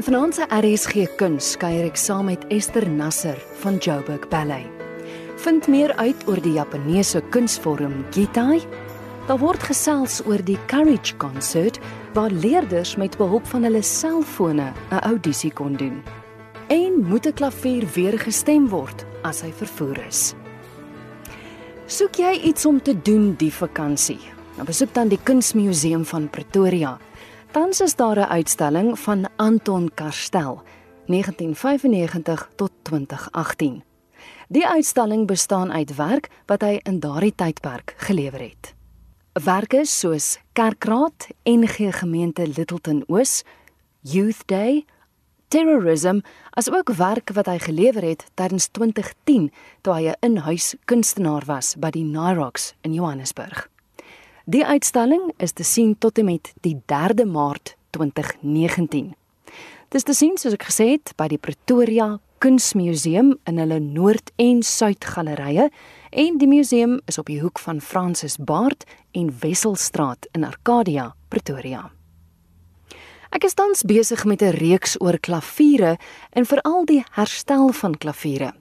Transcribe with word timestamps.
In 0.00 0.06
Franse 0.06 0.46
RSG 0.48 1.02
Kuns 1.20 1.50
kuier 1.60 1.84
ek 1.84 1.98
saam 2.00 2.30
met 2.30 2.46
Esther 2.48 2.86
Nasser 2.88 3.36
van 3.60 3.74
Joburg 3.84 4.22
Ballet. 4.32 4.64
Vind 5.44 5.66
meer 5.68 5.92
uit 5.98 6.22
oor 6.24 6.40
die 6.40 6.54
Japannese 6.54 7.20
kunsvorm 7.34 7.98
Gitai. 8.08 8.62
Daar 9.28 9.42
word 9.42 9.60
gesels 9.68 10.22
oor 10.24 10.40
die 10.40 10.56
Courage 10.72 11.18
Concert 11.20 11.76
waar 12.16 12.32
leerders 12.32 12.94
met 12.96 13.18
behulp 13.20 13.44
van 13.52 13.68
hulle 13.68 13.82
selfone 13.84 14.72
'n 14.72 15.02
audisie 15.04 15.52
kon 15.52 15.76
doen. 15.76 16.00
En 16.72 17.04
moet 17.04 17.26
'n 17.26 17.36
klavier 17.36 17.84
weer 17.92 18.16
gestem 18.18 18.68
word 18.72 19.04
as 19.22 19.42
hy 19.42 19.52
vervoer 19.52 20.00
is? 20.08 20.32
Soek 21.86 22.16
jy 22.16 22.40
iets 22.40 22.64
om 22.64 22.80
te 22.80 22.96
doen 23.02 23.34
die 23.36 23.52
vakansie? 23.52 24.20
Nou 24.56 24.64
besoek 24.64 24.94
dan 24.94 25.08
die 25.08 25.20
Kunsmuseum 25.22 26.04
van 26.04 26.30
Pretoria. 26.30 26.98
Tans 27.50 27.80
is 27.80 27.96
daar 27.96 28.16
'n 28.16 28.30
uitstalling 28.30 28.98
van 28.98 29.28
Anton 29.36 29.90
Karstel 29.94 30.62
1995 31.06 32.50
tot 32.54 32.70
2018. 32.82 33.82
Die 34.48 34.66
uitstalling 34.66 35.26
bestaan 35.26 35.72
uit 35.72 35.94
werk 35.94 36.28
wat 36.46 36.60
hy 36.60 36.80
in 36.82 37.00
daardie 37.00 37.34
tydperk 37.34 37.94
gelewer 37.96 38.40
het. 38.40 38.74
Werke 39.32 39.84
soos 39.84 40.38
Kerkraad, 40.52 41.26
NG 41.44 41.98
Gemeente 41.98 42.46
Littleton 42.46 43.04
Oos, 43.06 43.42
Youth 44.00 44.42
Day, 44.46 44.84
Terrorism, 45.48 46.20
asook 46.50 46.92
werk 46.92 47.30
wat 47.32 47.46
hy 47.46 47.58
gelewer 47.58 48.02
het 48.02 48.24
tydens 48.34 48.68
2010 48.68 49.52
toe 49.80 49.94
hy 49.94 50.08
'n 50.08 50.16
inhuis 50.20 50.74
kunstenaar 50.84 51.44
was 51.46 51.74
by 51.76 51.90
die 51.90 52.04
Nirox 52.04 52.74
in 52.80 52.92
Johannesburg. 52.92 53.69
Die 54.48 54.64
uitstalling 54.64 55.32
is 55.36 55.52
te 55.52 55.64
sien 55.64 55.98
tot 55.98 56.18
en 56.18 56.24
met 56.24 56.52
die 56.64 56.78
3de 56.88 57.26
Maart 57.28 57.74
2019. 57.90 59.12
Dis 59.92 60.06
te 60.06 60.14
sien 60.16 60.38
soos 60.40 60.54
ek 60.56 60.64
gesê 60.70 60.86
het 60.94 61.12
by 61.20 61.26
die 61.28 61.38
Pretoria 61.38 62.14
Kunsmuseum 62.40 63.34
in 63.50 63.60
hulle 63.60 63.80
Noord 63.84 64.32
en 64.40 64.62
Suid 64.64 65.04
gallerye 65.04 65.68
en 66.10 66.38
die 66.40 66.48
museum 66.48 66.96
is 67.10 67.20
op 67.20 67.28
die 67.28 67.40
hoek 67.42 67.60
van 67.60 67.82
Francis 67.84 68.38
Baard 68.40 68.86
en 69.12 69.28
Wesselstraat 69.42 70.30
in 70.32 70.46
Arcadia, 70.48 71.10
Pretoria. 71.28 71.90
Ek 73.30 73.44
is 73.44 73.54
tans 73.54 73.84
besig 73.84 74.24
met 74.24 74.42
'n 74.42 74.56
reeks 74.56 74.96
oor 75.00 75.18
klaviere 75.18 75.98
en 76.32 76.46
veral 76.46 76.84
die 76.86 77.04
herstel 77.12 77.72
van 77.72 77.94
klaviere. 77.94 78.54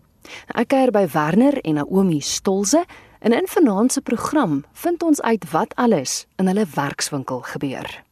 Ek 0.54 0.68
kuier 0.68 0.92
by 0.92 1.08
Werner 1.08 1.62
en 1.64 1.76
Naomi 1.76 2.20
Stolze 2.20 2.84
En 3.20 3.34
in 3.34 3.48
vanaand 3.48 3.92
se 3.92 4.02
program 4.02 4.64
vind 4.72 5.04
ons 5.04 5.22
uit 5.22 5.52
wat 5.52 5.76
alles 5.76 6.28
in 6.36 6.48
hulle 6.48 6.66
werkswinkel 6.74 7.40
gebeur. 7.40 8.04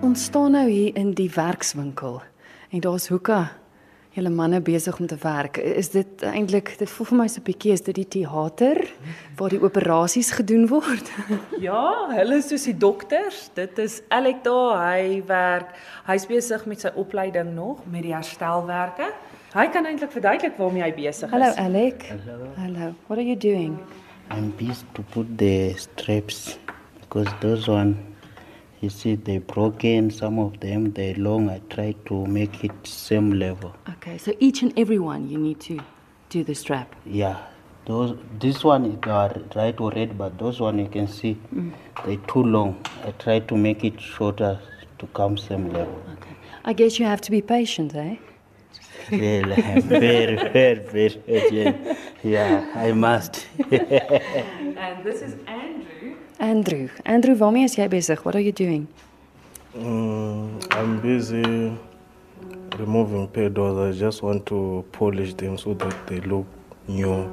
Ons 0.00 0.24
staan 0.24 0.50
nou 0.50 0.68
hier 0.68 0.94
in 0.96 1.10
die 1.18 1.30
werkswinkel 1.34 2.20
en 2.70 2.80
daar's 2.80 3.08
hoeke 3.08 3.48
julle 4.14 4.30
manne 4.30 4.60
besig 4.60 4.98
om 4.98 5.06
te 5.06 5.18
werk. 5.22 5.56
Is 5.56 5.90
dit 5.90 6.22
eintlik 6.22 6.76
dit 6.78 6.90
voel 6.90 7.06
vir 7.06 7.18
my 7.18 7.26
so 7.28 7.40
'n 7.40 7.46
bietjie 7.50 7.72
is 7.72 7.82
dit 7.82 7.94
die 7.94 8.08
teater 8.08 8.78
waar 9.36 9.50
die 9.50 9.62
operasies 9.62 10.30
gedoen 10.30 10.68
word? 10.68 11.10
ja, 11.68 12.06
hulle 12.10 12.36
is 12.36 12.48
soos 12.48 12.64
die 12.64 12.78
dokters. 12.78 13.50
Dit 13.54 13.78
is 13.78 14.02
Alec 14.08 14.44
daar, 14.44 14.94
hy 14.94 15.22
werk. 15.26 15.74
Hy's 16.06 16.26
besig 16.26 16.66
met 16.66 16.80
sy 16.80 16.90
opleiding 16.94 17.54
nog 17.54 17.82
met 17.86 18.02
die 18.02 18.14
herstelwerke. 18.14 19.10
Hy 19.50 19.66
kan 19.74 19.82
eintlik 19.82 20.12
verduidelik 20.14 20.58
waarmee 20.62 20.82
hy 20.84 20.92
besig 20.94 21.26
is. 21.26 21.32
Hello 21.32 21.48
Alec. 21.58 22.04
Hello. 22.06 22.50
Hello. 22.54 22.92
What 23.08 23.18
are 23.18 23.26
you 23.26 23.34
doing? 23.34 23.80
I'm 24.30 24.52
busy 24.54 24.86
to 24.94 25.02
put 25.02 25.26
the 25.38 25.74
straps 25.74 26.56
because 27.00 27.26
those 27.40 27.66
one 27.66 27.96
you 28.80 28.90
see 28.90 29.16
they 29.16 29.38
broken 29.38 30.12
some 30.12 30.38
of 30.38 30.60
them 30.60 30.92
they 30.92 31.14
long 31.14 31.50
I 31.50 31.58
try 31.68 31.96
to 32.06 32.26
make 32.26 32.62
it 32.62 32.86
same 32.86 33.32
level. 33.40 33.74
Okay, 33.96 34.18
so 34.18 34.36
each 34.38 34.62
and 34.62 34.72
every 34.78 35.00
one 35.00 35.28
you 35.28 35.38
need 35.38 35.58
to 35.66 35.80
do 36.28 36.44
the 36.44 36.54
strap. 36.54 36.94
Yeah. 37.04 37.36
Those 37.86 38.16
this 38.38 38.62
one 38.62 38.84
is 38.84 39.04
right 39.56 39.80
or 39.80 39.90
red 39.90 40.16
but 40.16 40.38
those 40.38 40.60
one 40.60 40.78
you 40.78 40.88
can 40.88 41.08
see 41.08 41.36
mm. 41.52 41.72
they 42.06 42.18
too 42.32 42.44
long. 42.44 42.78
I 43.02 43.10
try 43.18 43.40
to 43.40 43.56
make 43.56 43.82
it 43.82 44.00
shorter 44.00 44.60
to 45.00 45.06
come 45.08 45.36
same 45.36 45.70
level. 45.72 46.00
Okay. 46.12 46.36
I 46.64 46.72
guess 46.72 47.00
you 47.00 47.06
have 47.06 47.20
to 47.22 47.32
be 47.32 47.42
patient, 47.42 47.96
eh? 47.96 48.14
Really, 49.10 49.60
very, 49.80 50.36
very, 50.36 50.76
very, 50.76 51.22
very. 51.26 51.96
Yeah, 52.22 52.70
I 52.74 52.92
must. 52.92 53.46
and 53.70 55.04
this 55.04 55.22
is 55.22 55.36
Andrew. 55.46 56.16
Andrew, 56.38 56.88
Andrew, 57.04 57.34
waarmee 57.34 57.64
is 57.64 57.76
jy 57.76 57.88
besig? 57.88 58.24
What 58.24 58.36
are 58.36 58.40
you 58.40 58.52
doing? 58.52 58.86
Mm, 59.74 60.66
I'm 60.72 61.00
busy 61.00 61.76
removing 62.78 63.28
pedals. 63.28 63.78
I 63.78 63.98
just 63.98 64.22
want 64.22 64.46
to 64.46 64.84
polish 64.92 65.34
them 65.34 65.58
so 65.58 65.74
that 65.74 66.06
they 66.06 66.20
look 66.20 66.46
new. 66.88 67.30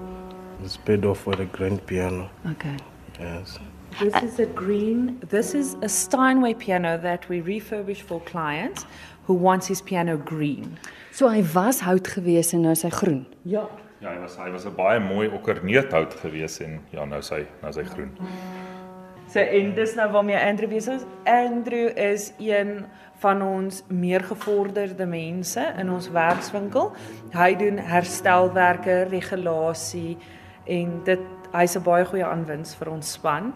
It's 0.63 0.77
pedal 0.77 1.15
for 1.15 1.35
the 1.35 1.45
grand 1.45 1.85
piano. 1.85 2.29
Okay. 2.51 2.77
Yes. 3.19 3.59
This 3.99 4.15
is 4.21 4.39
a 4.39 4.45
green. 4.45 5.19
This 5.29 5.55
is 5.55 5.75
a 5.81 5.89
Steinway 5.89 6.53
piano 6.53 6.97
that 6.99 7.27
we 7.29 7.41
refurbish 7.41 8.01
for 8.01 8.21
clients 8.21 8.85
who 9.27 9.33
wants 9.33 9.67
his 9.67 9.81
piano 9.81 10.17
green. 10.17 10.77
So 11.11 11.27
hy 11.29 11.43
was 11.53 11.81
hout 11.81 12.07
gewees 12.07 12.53
en 12.53 12.61
nou 12.61 12.71
is 12.71 12.83
hy 12.83 12.89
groen. 12.89 13.25
Ja. 13.43 13.67
Ja, 13.99 14.11
hy 14.13 14.19
was 14.21 14.37
hy 14.37 14.51
was 14.53 14.65
'n 14.65 14.75
baie 14.75 14.99
mooi 14.99 15.27
okkerneethout 15.27 16.13
gewees 16.21 16.59
en 16.61 16.79
ja, 16.91 17.05
nou 17.05 17.19
is 17.19 17.29
hy 17.29 17.45
nou 17.61 17.69
is 17.69 17.75
hy 17.75 17.83
groen. 17.83 18.11
So 19.27 19.39
en 19.39 19.73
dis 19.75 19.95
nou 19.95 20.11
waarmee 20.11 20.37
Andrew 20.39 20.69
besig 20.69 21.01
is. 21.01 21.05
Andrew 21.25 21.89
is 21.97 22.33
een 22.39 22.85
van 23.19 23.41
ons 23.41 23.83
meer 23.87 24.23
gevorderde 24.23 25.05
mense 25.05 25.73
in 25.77 25.89
ons 25.89 26.11
werkswinkel. 26.11 26.93
Hy 27.33 27.55
doen 27.55 27.77
herstelwerke, 27.77 29.07
regulasie 29.09 30.17
en 30.65 31.01
dit 31.03 31.19
hy's 31.51 31.75
'n 31.75 31.83
baie 31.83 32.05
goeie 32.05 32.25
aanwins 32.25 32.75
vir 32.75 32.91
ons 32.91 33.11
span. 33.11 33.53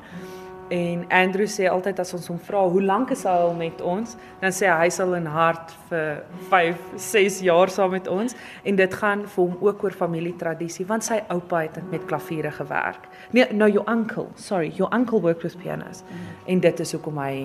En 0.72 1.02
Andrew 1.12 1.48
sê 1.52 1.66
altyd 1.68 1.98
as 2.00 2.14
ons 2.16 2.30
hom 2.32 2.38
vra 2.40 2.62
hoe 2.72 2.82
lank 2.82 3.10
is 3.12 3.26
hy 3.28 3.34
al 3.44 3.52
met 3.58 3.82
ons, 3.84 4.14
dan 4.40 4.54
sê 4.56 4.70
hy 4.72 4.78
hy 4.86 4.92
sal 4.96 5.18
in 5.18 5.26
hart 5.28 5.74
vir 5.90 6.22
5, 6.50 6.86
6 6.96 7.40
jaar 7.44 7.72
saam 7.74 7.92
met 7.92 8.08
ons 8.08 8.38
en 8.64 8.78
dit 8.80 8.96
gaan 9.02 9.26
vir 9.34 9.42
hom 9.42 9.58
ook 9.68 9.84
oor 9.84 9.98
familietradisie 10.04 10.86
want 10.88 11.04
sy 11.04 11.20
oupa 11.34 11.66
het 11.66 11.82
met 11.92 12.06
klaviere 12.08 12.54
gewerk. 12.56 13.10
Nee, 13.36 13.50
no 13.52 13.68
your 13.68 13.84
uncle, 13.92 14.30
sorry, 14.40 14.72
your 14.78 14.88
uncle 14.96 15.20
worked 15.20 15.44
with 15.44 15.60
pianos. 15.60 16.06
En 16.48 16.64
dit 16.64 16.80
is 16.80 16.96
hoekom 16.96 17.20
hy 17.20 17.36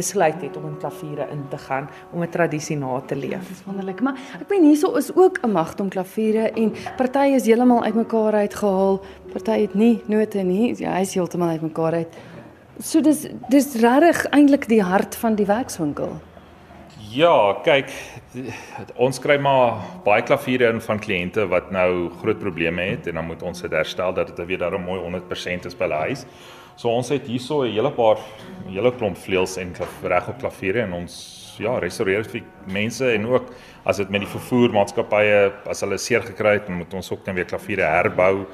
besluit 0.00 0.40
het 0.40 0.56
om 0.56 0.64
in 0.70 0.78
klaviere 0.80 1.26
in 1.34 1.44
te 1.50 1.58
gaan 1.58 1.88
om 2.12 2.22
'n 2.22 2.28
tradisie 2.28 2.76
na 2.76 3.00
te 3.00 3.16
leef. 3.16 3.48
Dis 3.48 3.64
wonderlik, 3.64 4.00
maar 4.00 4.16
ek 4.40 4.48
meen 4.48 4.62
hierso 4.62 4.96
is 4.96 5.14
ook 5.14 5.38
'n 5.42 5.52
magdom 5.52 5.88
klaviere 5.88 6.50
en 6.50 6.72
party 6.96 7.34
is 7.34 7.46
heeltemal 7.46 7.84
uitmekaar 7.84 8.32
uitgehaal, 8.32 9.00
party 9.32 9.60
het 9.60 9.74
nie 9.74 10.02
note 10.06 10.38
nie. 10.38 10.74
Ja, 10.78 10.92
hy 10.92 11.00
is 11.00 11.14
heeltemal 11.14 11.48
uitmekaar 11.48 11.92
uit. 11.92 12.16
So 12.80 13.02
dis 13.04 13.26
dis 13.52 13.74
regtig 13.82 14.22
eintlik 14.32 14.64
die 14.70 14.80
hart 14.80 15.16
van 15.20 15.34
die 15.36 15.44
werkswinkel. 15.48 16.14
Ja, 17.10 17.58
kyk, 17.66 17.90
ons 18.94 19.18
kry 19.20 19.34
maar 19.42 19.80
baie 20.04 20.22
klaviere 20.22 20.68
in 20.70 20.78
van 20.84 21.00
kliënte 21.02 21.44
wat 21.50 21.72
nou 21.74 22.08
groot 22.20 22.38
probleme 22.40 22.86
het 22.92 23.08
en 23.10 23.18
dan 23.18 23.26
moet 23.26 23.42
ons 23.42 23.64
dit 23.66 23.74
herstel 23.74 24.14
dat 24.14 24.30
dit 24.30 24.46
weer 24.46 24.62
daarom 24.62 24.86
mooi 24.86 25.00
100% 25.02 25.66
is 25.68 25.76
by 25.76 25.88
hulle 25.88 26.00
huis. 26.06 26.24
So 26.80 26.88
ons 26.88 27.10
het 27.12 27.26
hierso 27.28 27.64
'n 27.64 27.74
hele 27.74 27.90
paar 27.90 28.16
'n 28.64 28.72
hele 28.72 28.92
klomp 28.92 29.18
vleuels 29.18 29.58
en 29.58 29.74
reg 30.02 30.28
op 30.28 30.38
klaviere 30.38 30.80
en 30.82 30.92
ons 30.92 31.14
ja, 31.58 31.78
restoreer 31.78 32.24
vir 32.24 32.42
mense 32.66 33.04
en 33.04 33.26
ook 33.26 33.52
as 33.84 33.96
dit 33.96 34.10
met 34.10 34.20
die 34.20 34.32
vervoermaatskappye 34.32 35.52
as 35.66 35.80
hulle 35.80 35.98
seer 35.98 36.22
gekry 36.22 36.52
het, 36.52 36.68
moet 36.68 36.94
ons 36.94 37.12
ook 37.12 37.24
dan 37.24 37.34
weer 37.34 37.44
klaviere 37.44 37.82
herbou. 37.82 38.46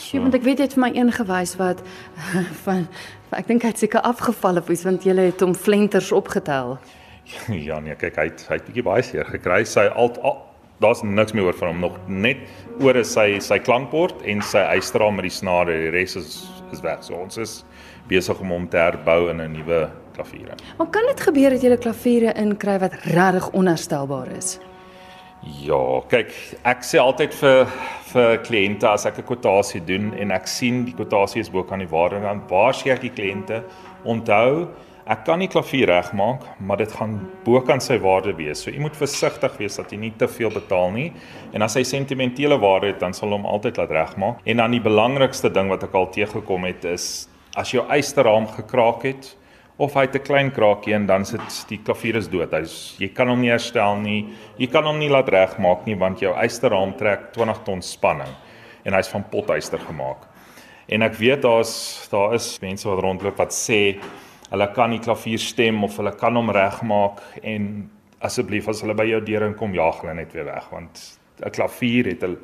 So. 0.00 0.16
Ja, 0.16 0.22
want 0.24 0.34
ek 0.34 0.46
weet 0.46 0.58
jy 0.62 0.68
het 0.68 0.76
vir 0.78 0.84
my 0.86 0.90
een 0.96 1.12
gewys 1.12 1.56
wat 1.60 1.82
van 2.64 2.86
ek 3.36 3.50
dink 3.50 3.62
hy 3.66 3.72
het 3.74 3.82
seker 3.82 4.00
afgeval 4.08 4.60
of 4.62 4.70
iets 4.72 4.86
want 4.88 5.04
jy 5.04 5.14
het 5.18 5.44
hom 5.44 5.54
flenters 5.54 6.12
opgetel. 6.12 6.78
Ja 7.68 7.78
nee, 7.78 7.94
kyk 7.94 8.16
hy 8.18 8.24
het 8.30 8.46
hy 8.48 8.56
het 8.58 8.64
bietjie 8.66 8.86
baie 8.86 9.02
seer 9.06 9.28
gekry. 9.28 9.60
Sy 9.68 9.84
al, 9.92 10.10
al 10.26 10.40
daar's 10.80 11.02
niks 11.04 11.34
meer 11.36 11.50
oor 11.50 11.58
van 11.58 11.74
hom 11.74 11.82
nog 11.84 11.98
net 12.08 12.40
oor 12.80 12.96
is 12.96 13.12
sy 13.12 13.36
sy 13.44 13.60
klankbord 13.62 14.24
en 14.24 14.40
sy 14.42 14.64
eystraal 14.72 15.12
met 15.14 15.28
die 15.28 15.34
snare. 15.36 15.76
Die 15.84 15.92
res 15.94 16.16
is 16.18 16.40
is 16.72 16.82
weg. 16.82 17.04
So 17.04 17.18
ons 17.18 17.38
is 17.42 17.60
besig 18.10 18.38
om 18.42 18.50
hom 18.54 18.66
te 18.70 18.78
herbou 18.80 19.28
in 19.30 19.40
'n 19.40 19.52
nuwe 19.52 19.90
klaviere. 20.16 20.56
Maar 20.78 20.90
kan 20.90 21.06
dit 21.06 21.20
gebeur 21.20 21.50
dat 21.50 21.62
jy 21.62 21.70
'n 21.70 21.78
klaviere 21.78 22.32
inkry 22.34 22.78
wat 22.78 22.94
regtig 23.04 23.50
onherstelbaar 23.50 24.28
is? 24.36 24.58
Ja, 25.40 26.02
kyk, 26.10 26.34
ek 26.68 26.82
sê 26.84 26.98
altyd 27.00 27.32
vir 27.32 27.70
vir 28.10 28.40
kliënte 28.44 28.88
as 28.90 29.06
ek 29.06 29.20
'n 29.20 29.24
kwotasie 29.24 29.80
doen 29.80 30.12
en 30.18 30.32
ek 30.32 30.46
sien 30.46 30.84
die 30.84 30.92
kwotasie 30.92 31.40
is 31.40 31.48
bo 31.48 31.62
kan 31.62 31.78
die 31.78 31.88
waarde 31.88 32.20
dan 32.20 32.42
waarsku 32.48 32.90
ek 32.90 33.00
die 33.00 33.14
kliënte 33.14 33.62
onthou 34.04 34.68
ek 35.06 35.24
kan 35.24 35.38
nie 35.38 35.48
klavier 35.48 35.86
regmaak 35.86 36.42
maar 36.60 36.76
dit 36.76 36.92
gaan 36.92 37.26
bo 37.44 37.60
kan 37.60 37.80
sy 37.80 37.96
waarde 37.98 38.36
wees. 38.36 38.62
So 38.62 38.70
jy 38.70 38.80
moet 38.80 38.96
versigtig 38.96 39.56
wees 39.58 39.76
dat 39.76 39.90
jy 39.90 39.98
nie 39.98 40.12
te 40.18 40.28
veel 40.28 40.50
betaal 40.50 40.90
nie 40.92 41.12
en 41.54 41.62
as 41.62 41.74
hy 41.74 41.82
sentimentele 41.82 42.58
waarde 42.58 42.88
het 42.92 43.00
dan 43.00 43.14
sal 43.14 43.30
hom 43.30 43.46
altyd 43.46 43.78
laat 43.78 43.90
regmaak. 43.90 44.36
En 44.44 44.56
dan 44.56 44.70
die 44.70 44.80
belangrikste 44.80 45.48
ding 45.48 45.68
wat 45.68 45.82
ek 45.82 45.94
al 45.94 46.10
teëgekom 46.10 46.64
het 46.64 46.84
is 46.84 47.28
as 47.56 47.70
jou 47.70 47.86
eysterraam 47.88 48.46
gekraak 48.46 49.02
het 49.02 49.36
of 49.80 49.94
hy 49.96 50.02
het 50.04 50.14
'n 50.14 50.22
klein 50.22 50.50
kraakie 50.52 50.94
en 50.94 51.06
dan 51.06 51.24
sit 51.24 51.64
die 51.68 51.78
klavier 51.78 52.16
is 52.16 52.28
dood. 52.28 52.52
Hy's 52.52 52.96
jy 52.98 53.08
kan 53.08 53.28
hom 53.28 53.40
nie 53.40 53.50
herstel 53.50 53.96
nie. 53.96 54.28
Jy 54.58 54.66
kan 54.66 54.84
hom 54.84 54.98
nie 54.98 55.08
laat 55.08 55.28
regmaak 55.28 55.86
nie 55.86 55.94
want 55.94 56.20
jou 56.20 56.34
ysterraam 56.34 56.96
trek 56.98 57.32
20 57.32 57.64
ton 57.64 57.82
spanning 57.82 58.34
en 58.84 58.92
hy's 58.92 59.08
van 59.08 59.24
potyster 59.24 59.78
gemaak. 59.78 60.28
En 60.88 61.02
ek 61.02 61.14
weet 61.14 61.42
daar's 61.42 62.08
daar 62.10 62.34
is 62.34 62.58
mense 62.60 62.88
wat 62.88 63.00
rondloop 63.00 63.36
wat 63.38 63.52
sê 63.52 64.00
hulle 64.50 64.72
kan 64.74 64.90
die 64.90 65.00
klavier 65.00 65.38
stem 65.38 65.84
of 65.84 65.96
hulle 65.96 66.12
kan 66.12 66.36
hom 66.36 66.50
regmaak 66.50 67.20
en 67.42 67.90
asseblief 68.20 68.68
as 68.68 68.80
hulle 68.82 68.94
by 68.94 69.04
jou 69.04 69.20
deur 69.20 69.46
inkom 69.46 69.74
jaag 69.74 70.00
hulle 70.02 70.14
net 70.14 70.32
weer 70.32 70.44
weg 70.44 70.70
want 70.70 71.18
'n 71.42 71.50
klavier 71.50 72.06
het 72.06 72.22
'n 72.22 72.36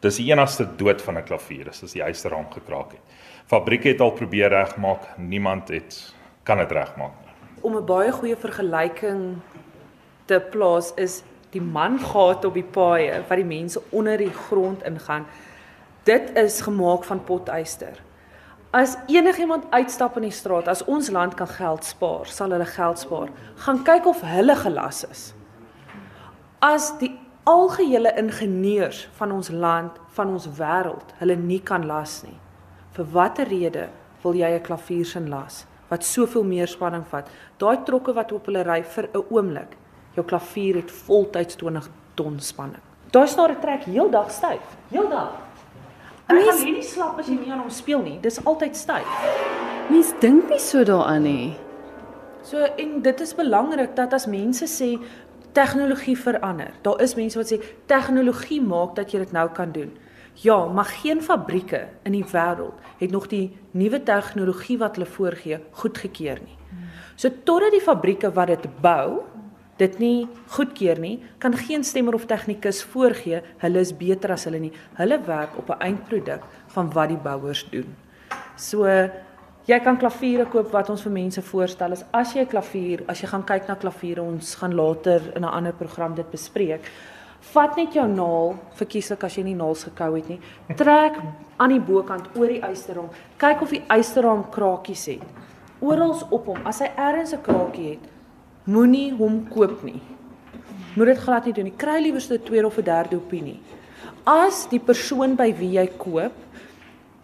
dis 0.00 0.16
die 0.16 0.30
enigste 0.30 0.64
dood 0.76 1.02
van 1.02 1.18
'n 1.18 1.24
klavier 1.24 1.68
is 1.68 1.82
as 1.82 1.92
die 1.92 2.02
ysterraam 2.02 2.46
gekraak 2.50 2.92
het. 2.92 3.00
Fabrieke 3.46 3.88
het 3.88 4.00
al 4.00 4.12
probeer 4.12 4.50
regmaak, 4.50 5.18
niemand 5.18 5.68
het 5.68 6.14
kan 6.44 6.60
dit 6.60 6.72
regmaak. 6.72 7.12
Om 7.60 7.76
'n 7.76 7.84
baie 7.84 8.12
goeie 8.12 8.36
vergelyking 8.36 9.36
te 10.24 10.40
plaas 10.50 10.92
is 10.94 11.22
die 11.50 11.62
mangate 11.62 12.46
op 12.46 12.54
die 12.54 12.70
paaie 12.76 13.22
wat 13.28 13.36
die 13.36 13.48
mense 13.48 13.82
onder 13.90 14.18
die 14.18 14.32
grond 14.32 14.82
ingaan. 14.82 15.26
Dit 16.02 16.36
is 16.36 16.60
gemaak 16.60 17.04
van 17.04 17.24
potyster. 17.24 18.02
As 18.70 18.96
enigiemand 19.06 19.64
uitstap 19.70 20.16
in 20.16 20.22
die 20.22 20.34
straat, 20.34 20.68
as 20.68 20.84
ons 20.84 21.10
land 21.10 21.34
kan 21.34 21.48
geld 21.48 21.84
spaar, 21.84 22.26
sal 22.26 22.50
hulle 22.50 22.66
geld 22.66 22.98
spaar. 22.98 23.28
Gaan 23.54 23.82
kyk 23.82 24.06
of 24.06 24.20
hulle 24.20 24.56
gelas 24.56 25.04
is. 25.10 25.34
As 26.58 26.98
die 26.98 27.20
algehele 27.44 28.12
ingenieurs 28.16 29.08
van 29.16 29.32
ons 29.32 29.48
land, 29.48 30.00
van 30.08 30.28
ons 30.28 30.48
wêreld, 30.58 31.14
hulle 31.18 31.36
nie 31.36 31.60
kan 31.60 31.86
las 31.86 32.22
nie. 32.22 32.38
Vir 32.92 33.04
watter 33.04 33.48
rede 33.48 33.88
wil 34.22 34.34
jy 34.34 34.50
'n 34.50 34.62
klaviersin 34.62 35.28
las 35.28 35.66
wat 35.94 36.04
soveel 36.06 36.44
meer 36.44 36.70
spanning 36.70 37.04
vat? 37.10 37.30
Daai 37.62 37.84
trokke 37.86 38.14
wat 38.16 38.32
op 38.34 38.50
hulle 38.50 38.64
ry 38.66 38.82
vir 38.82 39.08
'n 39.12 39.24
oomblik. 39.30 39.76
Jou 40.16 40.26
klavier 40.26 40.76
het 40.76 40.90
voltyds 40.90 41.56
20 41.56 41.88
ton 42.14 42.40
spanning. 42.40 42.82
Daai 43.10 43.26
snare 43.26 43.56
trek 43.60 43.84
heeldag 43.84 44.30
styf, 44.30 44.64
heeldag. 44.90 45.30
En 46.26 46.36
jy 46.36 46.44
kan 46.44 46.72
nie 46.72 46.82
slap 46.82 47.18
as 47.18 47.26
jy 47.26 47.36
nie 47.36 47.52
aan 47.52 47.60
hom 47.60 47.70
speel 47.70 48.02
nie. 48.02 48.18
Dis 48.20 48.44
altyd 48.44 48.76
styf. 48.76 49.06
Mens 49.90 50.12
dink 50.20 50.48
nie 50.48 50.58
so 50.58 50.84
daaraan 50.84 51.22
nie. 51.22 51.56
So 52.42 52.58
en 52.58 53.02
dit 53.02 53.20
is 53.20 53.34
belangrik 53.34 53.96
dat 53.96 54.12
as 54.12 54.26
mense 54.26 54.66
sê 54.66 54.98
tegnologie 55.52 56.16
verander. 56.18 56.72
Daar 56.82 57.00
is 57.00 57.14
mense 57.14 57.38
wat 57.38 57.52
sê 57.52 57.60
tegnologie 57.86 58.60
maak 58.60 58.94
dat 58.96 59.12
jy 59.12 59.18
dit 59.18 59.32
nou 59.32 59.48
kan 59.48 59.72
doen. 59.72 59.92
Ja, 60.42 60.66
maar 60.66 60.84
geen 60.84 61.22
fabrieke 61.22 61.88
in 62.02 62.12
die 62.12 62.24
wêreld 62.24 62.80
het 62.98 63.10
nog 63.10 63.28
die 63.30 63.56
nuwe 63.70 64.02
tegnologie 64.02 64.78
wat 64.78 64.96
hulle 64.96 65.06
voorgee 65.06 65.60
goedgekeur 65.70 66.40
nie. 66.42 66.56
So 67.16 67.30
totdat 67.44 67.70
die 67.70 67.84
fabrieke 67.84 68.32
wat 68.34 68.50
dit 68.50 68.66
bou 68.82 69.22
dit 69.78 69.98
nie 69.98 70.28
goedkeur 70.54 71.00
nie, 71.02 71.16
kan 71.42 71.54
geen 71.58 71.84
stemmer 71.84 72.14
of 72.14 72.26
tegnikus 72.30 72.82
voorgee 72.92 73.40
hulle 73.62 73.82
is 73.82 73.92
beter 73.96 74.34
as 74.34 74.46
hulle 74.46 74.60
nie. 74.62 74.72
Hulle 74.98 75.18
werk 75.26 75.58
op 75.58 75.70
'n 75.70 75.82
eindproduk 75.82 76.42
van 76.74 76.92
wat 76.92 77.08
die 77.08 77.18
bouers 77.18 77.66
doen. 77.70 77.96
So 78.56 78.86
jy 79.66 79.80
kan 79.80 79.98
klaviere 79.98 80.46
koop 80.46 80.70
wat 80.72 80.90
ons 80.90 81.02
vir 81.02 81.12
mense 81.12 81.42
voorstel 81.42 81.92
is 81.92 82.04
as 82.12 82.34
jy 82.34 82.40
'n 82.40 82.46
klavier, 82.46 83.02
as 83.08 83.20
jy 83.20 83.28
gaan 83.28 83.44
kyk 83.44 83.68
na 83.68 83.74
klaviere, 83.74 84.22
ons 84.22 84.54
gaan 84.54 84.74
later 84.74 85.20
in 85.36 85.42
'n 85.42 85.54
ander 85.54 85.72
program 85.72 86.14
dit 86.14 86.30
bespreek. 86.30 86.80
Vat 87.54 87.76
net 87.78 87.94
jou 87.94 88.04
naal, 88.10 88.56
verkieslik 88.74 89.22
as 89.28 89.36
jy 89.38 89.44
nie 89.46 89.54
naals 89.54 89.84
gekou 89.86 90.08
het 90.16 90.26
nie. 90.26 90.40
Trek 90.74 91.20
aan 91.62 91.70
die 91.70 91.82
bokant 91.82 92.32
oor 92.34 92.50
die 92.50 92.58
ysterraam. 92.66 93.12
Kyk 93.38 93.62
of 93.62 93.74
die 93.76 93.82
ysterraam 93.94 94.42
krakies 94.50 95.04
het. 95.12 95.22
Orals 95.78 96.24
op 96.34 96.48
hom. 96.50 96.58
As 96.66 96.80
hy 96.82 96.90
ergens 96.96 97.32
'n 97.32 97.42
krakie 97.42 97.90
het, 97.90 98.08
moenie 98.66 99.12
hom 99.14 99.46
koop 99.48 99.84
nie. 99.84 100.02
Moet 100.96 101.06
dit 101.06 101.18
glad 101.18 101.44
nie 101.44 101.52
doen 101.52 101.64
nie. 101.64 101.76
Kry 101.76 102.02
liewer 102.02 102.20
'n 102.20 102.42
tweede 102.42 102.66
of 102.66 102.78
'n 102.78 102.84
derde 102.84 103.16
opinie. 103.16 103.60
As 104.26 104.66
die 104.66 104.80
persoon 104.80 105.36
by 105.36 105.52
wie 105.52 105.78
jy 105.78 105.86
koop 105.86 106.32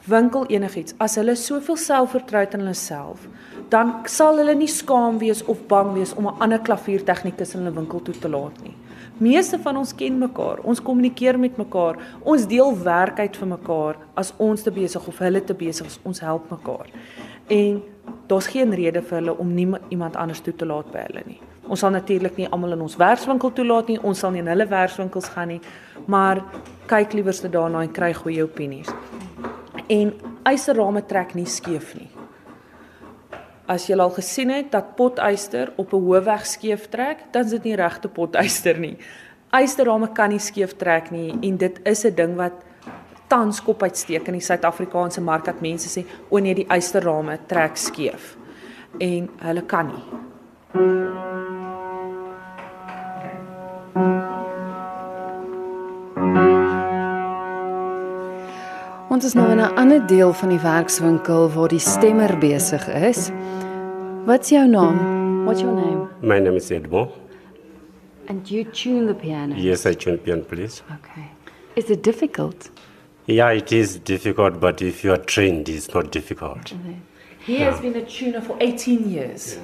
winkel 0.06 0.46
enigiets, 0.46 0.94
as 0.98 1.16
hulle 1.16 1.34
soveel 1.34 1.76
selfvertroud 1.76 2.54
in 2.54 2.60
hulle 2.60 2.74
self, 2.74 3.26
dan 3.68 4.06
sal 4.06 4.36
hulle 4.36 4.54
nie 4.54 4.68
skaam 4.68 5.18
wees 5.18 5.42
of 5.42 5.66
bang 5.66 5.92
wees 5.92 6.14
om 6.14 6.26
'n 6.26 6.40
ander 6.40 6.58
klaviertegnikus 6.58 7.54
in 7.54 7.64
hulle 7.64 7.74
winkel 7.74 8.02
toe 8.02 8.14
te 8.14 8.28
laat 8.28 8.62
nie. 8.62 8.76
Meeste 9.20 9.58
van 9.60 9.76
ons 9.76 9.90
ken 9.92 10.14
mekaar, 10.16 10.62
ons 10.64 10.80
kommunikeer 10.80 11.36
met 11.36 11.58
mekaar, 11.60 11.98
ons 12.24 12.46
deel 12.48 12.70
werk 12.80 13.18
uit 13.20 13.34
vir 13.36 13.48
mekaar 13.50 13.98
as 14.16 14.30
ons 14.40 14.62
te 14.64 14.72
besig 14.72 15.08
of 15.10 15.18
hulle 15.20 15.42
te 15.44 15.52
besig 15.52 15.90
is, 15.90 15.98
ons 16.08 16.22
help 16.24 16.46
mekaar. 16.48 16.88
En 17.52 17.82
daar's 18.30 18.48
geen 18.48 18.72
rede 18.72 19.02
vir 19.04 19.18
hulle 19.18 19.34
om 19.36 19.50
nie 19.52 19.66
iemand 19.92 20.16
anders 20.16 20.40
toe 20.40 20.54
te 20.56 20.64
laat 20.64 20.88
by 20.94 21.04
hulle 21.10 21.24
nie. 21.26 21.36
Ons 21.68 21.84
sal 21.84 21.92
natuurlik 21.92 22.40
nie 22.40 22.48
almal 22.48 22.72
in 22.78 22.86
ons 22.86 22.96
werkswinkel 22.96 23.52
toelaat 23.58 23.92
nie, 23.92 23.98
ons 24.00 24.24
sal 24.24 24.32
nie 24.32 24.40
in 24.40 24.48
hulle 24.48 24.66
werkswinkels 24.70 25.28
gaan 25.34 25.52
nie, 25.52 25.60
maar 26.08 26.40
kyk 26.88 27.18
liewerste 27.18 27.52
daarna 27.52 27.84
en 27.84 27.92
kry 27.92 28.14
goeie 28.16 28.48
opinies. 28.48 28.88
En 29.92 30.14
ysterrame 30.48 31.04
trek 31.04 31.36
nie 31.36 31.44
skeef 31.44 31.92
nie. 31.98 32.08
As 33.70 33.84
jy 33.86 33.94
al 34.02 34.10
gesien 34.10 34.50
het 34.50 34.72
dat 34.72 34.96
potyster 34.98 35.72
op 35.78 35.92
'n 35.94 36.02
hoofweg 36.02 36.46
skeef 36.46 36.88
trek, 36.88 37.18
dan 37.30 37.44
is 37.44 37.50
dit 37.50 37.62
nie 37.62 37.76
regte 37.76 38.08
potyster 38.08 38.78
nie. 38.78 38.96
Ysterrame 39.52 40.12
kan 40.12 40.28
nie 40.28 40.38
skeef 40.38 40.76
trek 40.76 41.10
nie 41.10 41.38
en 41.42 41.56
dit 41.56 41.80
is 41.84 42.04
'n 42.04 42.14
ding 42.14 42.36
wat 42.36 42.52
tans 43.28 43.62
kop 43.62 43.82
uitsteek 43.82 44.26
in 44.26 44.32
die 44.32 44.42
Suid-Afrikaanse 44.42 45.20
mark 45.20 45.44
dat 45.44 45.60
mense 45.60 45.88
sê 45.88 46.04
o 46.28 46.38
nee 46.38 46.54
die 46.54 46.66
ysterrame 46.68 47.38
trek 47.46 47.76
skeef. 47.76 48.36
En 48.98 49.30
hulle 49.38 49.62
kan 49.62 49.86
nie. 49.86 50.04
Ons 59.10 59.24
is 59.24 59.32
nou 59.34 59.48
in 59.50 59.58
'n 59.58 59.74
ander 59.74 60.06
deel 60.06 60.32
van 60.32 60.48
die 60.48 60.60
werkswinkel 60.60 61.48
waar 61.50 61.68
die 61.68 61.82
stemmer 61.82 62.38
besig 62.38 62.88
is. 62.88 63.30
Wat's 64.24 64.48
jou 64.48 64.68
naam? 64.68 65.44
What's 65.44 65.60
your 65.60 65.74
name? 65.74 66.06
My 66.22 66.38
name 66.38 66.56
is 66.56 66.70
Edmo. 66.70 67.10
And 68.28 68.48
you 68.48 68.64
tune 68.70 69.06
the 69.06 69.14
piano? 69.14 69.54
Yes, 69.56 69.84
I 69.84 69.94
tune 69.94 70.18
piano, 70.18 70.42
please. 70.42 70.82
Okay. 70.86 71.26
Is 71.74 71.90
it 71.90 72.04
difficult? 72.04 72.70
Yeah, 73.24 73.56
it 73.56 73.72
is 73.72 73.98
difficult, 73.98 74.60
but 74.60 74.80
if 74.80 75.02
you 75.02 75.12
are 75.12 75.24
trained, 75.24 75.68
it's 75.68 75.92
not 75.92 76.12
difficult. 76.12 76.72
He 77.46 77.64
has 77.64 77.80
been 77.80 77.96
a 77.96 78.04
tuner 78.04 78.40
for 78.40 78.56
18 78.60 79.10
years. 79.10 79.58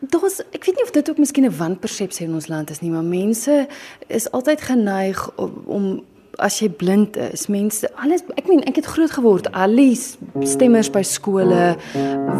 Daar's 0.00 0.40
ek 0.50 0.64
weet 0.64 0.74
nie 0.74 0.84
of 0.84 0.90
dit 0.90 1.10
ook 1.10 1.18
miskien 1.18 1.44
'n 1.44 1.56
wanpersepsie 1.56 2.26
in 2.26 2.34
ons 2.34 2.48
land 2.48 2.70
is 2.70 2.80
nie, 2.80 2.90
maar 2.90 3.04
mense 3.04 3.68
is 4.06 4.30
altyd 4.30 4.60
geneig 4.60 5.30
om, 5.36 5.62
om 5.66 6.04
as 6.38 6.60
jy 6.62 6.68
blind 6.68 7.16
is, 7.16 7.46
mense 7.52 7.88
alles 8.00 8.22
ek 8.36 8.48
meen 8.48 8.62
ek 8.68 8.80
het 8.80 8.88
groot 8.94 9.12
geword, 9.12 9.48
Alice 9.52 10.16
stemmers 10.48 10.90
by 10.92 11.02
skole 11.02 11.76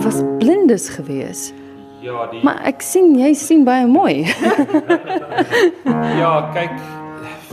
was 0.05 0.23
blindes 0.41 0.89
gewees. 0.97 1.51
Ja, 2.03 2.27
die 2.31 2.41
Maar 2.43 2.63
ek 2.67 2.83
sien 2.83 3.15
jy 3.19 3.33
sien 3.39 3.65
baie 3.69 3.87
mooi. 3.87 4.25
Ja, 6.23 6.51
kyk, 6.55 6.75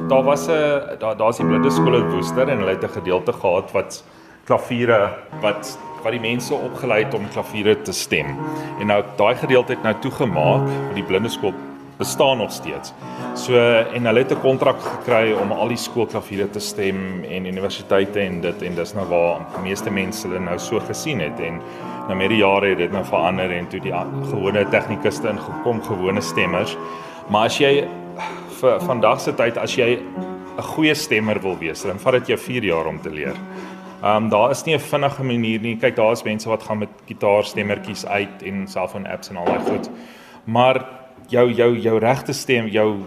daar 0.10 0.24
was 0.24 0.48
'n 0.48 0.98
daar 1.00 1.17
daar's 1.17 1.38
die 1.38 1.46
blinde 1.46 1.72
skool 1.72 1.96
in 1.96 2.10
Woester 2.10 2.50
en 2.50 2.58
hulle 2.60 2.75
het 2.75 2.84
'n 2.84 2.98
gedeelte 3.00 3.34
gehad 3.34 3.72
wat 3.72 4.03
klaviere 4.46 5.10
wat 5.41 5.77
wat 6.03 6.12
die 6.12 6.19
mense 6.19 6.53
opgelei 6.53 7.03
het 7.03 7.13
om 7.13 7.27
klaviere 7.29 7.81
te 7.81 7.91
stem. 7.91 8.38
En 8.79 8.88
nou 8.88 9.03
daai 9.17 9.36
gedeelte 9.36 9.74
het 9.74 9.84
nou 9.84 9.96
toegemaak, 10.00 10.67
want 10.67 10.96
die 10.96 11.03
blinde 11.03 11.29
skool 11.29 11.53
bestaan 12.00 12.38
nog 12.38 12.51
steeds. 12.51 12.94
So 13.36 13.60
en 13.94 14.06
hulle 14.06 14.20
het 14.20 14.32
'n 14.32 14.41
kontrak 14.41 14.79
gekry 14.82 15.32
om 15.32 15.51
al 15.51 15.68
die 15.68 15.77
skoolklaviere 15.77 16.50
te 16.50 16.60
stem 16.60 17.24
en 17.24 17.46
universiteite 17.46 18.20
en 18.20 18.41
dit 18.41 18.62
en 18.62 18.75
dis 18.75 18.94
nou 18.94 19.08
waar 19.08 19.46
die 19.56 19.70
meeste 19.70 19.91
mense 19.91 20.27
hulle 20.27 20.39
nou 20.39 20.60
so 20.60 20.79
gesien 20.79 21.20
het 21.20 21.39
en 21.39 21.62
nou 22.08 22.18
met 22.18 22.29
die 22.29 22.38
jare 22.38 22.70
het 22.70 22.77
dit 22.77 22.91
nou 22.91 23.03
verander 23.06 23.51
en 23.51 23.68
toe 23.68 23.79
die 23.79 23.94
gewone 24.29 24.70
tegnikuste 24.70 25.29
ingekom, 25.29 25.82
gewone 25.84 26.22
stemmers. 26.22 26.77
Maar 27.27 27.46
as 27.46 27.58
jy 27.58 27.88
vir 28.62 28.79
vandag 28.79 29.20
se 29.20 29.34
tyd 29.34 29.58
as 29.58 29.75
jy 29.75 30.00
'n 30.58 30.62
goeie 30.62 30.96
stemmer 30.96 31.41
wil 31.41 31.58
wees, 31.58 31.82
dan 31.82 32.00
vat 32.00 32.13
dit 32.13 32.27
jou 32.27 32.38
4 32.38 32.63
jaar 32.63 32.86
om 32.86 33.01
te 33.01 33.10
leer. 33.10 33.36
Ehm 34.03 34.24
um, 34.24 34.29
daar 34.29 34.51
is 34.51 34.63
nie 34.63 34.75
'n 34.75 34.79
vinnige 34.79 35.24
manier 35.24 35.60
nie. 35.60 35.75
Kyk, 35.75 35.96
daar 35.96 36.12
is 36.12 36.24
mense 36.24 36.50
wat 36.50 36.63
gaan 36.63 36.77
met 36.77 36.89
gitaarstemmertjies 37.08 38.06
uit 38.06 38.44
en 38.44 38.68
selfoon 38.68 39.08
apps 39.08 39.29
en 39.29 39.38
al 39.38 39.46
daai 39.46 39.60
goed. 39.60 39.89
Maar 40.44 40.99
jou 41.30 41.52
jou 41.52 41.78
jou 41.78 42.00
regte 42.00 42.34
stem, 42.34 42.68
jou 42.68 43.06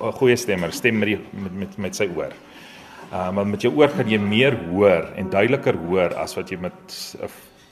'n 0.00 0.12
goeie 0.12 0.36
stemmer 0.36 0.72
stem 0.72 0.98
met 0.98 1.08
die 1.08 1.18
met 1.32 1.52
met, 1.52 1.78
met 1.78 1.96
sy 1.96 2.08
oor. 2.16 2.32
Uh 3.12 3.30
maar 3.32 3.46
met 3.46 3.62
jou 3.62 3.74
oor 3.74 3.88
kan 3.88 4.08
jy 4.08 4.18
meer 4.18 4.56
hoor 4.70 5.12
en 5.16 5.30
duideliker 5.30 5.76
hoor 5.76 6.14
as 6.14 6.34
wat 6.36 6.50
jy 6.50 6.58
met 6.58 7.16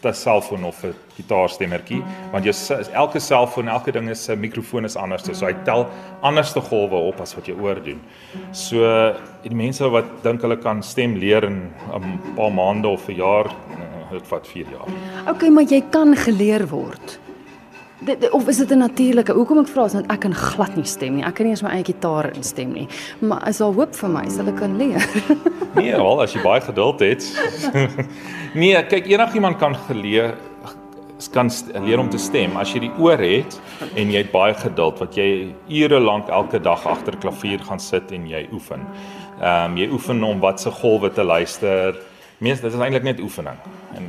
'n 0.04 0.14
selfoon 0.14 0.64
of 0.64 0.84
'n 0.84 0.94
gitaarstemmertjie, 1.16 2.02
want 2.32 2.44
jou 2.44 2.54
elke 2.92 3.18
selfoon, 3.18 3.68
elke 3.68 3.92
ding 3.92 4.08
is 4.10 4.28
'n 4.28 4.40
mikrofoon 4.40 4.84
is 4.84 4.96
anders, 4.96 5.24
so 5.32 5.46
hy 5.46 5.54
tel 5.64 5.88
anderste 6.20 6.60
golwe 6.60 6.96
op 6.96 7.20
as 7.20 7.34
wat 7.34 7.46
jou 7.46 7.60
oor 7.60 7.82
doen. 7.82 8.00
So 8.52 9.14
die 9.42 9.54
mense 9.54 9.88
wat 9.88 10.04
dink 10.22 10.40
hulle 10.42 10.56
kan 10.56 10.82
stem 10.82 11.16
leer 11.16 11.44
in 11.44 11.72
'n 11.94 12.20
paar 12.36 12.52
maande 12.52 12.88
of 12.88 13.08
'n 13.08 13.14
jaar, 13.14 13.46
uh, 13.46 14.10
dit 14.12 14.26
vat 14.26 14.46
4 14.46 14.66
jaar. 14.70 14.88
Okay, 15.28 15.48
maar 15.48 15.64
jy 15.64 15.82
kan 15.90 16.16
geleer 16.16 16.68
word. 16.68 17.18
Dit 18.04 18.30
of 18.30 18.48
is 18.48 18.56
dit 18.56 18.70
'n 18.70 18.78
natuurlike? 18.78 19.32
Hoekom 19.32 19.58
ek 19.58 19.68
vra 19.68 19.84
is 19.84 19.92
dat 19.92 20.06
ek 20.10 20.20
kan 20.20 20.34
glad 20.34 20.76
nie 20.76 20.84
stem 20.84 21.14
nie. 21.14 21.24
Ek 21.24 21.34
kan 21.34 21.44
nie 21.44 21.52
eens 21.52 21.62
my 21.62 21.70
eie 21.70 21.84
gitaar 21.84 22.34
instem 22.34 22.72
nie. 22.72 22.88
Maar 23.18 23.48
is 23.48 23.56
daar 23.56 23.72
hoop 23.72 23.94
vir 23.94 24.08
my? 24.08 24.28
Sal 24.28 24.46
ek 24.46 24.56
kan 24.56 24.76
leer? 24.76 25.08
Nee, 25.74 25.90
wel 25.90 26.22
as 26.22 26.32
jy 26.32 26.42
baie 26.42 26.60
geduld 26.60 27.00
het. 27.00 27.24
nee, 28.54 28.82
kyk 28.86 29.06
enigiemand 29.06 29.58
kan 29.58 29.74
geleer 29.74 30.34
kan 31.32 31.50
leer 31.84 31.98
om 31.98 32.10
te 32.10 32.18
stem 32.18 32.56
as 32.56 32.72
jy 32.72 32.80
die 32.80 32.92
oor 32.98 33.18
het 33.18 33.60
en 33.94 34.10
jy 34.10 34.18
het 34.18 34.30
baie 34.32 34.54
geduld 34.54 34.98
wat 34.98 35.16
jy 35.16 35.54
ure 35.68 36.00
lank 36.00 36.28
elke 36.28 36.60
dag 36.60 36.86
agter 36.86 37.16
klavier 37.16 37.58
gaan 37.64 37.80
sit 37.80 38.12
en 38.12 38.28
jy 38.28 38.48
oefen. 38.52 38.86
Ehm 39.40 39.72
um, 39.72 39.76
jy 39.76 39.88
oefen 39.90 40.22
om 40.22 40.40
wat 40.40 40.60
se 40.60 40.70
golwe 40.70 41.10
te 41.10 41.24
luister. 41.24 41.96
Mees 42.38 42.60
dit 42.60 42.72
is 42.72 42.78
eintlik 42.78 43.02
net 43.02 43.20
oefening. 43.20 43.58
En 43.96 44.08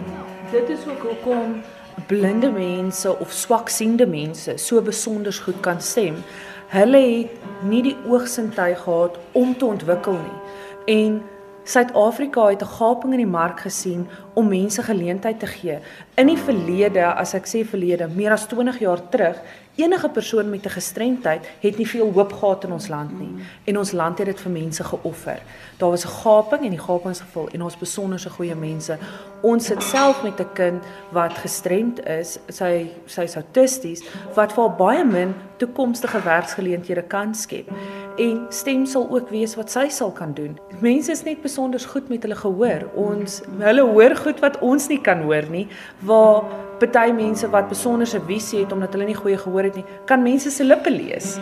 dit 0.52 0.70
is 0.70 0.86
ook 0.88 1.02
hoekom 1.10 1.62
blinde 2.08 2.52
mense 2.52 3.20
of 3.20 3.32
swaksiende 3.32 4.08
mense 4.08 4.58
so 4.58 4.82
besonder 4.82 5.34
goed 5.46 5.60
kan 5.60 5.82
stem. 5.82 6.24
Hulle 6.68 6.98
het 6.98 7.64
nie 7.64 7.82
die 7.82 7.96
oogsintuig 8.08 8.82
gehad 8.84 9.18
om 9.32 9.58
te 9.58 9.66
ontwikkel 9.66 10.14
nie. 10.14 10.40
En 10.86 11.22
Suid-Afrika 11.66 12.48
het 12.48 12.62
'n 12.62 12.76
gaping 12.78 13.14
in 13.14 13.20
die 13.20 13.28
mark 13.28 13.60
gesien 13.60 14.08
om 14.34 14.48
mense 14.48 14.84
geleentheid 14.84 15.40
te 15.40 15.48
gee. 15.48 15.80
In 16.16 16.30
die 16.32 16.38
verlede, 16.40 17.10
as 17.12 17.34
ek 17.36 17.44
sê 17.44 17.66
verlede, 17.68 18.06
meer 18.08 18.32
as 18.32 18.46
20 18.48 18.78
jaar 18.80 19.02
terug, 19.12 19.42
enige 19.76 20.10
persoon 20.10 20.50
met 20.50 20.66
'n 20.66 20.70
gestremdheid 20.70 21.46
het 21.60 21.78
nie 21.78 21.88
veel 21.88 22.12
hoop 22.12 22.34
gehad 22.34 22.64
in 22.64 22.72
ons 22.72 22.88
land 22.88 23.20
nie 23.20 23.44
en 23.64 23.78
ons 23.78 23.92
land 23.92 24.18
het 24.18 24.28
dit 24.28 24.40
vir 24.40 24.52
mense 24.52 24.84
geoffer. 24.84 25.40
Daar 25.78 25.90
was 25.90 26.06
'n 26.06 26.10
gaping 26.24 26.64
en 26.64 26.70
die 26.70 26.80
gaping 26.80 27.12
is 27.12 27.20
gevul 27.20 27.50
en 27.52 27.62
ons 27.62 27.78
besonderse 27.78 28.30
goeie 28.30 28.56
mense. 28.56 28.98
Ons 29.42 29.66
sit 29.66 29.84
self 29.84 30.24
met 30.24 30.40
'n 30.40 30.54
kind 30.54 30.84
wat 31.12 31.34
gestremd 31.34 32.06
is, 32.08 32.40
sy 32.48 32.88
sy's 33.06 33.36
autisties, 33.36 34.04
wat 34.34 34.54
vir 34.54 34.70
baie 34.70 35.06
min 35.06 35.34
toekomstige 35.58 36.24
werksgeleenthede 36.24 37.04
kan 37.04 37.36
skep. 37.36 37.70
En 38.18 38.46
stem 38.50 38.86
sal 38.86 39.08
ook 39.10 39.30
wees 39.30 39.56
wat 39.56 39.72
sy 39.72 39.90
sal 39.90 40.12
kan 40.12 40.34
doen. 40.34 40.60
Mense 40.80 41.12
is 41.12 41.24
net 41.24 41.42
besonder 41.42 41.80
goed 41.80 42.10
met 42.10 42.22
hulle 42.22 42.36
gehoor. 42.36 42.90
Ons 42.94 43.42
hulle 43.60 43.82
hoor 43.82 44.16
goed 44.16 44.40
wat 44.40 44.60
ons 44.60 44.88
nie 44.88 45.02
kan 45.02 45.22
hoor 45.22 45.50
nie, 45.50 45.68
waar 46.06 46.44
party 46.80 47.12
mense 47.16 47.48
wat 47.50 47.70
besonderse 47.70 48.20
visie 48.28 48.62
het 48.64 48.74
omdat 48.76 48.94
hulle 48.96 49.08
nie 49.10 49.18
goeie 49.18 49.38
gehoor 49.40 49.70
het 49.70 49.80
nie, 49.80 49.86
kan 50.10 50.24
mense 50.24 50.52
se 50.52 50.64
lippe 50.64 50.92
lees. 50.92 51.36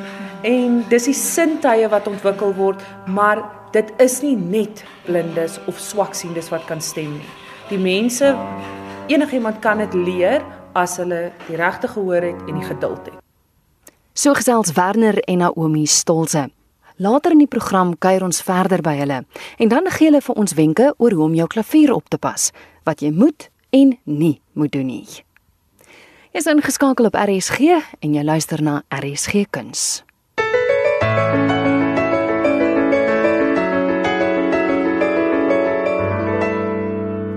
En 0.45 0.81
dis 0.91 1.09
die 1.09 1.17
sintuie 1.17 1.89
wat 1.89 2.07
ontwikkel 2.07 2.53
word, 2.57 2.81
maar 3.07 3.41
dit 3.73 3.89
is 4.03 4.19
nie 4.21 4.35
net 4.37 4.83
blindes 5.07 5.57
of 5.67 5.79
swaksiendes 5.81 6.51
wat 6.53 6.65
kan 6.69 6.81
stem 6.81 7.15
nie. 7.17 7.31
Die 7.71 7.79
mense 7.81 8.35
enigiemand 9.09 9.61
kan 9.63 9.81
dit 9.81 9.95
leer 9.97 10.43
as 10.77 10.97
hulle 11.01 11.31
die 11.47 11.57
regte 11.57 11.89
gehoor 11.89 12.21
het 12.21 12.49
en 12.49 12.59
die 12.59 12.67
geduld 12.67 13.09
het. 13.09 13.21
So 14.13 14.35
gesels 14.37 14.75
Werner 14.77 15.17
en 15.25 15.41
Naomi 15.41 15.87
Stolze. 15.89 16.49
Later 17.01 17.33
in 17.33 17.41
die 17.41 17.49
program 17.49 17.95
kuier 17.97 18.21
ons 18.21 18.43
verder 18.45 18.83
by 18.85 18.93
hulle 18.99 19.23
en 19.57 19.71
dan 19.71 19.89
gee 19.89 20.11
hulle 20.11 20.21
vir 20.21 20.37
ons 20.37 20.53
wenke 20.53 20.91
oor 20.97 21.17
hoe 21.17 21.25
om 21.25 21.33
jou 21.33 21.47
klavier 21.49 21.93
op 21.95 22.05
te 22.13 22.21
pas, 22.21 22.51
wat 22.85 23.01
jy 23.01 23.09
moet 23.09 23.49
en 23.73 23.97
nie 24.03 24.41
moet 24.53 24.71
doen 24.71 24.85
nie. 24.85 25.05
Jy 26.33 26.41
is 26.41 26.49
ingeskakel 26.49 27.09
op 27.09 27.17
RSG 27.17 27.77
en 28.01 28.13
jy 28.13 28.23
luister 28.25 28.61
na 28.61 28.81
RSG 28.93 29.47
Kuns. 29.53 30.03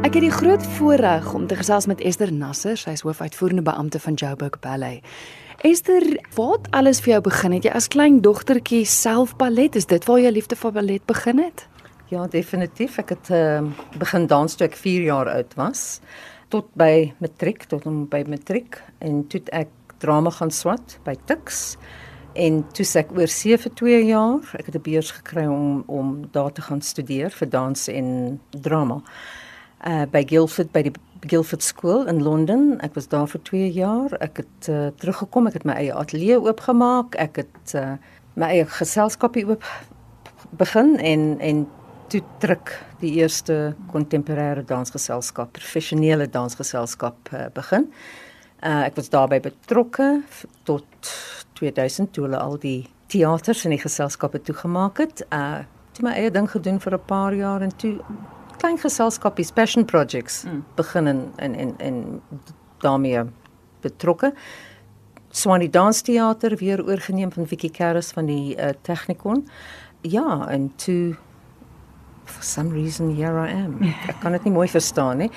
Ek 0.07 0.15
het 0.15 0.23
die 0.23 0.33
groot 0.33 0.63
voorreg 0.77 1.33
om 1.35 1.49
te 1.49 1.57
gesels 1.59 1.89
met 1.91 2.01
Esther 2.01 2.31
Nasser, 2.33 2.77
sy 2.79 2.95
is 2.95 3.03
hoofuitvoerende 3.05 3.65
beampte 3.67 4.01
van 4.01 4.15
Joburg 4.15 4.61
Ballet. 4.65 5.05
Esther, 5.65 6.05
wat 6.37 6.69
alles 6.77 7.01
vir 7.01 7.17
jou 7.17 7.23
begin 7.27 7.57
het 7.57 7.65
jy 7.67 7.73
as 7.75 7.89
klein 7.89 8.21
dogtertjie 8.25 8.85
self 8.87 9.35
ballet? 9.41 9.77
Is 9.77 9.89
dit 9.89 10.05
waar 10.05 10.21
jou 10.21 10.33
liefde 10.37 10.57
vir 10.57 10.77
ballet 10.77 11.05
begin 11.09 11.41
het? 11.43 11.65
Ja, 12.07 12.27
definitief. 12.31 13.01
Ek 13.03 13.09
het 13.17 13.29
uh, 13.35 13.65
begin 13.99 14.29
dans 14.31 14.55
toe 14.55 14.69
ek 14.69 14.77
4 14.79 15.03
jaar 15.09 15.27
oud 15.27 15.55
was 15.59 16.01
tot 16.55 16.69
by 16.79 17.11
matriek, 17.19 17.65
tot 17.67 17.83
om 17.91 18.05
by 18.07 18.21
matriek 18.31 18.77
en 19.03 19.25
toe 19.27 19.41
ek 19.51 19.73
drama 19.99 20.31
gaan 20.31 20.53
swat 20.55 21.01
by 21.03 21.17
Tuks 21.27 21.75
en 22.39 22.61
toe 22.77 22.85
ek 23.01 23.11
oor 23.17 23.33
see 23.33 23.57
vir 23.59 23.73
2 23.81 23.97
jaar. 24.07 24.47
Ek 24.55 24.69
het 24.71 24.77
'n 24.79 24.85
beurs 24.87 25.11
gekry 25.11 25.47
om 25.51 25.83
om 25.91 26.29
daar 26.31 26.53
te 26.53 26.63
gaan 26.63 26.81
studeer 26.81 27.31
vir 27.31 27.49
dans 27.51 27.89
en 27.89 28.41
drama. 28.51 29.03
Uh 29.83 30.07
by 30.07 30.23
Guildford 30.23 30.71
by 30.71 30.83
die 30.83 30.95
Guildford 31.27 31.63
School 31.63 32.07
in 32.07 32.23
Londen. 32.23 32.79
Ek 32.87 32.95
was 32.95 33.09
daar 33.09 33.27
vir 33.27 33.43
2 33.43 33.73
jaar. 33.73 34.15
Ek 34.21 34.37
het 34.37 34.69
uh, 34.69 34.87
teruggekom, 34.95 35.47
ek 35.47 35.53
het 35.53 35.65
my 35.65 35.73
eie 35.73 35.95
ateljee 35.95 36.39
oopgemaak. 36.39 37.17
Ek 37.19 37.37
het 37.37 37.75
uh, 37.75 37.99
my 38.35 38.47
eie 38.47 38.67
geselskapie 38.67 39.47
oop 39.49 39.65
begin 40.55 40.99
en 40.99 41.41
en 41.41 41.67
toe 42.09 42.23
druk 42.39 42.73
die 43.01 43.13
eerste 43.21 43.75
kontemporêre 43.93 44.65
dansgeselskap, 44.67 45.53
professionele 45.53 46.29
dansgeselskap 46.31 47.33
uh, 47.33 47.47
begin. 47.55 47.89
Uh, 48.63 48.87
ek 48.87 48.97
was 48.97 49.11
daarbey 49.13 49.41
betrokke 49.45 50.23
tot 50.69 51.13
2000 51.59 52.13
toe 52.13 52.27
hulle 52.27 52.39
al 52.41 52.57
die 52.61 52.87
teaters 53.13 53.65
en 53.65 53.75
die 53.75 53.83
geselskappe 53.83 54.43
toegemaak 54.43 55.03
het. 55.05 55.27
Uh 55.31 55.65
toe 55.97 56.05
my 56.05 56.13
eie 56.13 56.29
ding 56.29 56.45
gedoen 56.53 56.77
vir 56.77 56.93
'n 56.93 57.07
paar 57.09 57.33
jaar 57.35 57.63
en 57.65 57.71
toe 57.81 57.95
klein 58.61 58.77
geselskapies 58.79 59.51
passion 59.51 59.85
projects 59.85 60.45
mm. 60.45 60.65
begin 60.77 61.07
en 61.07 61.21
en 61.37 61.55
en, 61.55 61.75
en 61.79 62.23
daarmee 62.81 63.25
betrokke. 63.81 64.35
Swanie 65.31 65.71
Dansteater 65.71 66.57
weer 66.57 66.85
oorgeneem 66.85 67.33
van 67.33 67.47
Vicky 67.47 67.71
Karras 67.71 68.13
van 68.13 68.27
die 68.27 68.57
uh, 68.57 68.69
Technikon. 68.83 69.49
Ja, 70.01 70.49
en 70.49 70.73
toe 70.77 71.17
for 72.27 72.43
some 72.43 72.71
reason 72.75 73.15
here 73.17 73.39
I 73.39 73.53
am. 73.53 73.79
Ek 74.09 74.21
kan 74.21 74.33
dit 74.37 74.49
nie 74.49 74.55
mooi 74.55 74.69
verstaan 74.69 75.25
nie. 75.25 75.31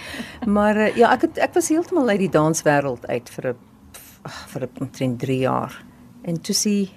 Maar 0.46 0.77
uh, 0.77 0.91
ja, 0.98 1.13
ek 1.15 1.27
het 1.27 1.41
ek 1.50 1.58
was 1.58 1.69
heeltemal 1.69 2.10
uit 2.10 2.24
die 2.25 2.34
danswêreld 2.34 3.08
uit 3.08 3.29
vir 3.29 3.53
'n 3.53 3.58
vir 4.53 4.62
'n 4.67 4.69
omtrent 4.79 5.19
3 5.19 5.39
jaar. 5.39 5.84
En 6.24 6.41
toe 6.41 6.55
sien 6.55 6.89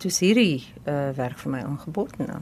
toe 0.00 0.10
sien 0.10 0.32
hierdie 0.32 0.64
uh, 0.88 1.10
werk 1.16 1.38
vir 1.38 1.52
my 1.52 1.60
aangebod 1.60 2.16
nou. 2.18 2.40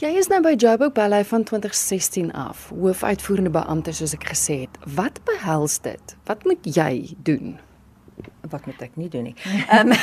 Jy 0.00 0.10
is 0.18 0.26
nou 0.26 0.40
by 0.42 0.56
Joburg 0.58 0.92
Ballet 0.96 1.26
van 1.26 1.44
2016 1.46 2.32
af, 2.32 2.64
hoofuitvoerende 2.74 3.52
beampte 3.54 3.92
soos 3.94 4.16
ek 4.16 4.24
gesê 4.32 4.64
het. 4.64 4.78
Wat 4.96 5.20
behels 5.28 5.78
dit? 5.84 6.16
Wat 6.26 6.42
moet 6.48 6.66
jy 6.66 7.14
doen? 7.22 7.54
Wat 8.50 8.66
moet 8.66 8.82
ek 8.82 8.96
nie 8.98 9.06
doen 9.12 9.30
nie? 9.30 9.36
Ehm 9.68 9.92
um, 9.92 9.94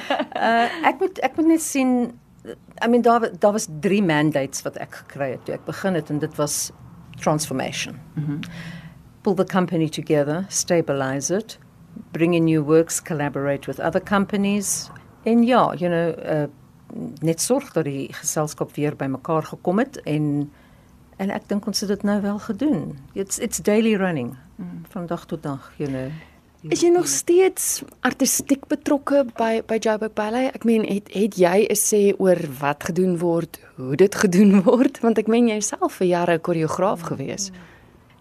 uh, 0.46 0.86
ek 0.86 1.02
moet 1.02 1.18
ek 1.26 1.34
moet 1.40 1.50
net 1.56 1.64
sien 1.64 2.12
I 2.84 2.88
mean 2.88 3.02
daar 3.02 3.30
daar 3.38 3.52
was 3.52 3.68
drie 3.80 4.02
mandates 4.02 4.62
wat 4.62 4.76
ek 4.76 4.94
gekry 4.94 5.30
het 5.30 5.44
toe 5.44 5.54
ek 5.54 5.64
begin 5.64 5.94
het 5.94 6.10
en 6.10 6.18
dit 6.18 6.36
was 6.36 6.70
transformation. 7.20 7.98
Mhm. 8.14 8.30
Mm 8.30 8.40
Pull 9.22 9.34
the 9.34 9.44
company 9.44 9.88
together, 9.88 10.44
stabilize 10.48 11.34
it, 11.36 11.58
bring 12.10 12.34
in 12.34 12.44
new 12.44 12.62
works, 12.64 13.02
collaborate 13.02 13.66
with 13.66 13.78
other 13.78 14.00
companies. 14.00 14.90
En 15.22 15.42
ja, 15.42 15.74
you 15.74 15.90
know, 15.90 16.24
uh, 16.24 16.48
net 17.20 17.40
sorg 17.40 17.72
dat 17.72 17.84
die 17.84 18.08
geselskap 18.14 18.74
weer 18.74 18.96
bymekaar 18.96 19.42
gekom 19.42 19.78
het 19.78 20.00
en 20.02 20.50
en 21.16 21.30
ek 21.30 21.48
dink 21.48 21.66
ons 21.68 21.80
het 21.80 21.88
dit 21.88 22.02
nou 22.02 22.20
wel 22.20 22.38
gedoen. 22.38 22.98
It's 23.12 23.38
it's 23.38 23.60
daily 23.60 23.94
running 23.94 24.36
mm. 24.56 24.82
van 24.88 25.06
dag 25.06 25.26
tot 25.26 25.42
dag, 25.42 25.72
you 25.76 25.90
know. 25.90 26.08
Is 26.68 26.82
jy 26.84 26.90
nog 26.92 27.06
steeds 27.08 27.80
artistiek 28.04 28.66
betrokke 28.68 29.22
by 29.38 29.62
by 29.64 29.78
Joburg 29.80 30.12
Ballet? 30.12 30.50
Ek 30.52 30.66
meen 30.68 30.82
het 30.84 31.06
het 31.14 31.38
jy 31.40 31.64
'n 31.64 31.78
sê 31.80 32.12
oor 32.20 32.36
wat 32.60 32.84
gedoen 32.84 33.16
word, 33.18 33.56
hoe 33.76 33.96
dit 33.96 34.14
gedoen 34.14 34.60
word? 34.68 35.00
Want 35.00 35.18
ek 35.18 35.26
meen 35.26 35.48
jy 35.48 35.60
self 35.60 35.94
vir 35.94 36.06
jare 36.06 36.38
koreograaf 36.38 37.00
gewees. 37.00 37.50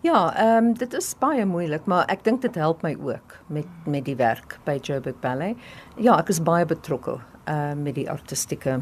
Ja, 0.01 0.31
ehm 0.35 0.65
um, 0.65 0.73
dit 0.73 0.93
is 0.93 1.15
baie 1.19 1.45
moeilik, 1.45 1.85
maar 1.85 2.05
ek 2.07 2.23
dink 2.23 2.41
dit 2.41 2.55
help 2.55 2.81
my 2.81 2.95
ook 2.95 3.35
met 3.47 3.67
met 3.85 4.05
die 4.05 4.15
werk 4.15 4.57
by 4.63 4.79
Joburg 4.81 5.19
Ballet. 5.19 5.57
Ja, 5.97 6.17
ek 6.17 6.29
is 6.29 6.39
baie 6.39 6.65
betrokke 6.65 7.19
uh 7.45 7.73
met 7.75 7.95
die 7.95 8.09
artistieke 8.09 8.79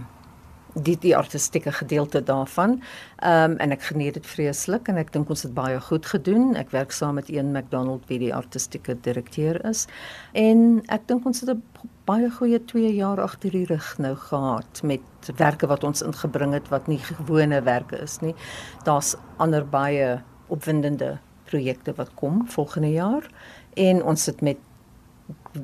die 0.84 0.98
die 1.02 1.16
artistieke 1.18 1.72
gedeelte 1.72 2.24
daarvan. 2.24 2.82
Ehm 3.16 3.52
um, 3.52 3.58
en 3.58 3.72
ek 3.72 3.82
geniet 3.90 4.14
dit 4.14 4.26
vreeslik 4.26 4.88
en 4.88 4.98
ek 4.98 5.12
dink 5.14 5.30
ons 5.30 5.44
het 5.44 5.54
baie 5.54 5.80
goed 5.82 6.06
gedoen. 6.06 6.56
Ek 6.56 6.72
werk 6.72 6.92
saam 6.92 7.16
met 7.16 7.30
een 7.30 7.52
McDonald 7.52 8.08
wie 8.08 8.20
die 8.20 8.34
artistieke 8.36 8.98
direkteur 9.02 9.60
is. 9.66 9.88
En 10.34 10.82
ek 10.88 11.08
dink 11.08 11.26
ons 11.26 11.42
het 11.42 11.50
'n 11.50 11.64
baie 12.06 12.30
goeie 12.32 12.60
2 12.66 12.94
jaar 12.96 13.22
agter 13.22 13.52
die 13.52 13.66
rug 13.66 13.98
nou 13.98 14.16
gehad 14.16 14.82
met 14.84 15.02
werke 15.36 15.68
wat 15.68 15.84
ons 15.84 16.02
ingebring 16.02 16.54
het 16.54 16.70
wat 16.70 16.88
nie 16.88 17.00
gewone 17.00 17.62
werke 17.62 17.98
is 18.02 18.20
nie. 18.22 18.36
Daar's 18.84 19.16
ander 19.38 19.66
baie 19.66 20.22
opwindende 20.48 21.18
projekte 21.46 21.94
wat 21.96 22.14
kom 22.14 22.48
volgende 22.48 22.92
jaar 22.92 23.28
en 23.74 24.04
ons 24.04 24.24
sit 24.24 24.42
met 24.42 24.58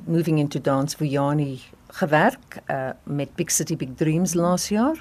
moving 0.06 0.40
into 0.40 0.60
dance 0.60 0.98
vir 0.98 1.08
Jani 1.08 1.62
gewerk 1.94 2.62
uh, 2.68 2.90
met 3.04 3.36
Big 3.36 3.52
City 3.52 3.78
Big 3.78 3.94
Dreams 3.96 4.34
laas 4.34 4.68
jaar. 4.70 4.98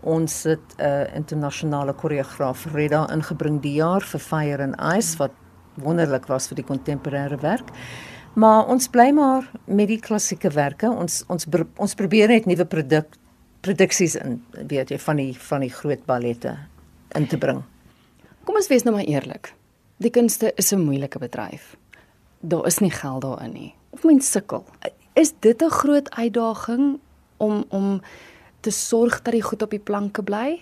Ons 0.00 0.42
het 0.42 0.74
'n 0.76 0.82
uh, 0.82 1.14
internasionale 1.14 1.92
koreograaf 1.92 2.66
Reda 2.72 3.06
ingebring 3.12 3.60
die 3.62 3.74
jaar 3.74 4.02
vir 4.02 4.20
Fire 4.20 4.62
and 4.62 4.96
Ice 4.96 5.16
wat 5.16 5.30
wonderlik 5.74 6.26
was 6.26 6.48
vir 6.48 6.56
die 6.56 6.66
kontemporêre 6.66 7.40
werk. 7.40 7.70
Maar 8.34 8.66
ons 8.66 8.88
bly 8.88 9.10
maar 9.10 9.50
met 9.64 9.88
die 9.88 10.00
klassieke 10.00 10.50
werke. 10.50 10.90
Ons 10.90 11.22
ons 11.26 11.46
ons 11.76 11.94
probeer 11.94 12.28
net 12.28 12.46
nuwe 12.46 12.64
produk 12.64 13.06
produksies 13.60 14.14
in 14.14 14.42
weet 14.68 14.90
jy 14.90 14.98
van 14.98 15.16
die 15.16 15.32
van 15.38 15.60
die 15.60 15.72
groot 15.72 16.04
ballette 16.06 16.58
in 17.14 17.26
te 17.26 17.38
bring. 17.38 17.62
Kom 18.44 18.56
ons 18.56 18.68
wees 18.68 18.82
nou 18.82 18.94
maar 18.96 19.06
eerlik. 19.06 19.54
Die 19.96 20.10
kunste 20.10 20.52
is 20.56 20.72
'n 20.72 20.84
moeilike 20.84 21.18
bedryf. 21.18 21.76
Daar 22.40 22.66
is 22.66 22.78
nie 22.78 22.90
geld 22.90 23.22
daarin 23.22 23.52
nie. 23.52 23.74
Of 23.90 24.04
mens 24.04 24.30
sukkel. 24.30 24.64
Is 25.14 25.32
dit 25.38 25.62
'n 25.62 25.70
groot 25.70 26.10
uitdaging 26.10 26.98
om 27.36 27.64
om 27.68 28.00
te 28.60 28.70
sorg 28.70 29.22
dat 29.22 29.32
die 29.32 29.42
goed 29.42 29.62
op 29.62 29.70
die 29.70 29.78
planke 29.78 30.22
bly? 30.22 30.60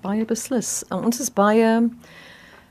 Baie 0.00 0.24
beslis. 0.24 0.84
Ons 0.88 1.20
is 1.20 1.32
baie 1.32 1.88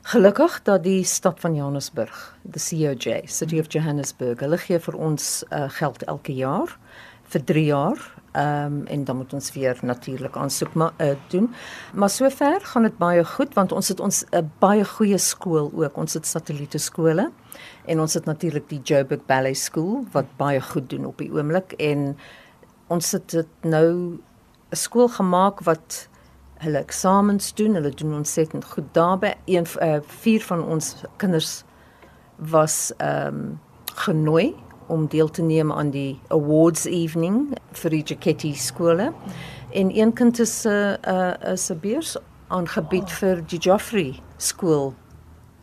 gelukkig 0.02 0.62
dat 0.62 0.82
die 0.82 1.04
stad 1.04 1.40
van 1.40 1.54
Johannesburg, 1.54 2.36
die 2.42 2.60
COJ, 2.60 3.22
City 3.24 3.58
of 3.58 3.66
Johannesburg, 3.68 4.40
hulle 4.40 4.58
gee 4.58 4.78
vir 4.78 4.96
ons 4.96 5.44
uh, 5.50 5.70
geld 5.70 6.04
elke 6.04 6.34
jaar 6.34 6.78
vir 7.22 7.44
3 7.44 7.64
jaar 7.64 8.20
Ehm 8.32 8.64
um, 8.64 8.86
en 8.86 9.04
dan 9.04 9.16
moet 9.16 9.32
ons 9.32 9.52
weer 9.52 9.78
natuurlik 9.82 10.36
aansoek 10.36 10.74
maar 10.74 10.92
uh, 10.98 11.10
doen. 11.28 11.54
Maar 11.92 12.10
sover 12.10 12.60
gaan 12.60 12.82
dit 12.82 12.98
baie 12.98 13.24
goed 13.24 13.54
want 13.54 13.72
ons 13.72 13.88
het 13.88 14.00
ons 14.00 14.24
'n 14.24 14.36
uh, 14.36 14.42
baie 14.58 14.84
goeie 14.84 15.18
skool 15.18 15.72
ook. 15.74 15.96
Ons 15.96 16.14
het 16.14 16.26
satelliete 16.26 16.78
skole 16.78 17.30
en 17.84 18.00
ons 18.00 18.14
het 18.14 18.24
natuurlik 18.24 18.68
die 18.68 18.80
Joburg 18.82 19.26
Ballet 19.26 19.56
School 19.56 20.04
wat 20.12 20.26
baie 20.36 20.60
goed 20.60 20.90
doen 20.90 21.06
op 21.06 21.18
die 21.18 21.30
oomblik 21.32 21.72
en 21.78 22.16
ons 22.88 23.12
het 23.12 23.30
dit 23.30 23.48
nou 23.62 24.18
'n 24.70 24.76
skool 24.76 25.08
gemaak 25.08 25.60
wat 25.60 26.08
hulle 26.60 26.78
eksamens 26.78 27.54
doen. 27.54 27.74
Hulle 27.74 27.90
doen 27.90 28.14
ontsettend 28.14 28.64
goed 28.64 28.88
daarby. 28.92 29.32
Een 29.44 29.66
uh, 29.82 29.96
vier 30.06 30.42
van 30.42 30.64
ons 30.64 30.94
kinders 31.16 31.64
was 32.36 32.92
ehm 32.96 33.26
um, 33.26 33.60
genooi 33.94 34.54
om 34.86 35.06
deel 35.06 35.30
te 35.30 35.42
neem 35.42 35.72
aan 35.72 35.90
die 35.90 36.20
awards 36.28 36.84
evening 36.84 37.58
vir 37.72 37.90
die 37.90 38.02
Jacketti 38.02 38.54
skole. 38.54 39.12
En 39.70 39.96
een 39.96 40.12
kind 40.12 40.38
is 40.38 40.64
'n 40.64 40.68
uh, 40.68 40.96
'n 41.02 41.52
uh, 41.52 41.54
'n 41.54 41.72
uh, 41.72 41.80
beurs 41.80 42.16
aangebied 42.48 43.02
oh. 43.02 43.16
vir 43.20 43.42
die 43.46 43.58
Joffrey 43.58 44.18
skool 44.36 44.94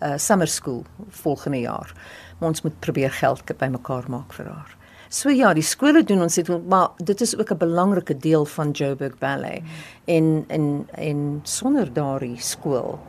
uh 0.02 0.18
summer 0.18 0.48
school 0.48 0.86
volgende 1.10 1.60
jaar. 1.60 1.94
Maar 2.40 2.50
ons 2.50 2.62
moet 2.62 2.80
probeer 2.80 3.12
geld 3.12 3.58
bymekaar 3.58 4.10
maak 4.10 4.34
vir 4.34 4.46
haar. 4.46 4.76
So 5.10 5.30
ja, 5.30 5.54
die 5.54 5.64
skole 5.64 6.04
doen 6.04 6.22
ons 6.22 6.36
dit, 6.36 6.68
maar 6.68 6.90
dit 6.98 7.22
is 7.22 7.38
ook 7.38 7.52
'n 7.52 7.58
belangrike 7.58 8.18
deel 8.18 8.46
van 8.46 8.72
Joburg 8.72 9.18
Ballet. 9.18 9.62
Mm. 9.62 9.68
En 10.06 10.46
en 10.48 10.88
en 10.92 11.40
sonder 11.44 11.94
daardie 11.94 12.42
skool 12.42 13.00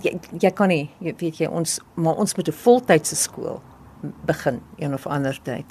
jy 0.00 0.14
jy 0.40 0.50
kan 0.56 0.70
nie, 0.72 0.86
jy 1.02 1.14
weet 1.20 1.40
jy 1.42 1.50
ons 1.50 1.78
maar 1.94 2.20
ons 2.20 2.36
moet 2.36 2.48
'n 2.48 2.62
voltydse 2.64 3.16
skool 3.16 3.62
begin 4.26 4.60
een 4.78 4.94
of 4.94 5.06
ander 5.06 5.38
tyd. 5.42 5.66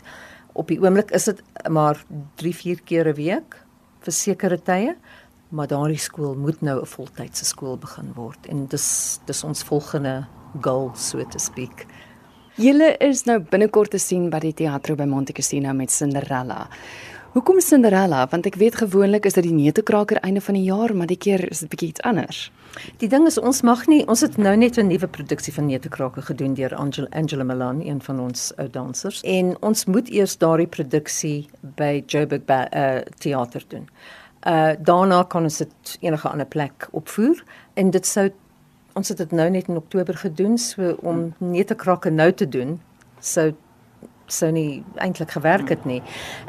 Op 0.54 0.68
die 0.68 0.80
oomblik 0.80 1.12
is 1.12 1.26
dit 1.26 1.42
maar 1.70 2.04
3-4 2.36 2.84
keer 2.84 3.08
'n 3.08 3.16
week 3.16 3.56
vir 4.00 4.14
sekere 4.14 4.58
tye, 4.58 4.96
maar 5.50 5.68
daardie 5.68 6.00
skool 6.00 6.36
moet 6.36 6.62
nou 6.62 6.82
'n 6.82 6.86
voltydse 6.86 7.46
skool 7.46 7.78
begin 7.78 8.14
word 8.16 8.46
en 8.48 8.68
dis 8.68 9.20
dis 9.26 9.44
ons 9.44 9.64
volgende 9.64 10.28
goal 10.62 10.92
so 10.96 11.24
te 11.24 11.40
speak. 11.40 11.86
Julle 12.56 12.98
is 13.00 13.24
nou 13.26 13.40
binnekort 13.40 13.92
te 13.92 14.00
sien 14.00 14.30
by 14.30 14.40
die 14.40 14.54
teater 14.54 14.96
by 14.96 15.06
Monte 15.08 15.34
Cassino 15.34 15.74
met 15.74 15.92
Cinderella. 15.92 16.68
Hoekom 17.32 17.62
Cinderella? 17.64 18.26
Want 18.28 18.46
ek 18.50 18.58
weet 18.60 18.76
gewoonlik 18.76 19.24
is 19.26 19.38
dit 19.38 19.46
die 19.46 19.56
neutekraker 19.56 20.20
einde 20.20 20.42
van 20.44 20.58
die 20.58 20.66
jaar, 20.66 20.92
maar 20.92 21.08
die 21.08 21.16
keer 21.16 21.46
is 21.48 21.62
dit 21.64 21.70
bietjie 21.72 21.88
iets 21.94 22.04
anders. 22.04 22.42
Die 23.00 23.08
ding 23.08 23.24
is 23.30 23.38
ons 23.40 23.62
mag 23.64 23.86
nie, 23.88 24.02
ons 24.12 24.20
het 24.26 24.36
nou 24.36 24.52
net 24.60 24.78
'n 24.78 24.92
nuwe 24.92 25.08
produksie 25.08 25.54
van 25.54 25.66
neutekraker 25.72 26.22
gedoen 26.22 26.54
deur 26.54 26.76
Angela 26.76 27.08
Angela 27.12 27.44
Milan, 27.44 27.80
een 27.80 28.02
van 28.02 28.20
ons 28.20 28.52
ou 28.58 28.68
dansers. 28.68 29.22
En 29.24 29.56
ons 29.62 29.86
moet 29.86 30.10
eers 30.10 30.38
daardie 30.38 30.68
produksie 30.68 31.48
by 31.62 32.04
Joburg 32.06 32.44
uh, 32.50 32.66
eh, 32.72 33.02
teater 33.18 33.64
doen. 33.68 33.88
Uh 34.48 34.74
daarna 34.80 35.24
kan 35.24 35.44
ons 35.44 35.58
dit 35.58 35.98
enige 36.02 36.30
ander 36.30 36.48
plek 36.48 36.88
opvoer 36.92 37.44
en 37.74 37.90
dit 37.90 38.06
sou 38.06 38.32
ons 38.94 39.08
het 39.08 39.18
dit 39.18 39.32
nou 39.32 39.50
net 39.50 39.68
in 39.68 39.80
Oktober 39.80 40.18
gedoen 40.18 40.58
so 40.58 40.96
om 41.02 41.34
neutekraker 41.38 42.12
nou 42.12 42.32
te 42.32 42.48
doen 42.50 42.80
sou 43.20 43.52
sou 44.32 44.52
nie 44.52 44.84
eintlik 44.96 45.34
gewerk 45.36 45.70
het 45.70 45.86
nie. 45.86 46.00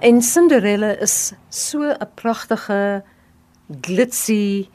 En 0.06 0.22
Cinderella 0.22 0.92
is 1.02 1.32
so 1.48 1.82
'n 1.82 2.10
pragtige 2.14 3.02
glitzy 3.80 4.68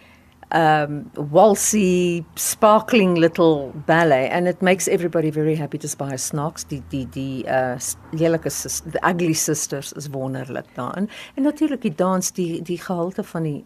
um 0.56 1.12
waltzy 1.32 2.23
sparkling 2.36 3.17
little 3.17 3.71
ballet 3.86 4.32
and 4.32 4.47
it 4.47 4.62
makes 4.62 4.88
everybody 4.88 5.30
very 5.30 5.56
happy 5.56 5.77
to 5.77 5.88
buy 5.97 6.15
snacks 6.15 6.63
die 6.63 6.82
die 6.89 7.06
die 7.12 7.43
uh 7.43 7.77
lelike 8.12 8.49
the 8.91 8.99
ugly 9.03 9.34
sisters 9.34 9.91
is 9.93 10.08
wonderlik 10.08 10.65
daarin 10.75 11.10
en 11.36 11.43
natuurlik 11.43 11.82
die 11.82 11.95
dans 11.95 12.32
die 12.32 12.62
die 12.62 12.80
gehalte 12.80 13.23
van 13.23 13.43
die 13.43 13.65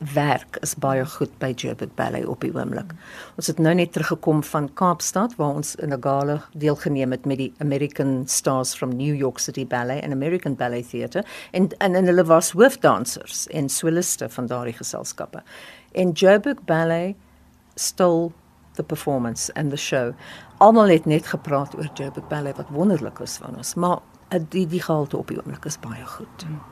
werk 0.00 0.56
is 0.64 0.72
baie 0.80 1.04
goed 1.04 1.32
by 1.42 1.50
Joburg 1.52 1.92
Ballet 1.94 2.24
op 2.26 2.40
die 2.40 2.50
oomblik. 2.54 2.94
Ons 3.36 3.50
het 3.52 3.58
nou 3.60 3.74
net 3.76 3.92
teruggekom 3.92 4.40
van 4.48 4.68
Kaapstad 4.80 5.34
waar 5.36 5.60
ons 5.60 5.74
in 5.76 5.92
'n 5.92 6.02
gala 6.02 6.40
deelgeneem 6.52 7.10
het 7.10 7.26
met 7.26 7.36
die 7.36 7.52
American 7.58 8.24
Stars 8.26 8.74
from 8.74 8.96
New 8.96 9.14
York 9.14 9.38
City 9.38 9.66
Ballet 9.66 10.02
and 10.02 10.12
American 10.12 10.54
Ballet 10.54 10.88
Theatre 10.88 11.24
en 11.50 11.68
en, 11.78 11.94
en 11.94 12.04
hulle 12.04 12.24
was 12.24 12.50
hoofdansers 12.50 13.46
en 13.46 13.68
soliste 13.68 14.28
van 14.28 14.46
daardie 14.46 14.74
geselskappe. 14.74 15.42
En 15.92 16.12
Joburg 16.12 16.64
Ballet 16.64 17.14
stole 17.74 18.30
the 18.74 18.82
performance 18.82 19.52
and 19.54 19.70
the 19.70 19.76
show. 19.76 20.12
Almal 20.58 20.88
het 20.88 21.04
net 21.04 21.26
gepraat 21.26 21.76
oor 21.76 21.90
Joburg 21.94 22.28
Ballet 22.28 22.56
wat 22.56 22.68
wonderlik 22.68 23.18
is 23.18 23.36
van 23.36 23.56
ons, 23.56 23.74
maar 23.74 23.98
die 24.48 24.66
die 24.66 24.82
gehalte 24.82 25.16
op 25.16 25.28
die 25.28 25.36
oomblik 25.36 25.64
is 25.64 25.78
baie 25.78 26.06
goed. 26.06 26.44
Hmm. 26.46 26.69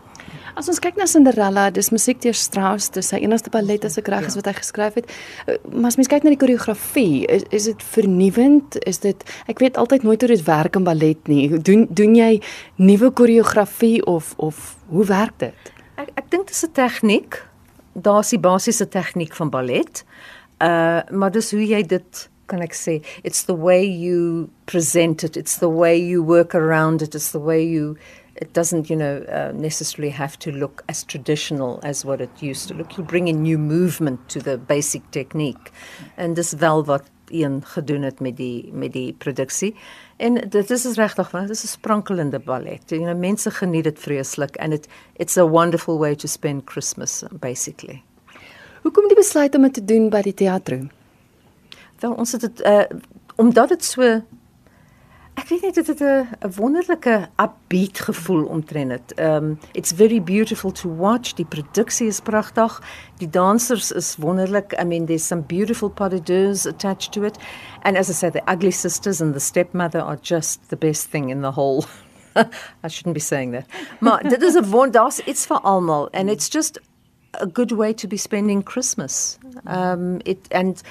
As 0.59 0.66
ons 0.66 0.81
kyk 0.83 0.97
na 0.99 1.07
Cinderella, 1.07 1.68
dis 1.71 1.92
musiek 1.94 2.18
deur 2.18 2.35
Strauss, 2.35 2.88
dis 2.90 3.07
sy 3.12 3.21
enigste 3.23 3.51
ballet 3.55 3.85
as 3.87 3.94
ek 4.01 4.09
reg 4.11 4.25
is 4.27 4.35
ja. 4.35 4.40
wat 4.40 4.49
hy 4.51 4.55
geskryf 4.57 4.97
het. 4.99 5.12
Eh, 5.47 5.55
maar 5.71 5.92
as 5.92 5.99
mens 6.01 6.11
kyk 6.11 6.25
na 6.27 6.33
die 6.33 6.40
koreografie, 6.40 7.29
is 7.31 7.44
is 7.55 7.68
dit 7.71 7.85
vernuwend? 7.92 8.75
Is 8.90 8.99
dit 9.05 9.23
ek 9.47 9.62
weet 9.62 9.79
altyd 9.79 10.03
nooit 10.03 10.25
hoe 10.25 10.33
dit 10.33 10.42
werk 10.49 10.75
in 10.81 10.88
ballet 10.88 11.31
nie. 11.31 11.44
Doen 11.62 11.87
doen 11.94 12.16
jy 12.18 12.33
nuwe 12.83 13.12
koreografie 13.14 14.01
of 14.11 14.33
of 14.42 14.75
hoe 14.90 15.07
werk 15.07 15.38
dit? 15.44 15.71
Ek 15.94 16.11
ek 16.18 16.27
dink 16.35 16.51
dit 16.51 16.57
is 16.57 16.64
'n 16.66 16.75
tegniek. 16.75 17.38
Daar's 17.94 18.35
die 18.35 18.42
basiese 18.42 18.88
tegniek 18.88 19.38
van 19.38 19.55
ballet. 19.55 20.03
Uh 20.59 21.07
maar 21.11 21.31
dis 21.31 21.55
hoe 21.55 21.62
jy 21.62 21.87
dit 21.87 22.29
kan 22.49 22.62
ek 22.64 22.75
sê 22.75 23.05
it's 23.23 23.44
the 23.44 23.55
way 23.55 23.85
you 23.85 24.49
present 24.66 25.23
it 25.23 25.37
it's 25.37 25.59
the 25.59 25.71
way 25.71 25.94
you 25.94 26.25
work 26.25 26.55
around 26.55 27.03
it 27.03 27.14
it's 27.14 27.31
the 27.31 27.38
way 27.38 27.62
you 27.62 27.97
it 28.40 28.53
doesn't, 28.55 28.88
you 28.88 28.96
know, 28.96 29.24
uh, 29.29 29.53
necessarily 29.55 30.11
have 30.11 30.38
to 30.38 30.53
look 30.53 30.83
as 30.87 31.05
traditional 31.05 31.81
as 31.83 32.05
what 32.05 32.20
it 32.20 32.31
used 32.40 32.68
to 32.68 32.74
look. 32.74 32.96
You 32.96 33.05
bring 33.05 33.29
in 33.29 33.42
new 33.42 33.59
movement 33.59 34.29
to 34.29 34.40
the 34.40 34.59
basic 34.59 35.03
technique. 35.11 35.70
En 36.14 36.35
dis 36.35 36.53
wel 36.53 36.85
wat 36.85 37.03
een 37.29 37.64
gedoen 37.64 38.03
het 38.03 38.20
met 38.20 38.37
die 38.37 38.70
met 38.72 38.92
die 38.92 39.12
produksie. 39.12 39.74
En 40.16 40.35
dit 40.48 40.70
is 40.70 40.85
regtig, 40.94 41.31
dit 41.31 41.51
is 41.51 41.62
'n 41.62 41.66
sprankelende 41.66 42.38
ballet. 42.38 42.83
You 42.90 43.03
know, 43.03 43.18
mense 43.18 43.51
geniet 43.51 43.85
dit 43.85 43.98
vreeslik 43.98 44.57
and 44.57 44.72
it 44.72 44.88
it's 45.16 45.37
a 45.37 45.46
wonderful 45.48 45.98
way 45.98 46.14
to 46.14 46.27
spend 46.27 46.62
Christmas 46.64 47.22
basically. 47.33 48.03
Hoekom 48.83 49.09
die 49.09 49.16
besluit 49.16 49.55
om 49.55 49.62
dit 49.62 49.74
te 49.74 49.85
doen 49.85 50.09
by 50.09 50.22
die 50.22 50.35
teater? 50.35 50.87
Wel, 51.98 52.12
ons 52.12 52.33
het 52.33 52.40
dit 52.40 52.61
uh 52.61 52.83
omdat 53.37 53.68
dit 53.68 53.85
so 53.85 54.22
Ek 55.38 55.48
weet 55.53 55.62
net 55.62 55.74
dit 55.74 55.87
het 55.87 56.01
'n 56.03 56.53
wonderlike 56.57 57.29
upbeat 57.37 57.98
gevoel 57.98 58.44
omtrent 58.44 58.88
dit. 58.88 59.20
Um 59.20 59.59
it's 59.72 59.92
very 59.92 60.22
beautiful 60.22 60.72
to 60.72 60.94
watch. 60.96 61.33
Die 61.35 61.44
produksie 61.44 62.07
is 62.07 62.20
pragtig. 62.20 62.83
Die 63.16 63.31
dansers 63.31 63.92
is 63.92 64.16
wonderlik. 64.16 64.81
I 64.81 64.85
mean 64.85 65.07
there's 65.07 65.27
some 65.27 65.42
beautiful 65.42 65.90
pas 65.90 66.11
de 66.11 66.22
deux 66.22 66.66
attached 66.66 67.12
to 67.12 67.22
it. 67.22 67.37
And 67.83 67.96
as 67.96 68.09
I 68.09 68.12
said 68.12 68.33
the 68.33 68.42
ugly 68.53 68.70
sisters 68.70 69.20
and 69.20 69.33
the 69.33 69.40
stepmother 69.40 70.03
are 70.03 70.18
just 70.22 70.61
the 70.68 70.77
best 70.77 71.11
thing 71.11 71.31
in 71.31 71.40
the 71.40 71.53
whole 71.53 71.85
I 72.85 72.88
shouldn't 72.88 73.14
be 73.14 73.20
saying 73.20 73.53
that. 73.53 73.64
Maar 74.01 74.29
dit 74.29 74.42
is 74.42 74.55
'n 74.55 74.70
wonderdas 74.77 75.20
it's 75.24 75.46
for 75.46 75.61
almal 75.62 76.09
and 76.11 76.29
it's 76.29 76.48
just 76.48 76.81
a 77.31 77.46
good 77.53 77.70
way 77.70 77.94
to 77.94 78.09
be 78.09 78.16
spending 78.16 78.64
Christmas. 78.64 79.38
Um 79.64 80.16
it 80.22 80.53
and 80.53 80.83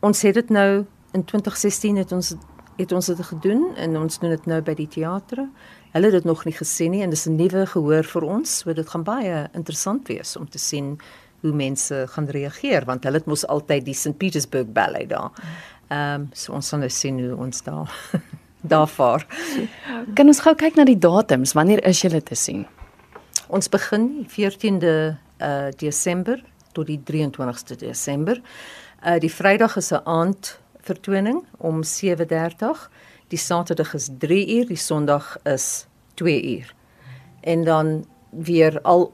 ons 0.00 0.22
het 0.22 0.34
dit 0.34 0.48
nou 0.48 0.86
in 1.12 1.24
2016 1.24 1.96
het 1.96 2.12
ons 2.12 2.34
het 2.76 2.92
ons 2.92 3.06
dit 3.06 3.24
gedoen 3.26 3.76
en 3.76 3.96
ons 3.96 4.18
doen 4.18 4.30
dit 4.30 4.46
nou 4.46 4.60
by 4.64 4.74
die 4.74 4.88
teater. 4.88 5.44
Hulle 5.92 6.08
het 6.08 6.12
dit 6.12 6.24
nog 6.24 6.44
nie 6.44 6.54
gesien 6.56 6.90
nie 6.90 7.02
en 7.02 7.10
dis 7.10 7.26
'n 7.26 7.36
nuwe 7.36 7.66
gehoor 7.66 8.04
vir 8.04 8.22
ons, 8.22 8.58
so 8.58 8.72
dit 8.72 8.88
gaan 8.88 9.04
baie 9.04 9.48
interessant 9.54 10.08
wees 10.08 10.36
om 10.36 10.48
te 10.48 10.58
sien 10.58 10.98
hoe 11.40 11.52
mense 11.52 12.06
gaan 12.08 12.26
reageer 12.26 12.84
want 12.84 13.04
hulle 13.04 13.18
het 13.18 13.26
mos 13.26 13.46
altyd 13.46 13.84
die 13.84 13.94
St 13.94 14.16
Petersburg 14.18 14.72
ballet 14.72 15.08
daar. 15.08 15.30
Ehm 15.88 16.20
um, 16.20 16.28
so 16.32 16.52
ons 16.52 16.68
gaan 16.68 16.80
nou 16.80 16.90
sien 16.90 17.18
hoe 17.20 17.36
ons 17.36 17.62
daar 17.62 17.90
daar 18.72 18.88
vaar. 18.88 19.26
Kan 20.14 20.26
ons 20.26 20.40
gou 20.40 20.54
kyk 20.54 20.76
na 20.76 20.84
die 20.84 20.98
datums, 20.98 21.52
wanneer 21.52 21.84
is 21.84 22.00
julle 22.00 22.22
te 22.22 22.34
sien? 22.34 22.66
Ons 23.48 23.68
begin 23.68 24.26
14de 24.28 25.16
uh 25.42 25.68
Desember 25.76 26.44
tot 26.72 26.86
die 26.86 27.00
23ste 27.10 27.76
Desember. 27.76 28.40
Uh 29.04 29.18
die 29.18 29.30
Vrydag 29.30 29.76
is 29.76 29.92
'n 29.92 30.00
aand 30.04 30.61
vertoning 30.82 31.44
om 31.58 31.82
7:30. 31.82 32.90
Die 33.28 33.38
Saterdag 33.38 33.94
is 33.94 34.08
3 34.18 34.58
uur, 34.58 34.66
die 34.66 34.76
Sondag 34.76 35.38
is 35.42 35.86
2 36.14 36.58
uur. 36.58 36.74
En 37.40 37.64
dan 37.64 38.06
weer 38.30 38.80
al 38.82 39.12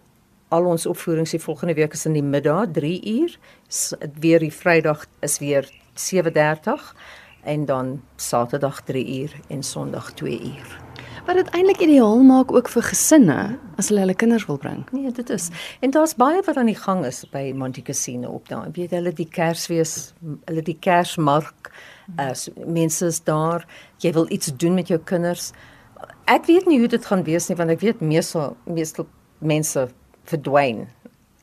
al 0.48 0.64
ons 0.64 0.86
opvoerings 0.86 1.30
die 1.30 1.40
volgende 1.40 1.74
week 1.74 1.92
is 1.92 2.06
in 2.06 2.12
die 2.12 2.22
middag 2.22 2.70
3 2.72 3.20
uur. 3.20 3.38
S 3.68 3.94
weer 4.20 4.38
die 4.38 4.52
Vrydag 4.52 5.06
is 5.20 5.38
weer 5.38 5.70
7:30 5.94 6.94
en 7.42 7.64
dan 7.64 8.02
Saterdag 8.16 8.80
3 8.82 9.20
uur 9.20 9.40
en 9.48 9.62
Sondag 9.62 10.12
2 10.12 10.40
uur. 10.40 10.87
Wat 11.28 11.36
dit 11.36 11.48
eintlik 11.52 11.82
ideaal 11.84 12.22
maak 12.24 12.52
ook 12.56 12.70
vir 12.72 12.86
gesinne 12.88 13.58
as 13.76 13.90
hulle 13.90 14.00
hulle 14.00 14.14
kinders 14.16 14.46
wil 14.48 14.56
bring. 14.56 14.78
Nee, 14.96 15.10
dit 15.12 15.30
is. 15.30 15.50
En 15.84 15.92
daar's 15.92 16.14
baie 16.16 16.40
wat 16.46 16.56
aan 16.56 16.70
die 16.70 16.78
gang 16.78 17.02
is 17.04 17.18
by 17.28 17.50
Monte 17.52 17.82
Cassino 17.84 18.30
op 18.38 18.46
daai. 18.48 18.70
Weet 18.72 18.94
hulle 18.96 19.12
die 19.12 19.26
Kersfees, 19.28 20.14
hulle 20.48 20.62
die 20.64 20.76
Kersmark. 20.80 21.68
As 22.16 22.46
mense 22.64 23.10
is 23.12 23.20
daar, 23.26 23.66
jy 24.00 24.14
wil 24.16 24.24
iets 24.32 24.54
doen 24.56 24.78
met 24.80 24.88
jou 24.88 24.96
kinders. 25.04 25.50
Ek 26.32 26.48
weet 26.48 26.64
nie 26.64 26.78
hoe 26.80 26.88
dit 26.88 27.10
gaan 27.10 27.26
wees 27.28 27.50
nie 27.50 27.58
want 27.60 27.76
ek 27.76 27.84
weet 27.84 28.00
meestal 28.00 28.56
meestal 28.64 29.04
mense 29.44 29.84
verdwyn 30.32 30.86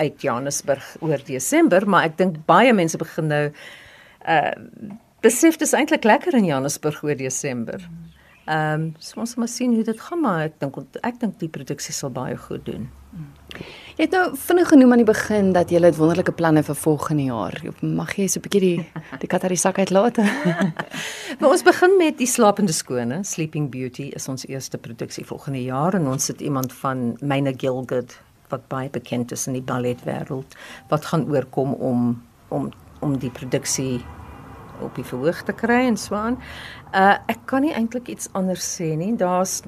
uit 0.02 0.26
Johannesburg 0.26 0.96
oor 1.06 1.22
Desember, 1.30 1.86
maar 1.86 2.10
ek 2.10 2.18
dink 2.18 2.42
baie 2.50 2.74
mense 2.74 2.98
begin 2.98 3.30
nou 3.30 3.44
uh 4.26 4.50
besef 5.26 5.56
dis 5.58 5.78
eintlik 5.78 6.04
lekker 6.06 6.34
in 6.38 6.50
Johannesburg 6.50 7.04
oor 7.06 7.18
Desember. 7.18 7.86
Ehm 8.46 8.82
um, 8.82 8.94
so 9.00 9.20
ons 9.20 9.36
moet 9.36 9.50
sien 9.50 9.74
hoe 9.74 9.84
dit 9.84 10.02
gaan 10.02 10.22
maar 10.22 10.44
ek 10.46 10.60
dink 10.62 10.76
ek 11.02 11.20
dink 11.20 11.40
die 11.42 11.50
produksie 11.50 11.94
sal 11.94 12.12
baie 12.14 12.38
goed 12.38 12.66
doen. 12.66 12.90
Jy 13.96 14.04
het 14.04 14.12
nou 14.12 14.36
vinnig 14.38 14.68
genoem 14.70 14.92
aan 14.92 15.02
die 15.02 15.08
begin 15.08 15.54
dat 15.56 15.72
jy 15.72 15.80
het 15.82 15.98
wonderlike 15.98 16.34
planne 16.36 16.62
vir 16.68 16.76
volgende 16.76 17.24
jaar. 17.30 17.56
Mag 17.82 18.16
jy 18.20 18.28
so 18.28 18.40
'n 18.40 18.44
bietjie 18.44 18.62
die 18.62 18.86
die 19.22 19.28
kat 19.28 19.44
uit 19.44 19.56
die 19.56 19.64
sak 19.64 19.80
uitlaat? 19.80 20.18
maar 21.40 21.50
ons 21.50 21.64
begin 21.64 21.98
met 21.98 22.18
die 22.18 22.28
slapende 22.28 22.74
skone, 22.74 23.24
Sleeping 23.24 23.70
Beauty 23.72 24.12
is 24.14 24.28
ons 24.28 24.46
eerste 24.46 24.78
produksie 24.78 25.26
volgende 25.26 25.64
jaar 25.64 25.96
en 25.96 26.08
ons 26.08 26.28
het 26.28 26.42
iemand 26.42 26.74
van 26.74 27.18
Myne 27.22 27.54
Gilgud 27.58 28.20
wat 28.50 28.68
baie 28.68 28.90
bekend 28.90 29.32
is 29.32 29.48
in 29.48 29.54
die 29.54 29.66
balletwêreld 29.66 30.58
wat 30.90 31.06
gaan 31.06 31.26
oorkom 31.32 31.74
om 31.74 32.22
om 32.50 32.72
om 33.00 33.18
die 33.18 33.32
produksie 33.32 34.02
op 34.82 34.96
die 34.96 35.06
verhoog 35.06 35.44
te 35.44 35.54
kry 35.54 35.86
en 35.88 35.98
so 35.98 36.16
aan. 36.16 36.40
Uh 36.94 37.18
ek 37.32 37.46
kan 37.46 37.62
nie 37.62 37.74
eintlik 37.74 38.08
iets 38.08 38.30
anders 38.34 38.66
sê 38.78 38.96
nie. 38.98 39.16
Daar's 39.16 39.62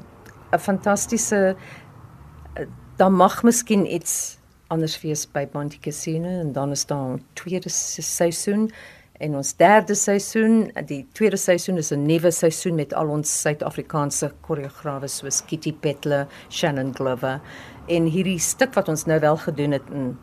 'n 0.51 0.59
fantastiese 0.59 1.55
uh, 1.55 2.65
dan 2.97 3.13
mag 3.13 3.43
miskien 3.43 3.85
iets 3.85 4.37
anders 4.67 5.01
wees 5.01 5.25
by 5.31 5.47
Monte 5.53 5.79
Cassino 5.79 6.27
en 6.27 6.53
dan 6.53 6.71
is 6.71 6.85
daar 6.85 7.13
'n 7.13 7.23
tweede 7.33 7.69
seisoen 7.69 8.71
en 9.19 9.35
ons 9.35 9.55
derde 9.55 9.95
seisoen. 9.95 10.71
Die 10.85 11.07
tweede 11.11 11.37
seisoen 11.37 11.77
is 11.77 11.91
'n 11.91 12.05
nuwe 12.05 12.31
seisoen 12.31 12.75
met 12.75 12.93
al 12.93 13.07
ons 13.07 13.41
Suid-Afrikaanse 13.41 14.33
koreograwe 14.41 15.07
soos 15.07 15.45
Kitty 15.45 15.73
Pettler, 15.73 16.27
Shannon 16.49 16.95
Glover 16.95 17.41
en 17.87 18.05
hierdie 18.05 18.39
stuk 18.39 18.73
wat 18.73 18.87
ons 18.87 19.05
nou 19.05 19.19
wel 19.19 19.37
gedoen 19.37 19.71
het 19.71 19.89
in 19.91 20.17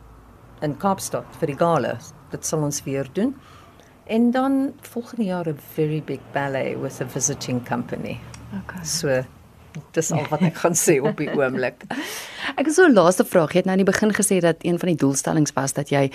in 0.63 0.77
Kaapstad 0.77 1.25
vir 1.41 1.47
die 1.47 1.59
gala. 1.61 1.99
Dit 2.33 2.47
sal 2.47 2.63
ons 2.63 2.83
weer 2.87 3.09
doen. 3.13 3.35
En 4.07 4.31
dan 4.31 4.73
volgende 4.81 5.25
jaar 5.25 5.49
'n 5.49 5.59
very 5.73 6.03
big 6.03 6.21
ballet 6.33 6.81
with 6.81 7.01
a 7.01 7.09
visiting 7.09 7.69
company. 7.69 8.19
Okay. 8.63 8.85
So 8.85 9.25
dis 9.91 10.11
al 10.11 10.27
wat 10.31 10.41
ek 10.41 10.55
gaan 10.55 10.75
sê 10.75 11.01
op 11.03 11.17
die 11.17 11.31
oomblik. 11.39 11.83
Ek 12.57 12.67
het 12.67 12.75
so 12.75 12.87
'n 12.87 12.93
laaste 12.93 13.25
vraag. 13.25 13.53
Jy 13.53 13.57
het 13.57 13.65
nou 13.65 13.79
in 13.79 13.85
die 13.85 13.93
begin 13.93 14.13
gesê 14.15 14.39
dat 14.41 14.57
een 14.61 14.79
van 14.79 14.89
die 14.89 14.97
doelstellings 14.97 15.53
was 15.53 15.73
dat 15.73 15.89
jy 15.89 16.11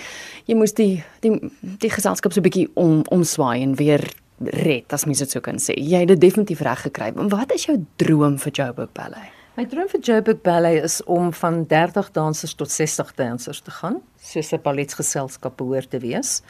jy 0.45 0.55
moes 0.55 0.73
die 0.73 1.03
die 1.19 1.51
die 1.61 1.89
geselskap 1.89 2.33
so 2.33 2.39
'n 2.39 2.43
bietjie 2.43 2.69
om 2.73 3.01
omswaai 3.09 3.61
en 3.61 3.75
weer 3.75 4.13
red, 4.39 4.93
as 4.93 5.05
mens 5.05 5.19
dit 5.19 5.31
sou 5.31 5.41
kan 5.41 5.59
sê. 5.59 5.75
Jy 5.75 5.99
het 5.99 6.07
dit 6.07 6.21
definitief 6.21 6.61
reg 6.61 6.81
gekry. 6.81 7.11
Wat 7.13 7.51
is 7.51 7.65
jou 7.65 7.77
droom 7.95 8.37
vir 8.39 8.51
Joburg 8.51 8.91
Ballet? 8.93 9.35
My 9.57 9.65
droom 9.65 9.89
vir 9.91 9.99
Joburg 9.99 10.41
Ballet 10.41 10.83
is 10.83 11.03
om 11.03 11.33
van 11.33 11.65
30 11.67 12.11
dansers 12.15 12.53
tot 12.53 12.71
60 12.71 13.13
dansers 13.15 13.59
te 13.61 13.71
gaan, 13.71 14.01
soos 14.21 14.53
'n 14.53 14.61
balletgeselskap 14.63 15.57
behoort 15.57 15.89
te 15.89 15.99
wees. 15.99 16.41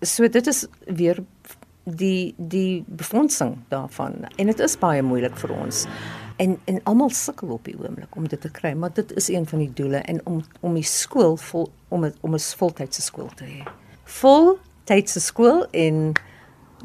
So 0.00 0.28
dit 0.28 0.46
is 0.46 0.66
weer 0.84 1.24
die 1.84 2.34
die 2.36 2.84
befondsing 2.86 3.58
daarvan 3.68 4.14
en 4.36 4.46
dit 4.46 4.58
is 4.58 4.78
baie 4.78 5.02
moeilik 5.02 5.36
vir 5.40 5.54
ons. 5.56 5.86
En 6.36 6.58
en 6.64 6.80
almal 6.84 7.10
sukkel 7.10 7.48
op 7.54 7.64
die 7.64 7.76
oomblik 7.78 8.16
om 8.16 8.28
dit 8.28 8.40
te 8.40 8.50
kry, 8.50 8.74
maar 8.74 8.92
dit 8.92 9.12
is 9.16 9.28
een 9.28 9.46
van 9.46 9.58
die 9.58 9.72
doele 9.72 9.96
en 9.96 10.20
om 10.26 10.42
om 10.60 10.74
die 10.74 10.84
skool 10.84 11.36
vol 11.36 11.70
om 11.88 12.04
het, 12.04 12.16
om 12.20 12.34
'n 12.34 12.38
voltydse 12.38 13.02
skool 13.02 13.30
te 13.34 13.44
hê. 13.44 13.62
Voltydse 14.04 15.20
skool 15.20 15.66
in 15.70 16.12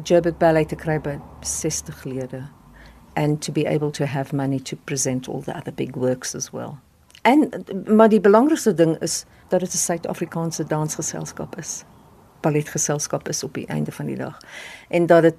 Joburg 0.03 0.37
Ballet 0.37 0.69
te 0.69 0.75
kry 0.75 0.99
by 1.01 1.19
60 1.41 2.03
lede 2.03 2.47
and 3.13 3.41
to 3.41 3.51
be 3.51 3.67
able 3.67 3.91
to 3.91 4.05
have 4.05 4.35
money 4.35 4.59
to 4.59 4.75
present 4.85 5.27
all 5.27 5.41
the 5.41 5.53
other 5.53 5.73
big 5.73 5.95
works 5.95 6.35
as 6.35 6.49
well. 6.51 6.77
En 7.21 7.49
maar 7.85 8.09
die 8.09 8.21
belangrikste 8.21 8.73
ding 8.73 8.97
is 8.97 9.25
dat 9.47 9.59
dit 9.59 9.73
'n 9.73 9.77
Suid-Afrikaanse 9.77 10.63
dansgeselskap 10.63 11.57
is 11.57 11.83
balletgeselskap 12.41 13.29
is 13.29 13.43
op 13.43 13.53
die 13.53 13.67
einde 13.67 13.91
van 13.91 14.05
die 14.05 14.15
dag. 14.15 14.37
En 14.89 15.05
dat 15.05 15.21
dit 15.21 15.35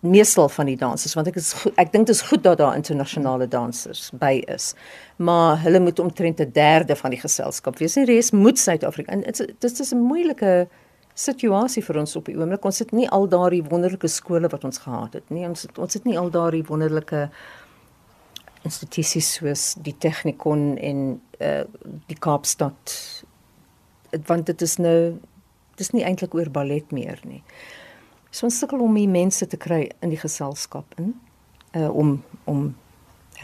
meestal 0.00 0.48
van 0.48 0.68
die 0.68 0.76
dansers 0.76 1.14
want 1.16 1.28
ek 1.30 1.38
is 1.40 1.52
goed, 1.56 1.72
ek 1.80 1.92
dink 1.92 2.06
dit 2.06 2.14
is 2.14 2.22
goed 2.28 2.42
dat 2.44 2.58
daar 2.60 2.76
internasionale 2.76 3.48
dansers 3.48 4.10
by 4.20 4.42
is. 4.52 4.72
Maar 5.16 5.60
hulle 5.64 5.80
moet 5.80 5.98
omtrent 5.98 6.40
'n 6.40 6.52
derde 6.52 6.96
van 6.96 7.10
die 7.10 7.20
geselskap 7.20 7.78
wees. 7.78 7.94
Die 7.94 8.04
res 8.04 8.30
moet 8.30 8.58
Suid-Afrika. 8.58 9.12
En 9.12 9.20
dit 9.58 9.80
is 9.80 9.92
'n 9.92 9.98
moeilike 9.98 10.68
situasie 11.14 11.84
vir 11.84 11.98
ons 11.98 12.16
op 12.16 12.24
die 12.24 12.36
oomblik. 12.36 12.64
Ons 12.64 12.78
het 12.78 12.92
nie 12.92 13.08
al 13.08 13.28
daardie 13.28 13.62
wonderlike 13.62 14.08
skole 14.08 14.48
wat 14.48 14.64
ons 14.64 14.78
gehad 14.78 15.12
het 15.12 15.30
nie. 15.30 15.46
Ons 15.48 15.62
het, 15.62 15.78
ons 15.78 15.94
het 15.94 16.04
nie 16.04 16.18
al 16.18 16.30
daardie 16.30 16.64
wonderlike 16.66 17.28
institusies 18.62 19.34
soos 19.34 19.74
die 19.84 19.94
Technikon 19.98 20.76
en 20.76 21.20
uh 21.40 21.64
die 22.06 22.18
Kaapstad 22.18 23.24
want 24.26 24.46
dit 24.46 24.62
is 24.62 24.76
nou 24.76 25.18
dis 25.76 25.92
nie 25.92 26.04
eintlik 26.04 26.34
oor 26.34 26.50
ballet 26.50 26.92
meer 26.92 27.20
nie. 27.24 27.42
So 28.30 28.48
ons 28.48 28.58
sukkel 28.58 28.82
om 28.82 28.96
die 28.98 29.08
mense 29.10 29.46
te 29.46 29.58
kry 29.60 29.84
in 30.02 30.10
die 30.14 30.20
geselskap 30.20 30.98
in 30.98 31.14
uh 31.74 31.90
om 31.90 32.22
om 32.50 32.74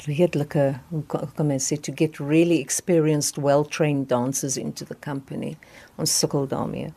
redelike 0.07 0.81
kan 1.11 1.47
men 1.47 1.59
sê 1.59 1.77
to 1.83 1.93
get 1.93 2.21
really 2.21 2.61
experienced 2.61 3.39
well 3.39 3.65
trained 3.65 4.09
dancers 4.09 4.57
into 4.57 4.85
the 4.85 4.95
company. 4.95 5.57
Ons 5.99 6.19
sukkel 6.19 6.47
daarmee. 6.49 6.93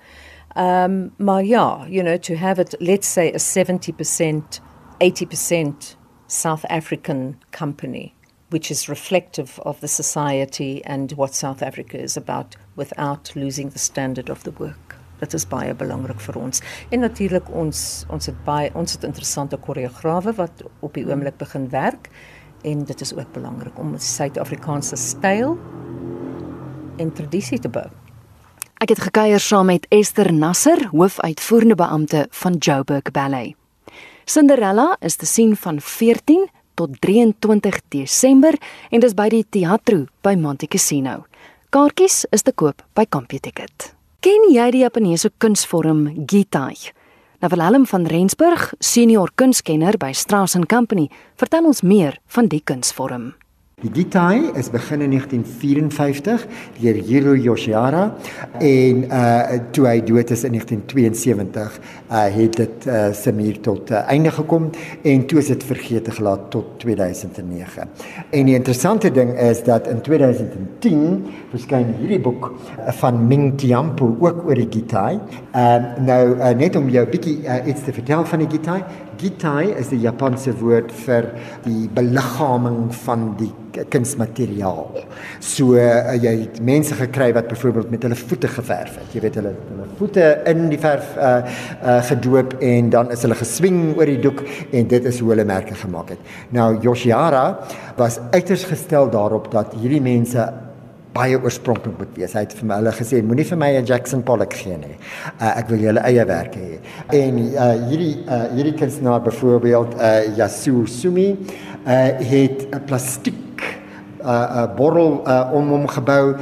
Um 0.55 1.13
maar 1.17 1.43
ja, 1.43 1.85
you 1.89 2.03
know 2.03 2.17
to 2.17 2.35
have 2.35 2.61
it 2.61 2.75
let's 2.79 3.07
say 3.07 3.29
a 3.33 3.39
70% 3.39 4.61
80% 4.99 5.95
South 6.27 6.65
African 6.69 7.37
company 7.51 8.13
which 8.49 8.69
is 8.69 8.87
reflective 8.87 9.59
of 9.65 9.81
the 9.81 9.87
society 9.87 10.83
and 10.85 11.11
what 11.13 11.33
South 11.33 11.63
Africa 11.63 11.97
is 11.97 12.15
about 12.15 12.55
without 12.75 13.31
losing 13.35 13.69
the 13.69 13.79
standard 13.79 14.29
of 14.29 14.43
the 14.43 14.51
work. 14.51 15.02
Dit 15.23 15.37
is 15.37 15.45
baie 15.47 15.71
belangrik 15.73 16.19
vir 16.19 16.37
ons. 16.41 16.59
En 16.91 17.03
natuurlik 17.05 17.47
ons 17.55 17.81
ons 18.11 18.29
het 18.29 18.39
baie 18.45 18.71
ons 18.75 18.95
het 18.97 19.05
interessante 19.07 19.57
koreograwe 19.57 20.35
wat 20.35 20.63
op 20.83 20.93
die 20.97 21.05
oomblik 21.07 21.39
begin 21.39 21.69
werk 21.71 22.09
en 22.63 22.83
dit 22.87 23.01
is 23.01 23.13
ook 23.15 23.31
belangrik 23.35 23.79
om 23.79 23.95
Suid-Afrikaanse 23.99 24.99
styl 24.99 25.57
en 26.99 27.11
tradisie 27.15 27.59
te 27.59 27.71
bou. 27.71 27.87
Ek 28.83 28.91
het 28.91 28.99
gekuier 28.99 29.39
saam 29.39 29.69
met 29.71 29.85
Esther 29.95 30.33
Nasser, 30.33 30.89
hoofuitvoerende 30.91 31.75
beampte 31.79 32.25
van 32.43 32.59
Joburg 32.59 33.13
Ballet. 33.15 33.55
Cinderella 34.25 34.97
is 34.99 35.15
te 35.15 35.27
sien 35.27 35.55
van 35.55 35.79
14 35.81 36.47
tot 36.73 36.99
23 36.99 37.79
Desember 37.95 38.59
en 38.89 39.03
dis 39.03 39.15
by 39.15 39.29
die 39.31 39.43
Teatro 39.47 40.05
by 40.23 40.35
Monte 40.39 40.67
Cassino. 40.67 41.23
Kaartjies 41.71 42.23
is 42.31 42.43
te 42.43 42.51
koop 42.51 42.83
by 42.93 43.07
CompuTicket. 43.09 43.93
Ken 44.23 44.45
jy 44.53 44.69
die 44.71 44.85
Japaneese 44.85 45.33
kunsvorm 45.43 46.05
Gitai? 46.31 46.77
Nou 47.43 47.49
Willem 47.51 47.83
van 47.91 48.05
Rensburg, 48.07 48.69
senior 48.79 49.33
kunskenner 49.35 49.97
by 49.99 50.13
Strauss 50.15 50.55
& 50.63 50.71
Company, 50.71 51.09
vertel 51.35 51.67
ons 51.67 51.81
meer 51.83 52.15
van 52.31 52.47
die 52.47 52.61
kunsvorm. 52.63 53.33
Gitai 53.91 54.55
is 54.55 54.69
begin 54.69 55.01
in 55.01 55.11
1954 55.11 56.45
deur 56.79 56.93
Hiro 57.03 57.35
Yoshihara 57.35 58.15
en 58.59 59.03
uh 59.11 59.59
toe 59.75 59.87
hy 59.89 59.97
dood 60.07 60.31
is 60.31 60.45
in 60.47 60.55
1972 60.55 61.79
uh 62.09 62.21
het 62.31 62.55
dit 62.61 62.87
uh 62.87 63.11
Samir 63.11 63.59
tot 63.65 63.91
uh, 63.91 64.05
einde 64.07 64.31
gekom 64.31 64.69
en 65.03 65.25
toe 65.27 65.41
is 65.41 65.51
dit 65.51 65.63
vergeete 65.63 66.11
gelaat 66.15 66.49
tot 66.51 66.79
2009. 66.79 67.89
En 68.31 68.45
die 68.45 68.55
interessante 68.55 69.11
ding 69.11 69.33
is 69.39 69.63
dat 69.63 69.87
in 69.91 70.01
2010 70.01 71.25
verskyn 71.51 71.91
hierdie 71.99 72.21
boek 72.23 72.53
van 73.01 73.19
Ming 73.27 73.57
Tiampo 73.59 74.13
ook 74.19 74.45
oor 74.47 74.55
die 74.55 74.69
Gitai. 74.71 75.19
Uh 75.51 75.75
nou 75.99 76.21
uh, 76.37 76.53
net 76.55 76.75
om 76.79 76.87
jou 76.89 77.03
bietjie 77.09 77.41
uh, 77.43 77.59
iets 77.67 77.83
te 77.83 77.93
vertel 77.93 78.23
van 78.31 78.45
die 78.45 78.49
Gitai. 78.55 78.79
Gitai 79.23 79.73
is 79.79 79.91
die 79.93 80.01
Japanse 80.03 80.53
woord 80.59 80.91
vir 81.05 81.31
die 81.65 81.87
beliggaaming 81.93 82.89
van 83.03 83.33
die 83.39 83.51
kunsmateriaal. 83.89 84.99
So 85.41 85.77
uh, 85.79 86.13
jy 86.21 86.33
het 86.43 86.59
mense 86.65 86.95
gekry 86.97 87.31
wat 87.33 87.47
byvoorbeeld 87.49 87.89
met 87.93 88.03
hulle 88.05 88.17
voete 88.19 88.49
geverf 88.51 88.99
het. 88.99 89.15
Jy 89.15 89.23
weet 89.23 89.39
hulle 89.41 89.53
hulle 89.55 89.87
voete 89.97 90.27
in 90.49 90.67
die 90.71 90.79
verf 90.81 91.15
uh, 91.17 91.31
uh, 91.81 91.97
gedoop 92.09 92.57
en 92.61 92.91
dan 92.93 93.11
is 93.13 93.25
hulle 93.25 93.37
geswing 93.39 93.79
oor 93.97 94.09
die 94.09 94.19
doek 94.21 94.43
en 94.71 94.89
dit 94.91 95.09
is 95.09 95.21
hoe 95.21 95.31
hulle 95.33 95.47
merke 95.49 95.77
gemaak 95.79 96.13
het. 96.13 96.33
Nou 96.53 96.69
Yoshihara 96.83 97.45
was 97.97 98.19
uiters 98.33 98.67
gestel 98.69 99.09
daarop 99.13 99.49
dat 99.53 99.73
hierdie 99.79 100.03
mense 100.03 100.47
baie 101.13 101.37
oorspronklik 101.37 101.97
moet 101.99 102.15
wees. 102.17 102.33
Hy 102.33 102.43
het 102.45 102.55
vir 102.57 102.67
my 102.69 102.79
hulle 102.81 102.93
gesê 102.97 103.21
moenie 103.21 103.45
vir 103.45 103.57
my 103.57 103.69
'n 103.77 103.85
Jackson 103.85 104.23
Pollock 104.23 104.53
gee 104.53 104.77
nie. 104.77 104.97
Uh, 105.39 105.59
ek 105.59 105.69
wil 105.69 105.79
julle 105.79 106.01
eie 106.09 106.25
werk 106.25 106.55
hê. 106.55 106.79
En 107.09 107.37
uh, 107.39 107.69
hierdie 107.89 108.15
uh, 108.25 108.49
hierdie 108.55 108.73
kunstenaar 108.73 109.21
byvoorbeeld 109.21 109.95
uh, 109.99 110.37
Yasu 110.37 110.87
Sumi 110.87 111.37
uh, 111.85 112.09
het 112.17 112.67
'n 112.71 112.81
plastiek 112.85 113.61
'n 114.23 114.25
uh, 114.25 114.31
uh, 114.31 114.75
borrel 114.75 115.21
uh, 115.27 115.51
om 115.53 115.69
hom 115.69 115.87
gebou 115.87 116.35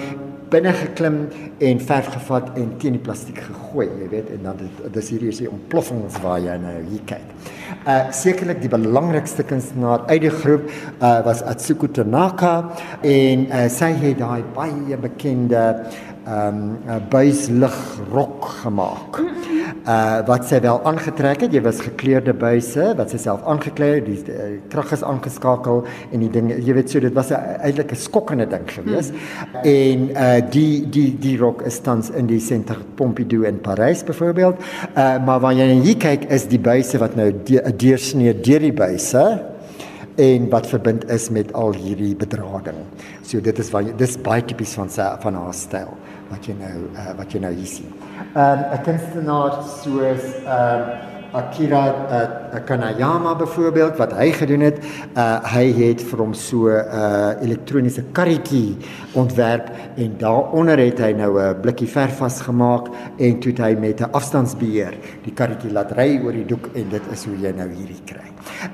binne 0.52 0.74
geklim 0.76 1.18
en 1.64 1.80
verf 1.88 2.12
gevat 2.16 2.52
en 2.60 2.74
teen 2.82 2.98
die 2.98 3.04
plastiek 3.04 3.40
gegooi, 3.46 3.88
jy 4.02 4.10
weet, 4.12 4.32
en 4.36 4.48
dan 4.50 4.60
dit 4.60 4.82
dis 4.98 5.12
hierdie 5.14 5.32
is 5.32 5.42
die 5.44 5.50
ontploffings 5.52 6.18
waar 6.24 6.42
jy 6.44 6.58
nou 6.62 6.76
hier 6.90 7.04
kyk. 7.10 7.36
Uh 7.88 8.00
sekerlik 8.16 8.60
die 8.64 8.72
belangrikste 8.72 9.46
kunstenaar 9.48 10.04
uit 10.10 10.26
die 10.26 10.34
groep 10.42 10.68
uh 11.00 11.14
was 11.26 11.44
Atsuko 11.48 11.88
Tanaka 11.88 12.54
en 13.08 13.48
uh, 13.48 13.68
sy 13.72 13.94
het 14.02 14.20
daai 14.20 14.44
baie 14.56 14.98
bekende 15.00 15.64
ehm 16.22 16.58
um, 16.86 17.02
buislig 17.10 17.78
rok 18.14 18.46
gemaak. 18.62 19.18
Uh 19.82 20.20
wat 20.28 20.44
sy 20.46 20.60
wel 20.62 20.78
aangetrek 20.86 21.48
het, 21.48 21.54
jy 21.56 21.62
was 21.66 21.80
gekleurde 21.82 22.36
buise 22.38 22.92
wat 23.00 23.10
sy 23.10 23.18
self 23.24 23.42
aangeklee 23.50 23.96
het, 23.96 24.06
die 24.06 24.34
uh, 24.36 24.50
krag 24.70 24.92
is 24.94 25.02
aangeskakel 25.02 25.82
en 26.12 26.22
die 26.22 26.30
ding, 26.30 26.52
jy 26.54 26.76
weet 26.78 26.94
so 26.94 27.02
dit 27.02 27.16
was 27.18 27.32
'n 27.34 27.58
eintlik 27.66 27.94
'n 27.96 27.98
skokkende 27.98 28.46
ding 28.46 28.68
geweest. 28.70 29.12
Hmm. 29.12 29.66
En 29.66 30.10
uh 30.10 30.52
die 30.52 30.90
die 30.90 31.18
die 31.18 31.38
rok 31.38 31.66
is 31.66 31.80
tans 31.82 32.12
in 32.12 32.28
die 32.28 32.40
Centre 32.40 32.78
Pompidou 32.96 33.48
in 33.48 33.58
Parys 33.60 34.04
byvoorbeeld. 34.04 34.62
Uh 34.96 35.18
maar 35.26 35.40
wanneer 35.40 35.74
jy 35.74 35.82
hier 35.82 35.98
kyk 35.98 36.30
is 36.30 36.46
die 36.46 36.60
buise 36.60 37.00
wat 37.00 37.16
nou 37.16 37.34
'n 37.34 37.78
deursnee 37.78 38.34
deur 38.34 38.60
die 38.60 38.74
buise 38.74 39.42
en 40.18 40.50
wat 40.50 40.68
verbind 40.68 41.10
is 41.10 41.30
met 41.30 41.54
al 41.54 41.74
hierdie 41.74 42.16
bedrading. 42.16 42.78
So 43.24 43.42
dit 43.42 43.60
is 43.60 43.72
wat 43.72 43.98
dis 43.98 44.18
baie 44.18 44.46
tipies 44.46 44.74
van 44.74 44.90
sy 44.90 45.10
van 45.22 45.34
haar 45.34 45.54
styl 45.54 45.98
wat 46.32 46.48
jy 46.48 46.56
nou 46.60 46.76
uh, 46.96 47.12
wat 47.18 47.34
jy 47.34 47.40
nou 47.40 47.54
hier 47.54 47.68
sien. 47.68 47.94
Ehm 48.34 48.60
um, 48.60 48.66
'n 48.74 48.84
kunstenaar 48.88 49.64
soos 49.84 50.26
ehm 50.46 50.92
uh, 50.92 51.12
Akira 51.32 51.84
uh, 51.88 52.60
Kanayama 52.66 53.36
byvoorbeeld 53.36 53.98
wat 53.98 54.14
hy 54.14 54.32
gedoen 54.36 54.66
het, 54.66 54.82
uh, 55.16 55.40
hy 55.54 55.64
het 55.78 56.02
vir 56.04 56.20
hom 56.20 56.34
so 56.36 56.68
'n 56.68 56.84
uh, 56.84 57.44
elektroniese 57.44 58.04
karretjie 58.12 58.78
ontwerp 59.16 59.72
en 59.96 60.18
daaronder 60.18 60.78
het 60.78 61.00
hy 61.00 61.14
nou 61.14 61.40
'n 61.40 61.62
blikkie 61.62 61.88
verf 61.88 62.18
vasgemaak 62.18 62.92
en 63.18 63.40
toe 63.40 63.54
hy 63.64 63.76
met 63.80 64.02
'n 64.02 64.12
afstandsbeheer 64.12 64.94
die 65.24 65.34
karretjie 65.34 65.72
laat 65.72 65.92
ry 65.92 66.20
oor 66.24 66.34
die 66.34 66.46
doek 66.46 66.70
en 66.76 66.90
dit 66.90 67.04
is 67.12 67.26
hoe 67.26 67.38
jy 67.40 67.52
nou 67.52 67.70
hierdie 67.70 68.04
kry. 68.06 68.28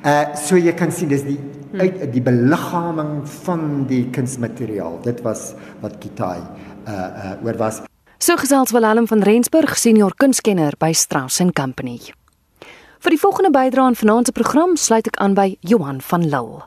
Uh 0.04 0.36
so 0.36 0.58
jy 0.58 0.74
kan 0.74 0.91
sien 0.91 1.10
dis 1.10 1.24
die 1.24 1.39
uit 1.78 2.12
die 2.13 2.22
beliggaaming 2.22 3.28
van 3.28 3.86
die 3.88 4.10
kunsmateriaal. 4.10 5.00
Dit 5.04 5.22
was 5.22 5.54
wat 5.82 5.98
Kitai 6.00 6.41
uh 6.88 6.93
uh 6.93 7.45
oor 7.45 7.58
was. 7.58 7.82
So 8.17 8.36
gesels 8.36 8.71
Willem 8.71 9.08
van 9.08 9.21
Rensburg, 9.21 9.78
senior 9.78 10.15
kunskenner 10.15 10.73
by 10.80 10.91
Strauss 10.91 11.41
& 11.47 11.54
Company. 11.54 12.00
Vir 12.97 13.13
die 13.13 13.19
volgende 13.21 13.52
bydrae 13.54 13.91
aan 13.91 13.95
vanaand 13.95 14.26
se 14.26 14.34
program 14.34 14.73
sluit 14.76 15.08
ek 15.08 15.19
aan 15.21 15.36
by 15.38 15.52
Johan 15.62 16.02
van 16.02 16.26
Lille. 16.26 16.63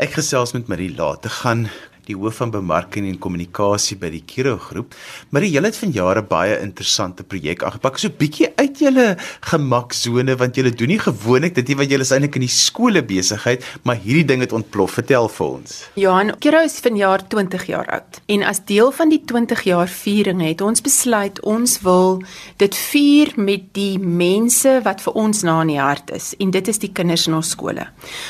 Ek 0.00 0.14
gesels 0.16 0.54
met 0.56 0.70
Marie 0.70 0.94
Laat 0.96 1.26
te 1.26 1.32
gaan 1.42 1.66
die 2.08 2.16
hoof 2.16 2.40
van 2.42 2.52
bemarking 2.54 3.08
en 3.08 3.18
kommunikasie 3.20 3.98
by 4.00 4.10
die 4.12 4.22
Kiro 4.26 4.56
groep. 4.60 4.96
Maar 5.30 5.46
jy 5.46 5.62
het 5.64 5.76
van 5.76 5.92
jare 5.94 6.22
baie 6.24 6.58
interessante 6.62 7.24
projek 7.24 7.62
aangepak. 7.66 7.98
So 8.00 8.08
bietjie 8.08 8.50
uit 8.58 8.80
julle 8.82 9.06
gemaksone 9.50 10.36
want 10.40 10.56
julle 10.58 10.72
doen 10.72 10.92
nie 10.94 11.00
gewoonlik 11.02 11.56
dit 11.58 11.68
nie 11.68 11.78
wat 11.80 11.92
julle 11.92 12.06
is 12.06 12.12
eintlik 12.14 12.38
in 12.40 12.46
die 12.46 12.52
skole 12.52 13.02
besigheid, 13.04 13.64
maar 13.84 13.98
hierdie 14.00 14.26
ding 14.28 14.44
het 14.44 14.54
ontplof. 14.56 14.96
Vertel 14.98 15.28
vir 15.30 15.46
ons. 15.46 15.74
Johan, 16.00 16.32
Kiro 16.40 16.62
is 16.64 16.78
vanjaar 16.82 17.22
20 17.28 17.66
jaar 17.68 17.88
oud. 17.98 18.20
En 18.32 18.42
as 18.48 18.62
deel 18.66 18.90
van 18.94 19.12
die 19.12 19.20
20 19.28 19.62
jaar 19.68 19.90
viering 19.92 20.40
het 20.42 20.64
ons 20.64 20.82
besluit 20.84 21.40
ons 21.46 21.78
wil 21.84 22.22
dit 22.60 22.78
vier 22.88 23.32
met 23.36 23.68
die 23.76 23.98
mense 23.98 24.78
wat 24.86 25.02
vir 25.04 25.18
ons 25.20 25.44
na 25.46 25.60
in 25.66 25.74
die 25.74 25.80
hart 25.80 26.12
is 26.16 26.32
en 26.40 26.52
dit 26.54 26.68
is 26.72 26.80
die 26.82 26.90
kinders 26.94 27.26
in 27.28 27.36
ons 27.38 27.52
skole. 27.54 27.86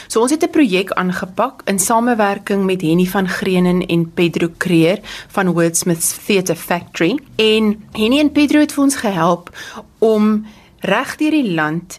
So 0.08 0.20
ons 0.20 0.34
het 0.34 0.44
'n 0.44 0.50
projek 0.50 0.92
aangepak 0.92 1.62
in 1.66 1.78
samewerking 1.78 2.64
met 2.64 2.82
Henny 2.82 3.06
van 3.06 3.28
Greene 3.28 3.67
Brennan 3.68 3.86
en 3.86 4.12
Pedro 4.12 4.48
Creer 4.56 5.00
van 5.28 5.52
Wordsmiths 5.52 6.16
Theatre 6.26 6.56
Factory. 6.56 7.18
En 7.36 7.84
Henny 7.92 8.18
en 8.18 8.32
Pedro 8.32 8.60
het 8.60 8.72
vir 8.72 8.84
ons 8.84 8.96
gehelp 8.96 9.50
om 9.98 10.46
reg 10.80 11.16
deur 11.20 11.34
die 11.36 11.54
land 11.54 11.98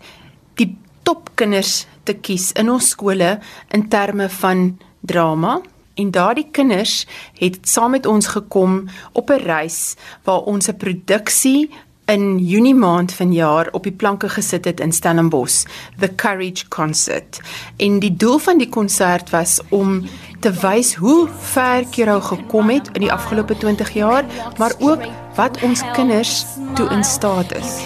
die 0.58 0.72
topkinders 1.06 1.86
te 2.08 2.16
kies 2.18 2.52
in 2.58 2.72
ons 2.74 2.94
skole 2.96 3.38
in 3.76 3.88
terme 3.90 4.30
van 4.40 4.80
drama. 5.02 5.60
En 6.00 6.12
daardie 6.16 6.48
kinders 6.52 7.04
het 7.38 7.60
saam 7.68 7.94
met 7.98 8.08
ons 8.10 8.28
gekom 8.28 8.88
op 9.14 9.30
'n 9.30 9.44
reis 9.46 9.96
waar 10.24 10.42
ons 10.50 10.70
'n 10.70 10.78
produksie 10.78 11.70
in 12.10 12.40
Junie 12.40 12.76
maand 12.76 13.14
vanjaar 13.14 13.68
op 13.72 13.84
die 13.84 13.94
planke 13.94 14.30
gesit 14.30 14.66
het 14.66 14.80
in 14.80 14.92
Stellenbosch, 14.92 15.66
The 16.00 16.16
Courage 16.16 16.68
Concert. 16.68 17.40
En 17.78 18.00
die 18.00 18.16
doel 18.16 18.38
van 18.38 18.58
die 18.58 18.70
konsert 18.70 19.30
was 19.30 19.60
om 19.70 20.02
te 20.40 20.52
wys 20.62 20.96
hoe 20.96 21.28
ver 21.54 21.86
Kiro 21.92 22.20
gekom 22.22 22.70
het 22.70 22.90
in 22.94 23.06
die 23.06 23.12
afgelope 23.12 23.58
20 23.58 23.94
jaar, 23.94 24.26
maar 24.58 24.74
ook 24.80 25.06
wat 25.36 25.62
ons 25.62 25.84
kinders 25.94 26.46
toe 26.74 26.90
in 26.90 27.04
staat 27.04 27.56
is. 27.56 27.78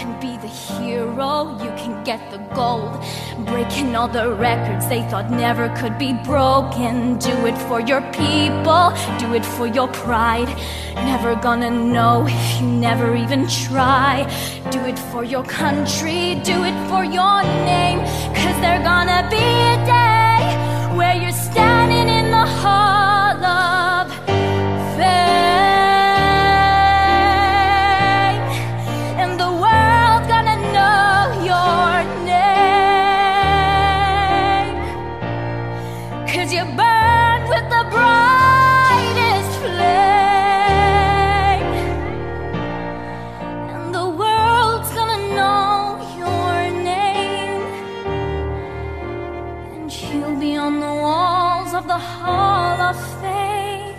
You 0.80 1.72
can 1.76 2.04
get 2.04 2.20
the 2.32 2.33
gold, 2.54 3.04
breaking 3.46 3.96
all 3.96 4.08
the 4.08 4.32
records 4.34 4.88
they 4.88 5.02
thought 5.10 5.30
never 5.30 5.70
could 5.80 5.98
be 5.98 6.14
broken. 6.24 7.18
Do 7.18 7.46
it 7.46 7.58
for 7.68 7.80
your 7.80 8.02
people, 8.12 8.94
do 9.20 9.34
it 9.34 9.46
for 9.46 9.68
your 9.68 9.88
pride. 9.88 10.50
Never 10.96 11.36
gonna 11.36 11.70
know 11.70 12.26
if 12.28 12.62
you 12.62 12.68
never 12.68 13.16
even 13.16 13.48
try. 13.48 14.26
Do 14.72 14.80
it 14.86 15.00
for 15.12 15.24
your 15.24 15.44
country, 15.44 16.42
do 16.44 16.64
it 16.64 16.78
for 16.90 17.04
your 17.04 17.44
name, 17.66 18.00
cause 18.38 18.58
there's 18.62 18.84
gonna 18.84 19.28
be 19.30 19.50
a 19.76 19.78
day 19.86 20.98
where 20.98 21.16
you're 21.16 21.32
standing 21.32 22.08
in 22.20 22.32
the 22.32 22.46
hall 22.62 23.44
of 23.44 23.73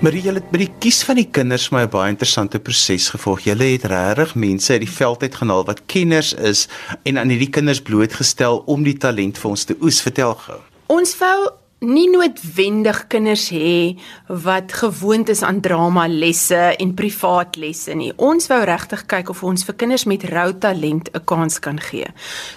Marie, 0.05 0.21
julle 0.21 0.43
het 0.43 0.51
by 0.53 0.59
die 0.61 0.73
kies 0.85 0.99
van 1.09 1.17
die 1.17 1.31
kinders 1.33 1.71
my 1.73 1.87
'n 1.87 1.89
baie 1.89 2.13
interessante 2.13 2.59
proses 2.61 3.09
gevolg. 3.09 3.47
Julle 3.49 3.65
het 3.73 3.85
regtig 3.89 4.35
mense 4.35 4.73
uit 4.73 4.85
die 4.85 4.97
veld 5.01 5.23
uit 5.23 5.35
gehaal 5.35 5.65
wat 5.65 5.87
kenners 5.87 6.35
is 6.35 6.69
en 7.05 7.19
aan 7.19 7.29
hierdie 7.33 7.49
kinders 7.49 7.81
blootgestel 7.81 8.63
om 8.67 8.85
die 8.85 8.99
talent 8.99 9.39
vir 9.39 9.51
ons 9.51 9.65
te 9.65 9.77
oes. 9.81 10.03
Vertel 10.03 10.35
gou. 10.35 10.61
Ons 10.89 11.17
wou 11.17 11.49
nie 11.81 12.09
noodwendig 12.11 13.07
kinders 13.13 13.49
hê 13.53 13.97
wat 14.29 14.73
gewoond 14.73 15.29
is 15.29 15.43
aan 15.43 15.61
drama 15.61 16.07
lesse 16.09 16.77
en 16.77 16.95
privaat 16.95 17.57
lesse 17.57 17.95
nie. 17.95 18.13
Ons 18.17 18.49
wou 18.53 18.61
regtig 18.65 19.07
kyk 19.07 19.31
of 19.31 19.43
ons 19.43 19.65
vir 19.65 19.75
kinders 19.75 20.05
met 20.05 20.25
rou 20.25 20.53
talent 20.53 21.09
'n 21.15 21.25
kans 21.25 21.59
kan 21.59 21.81
gee. 21.81 22.07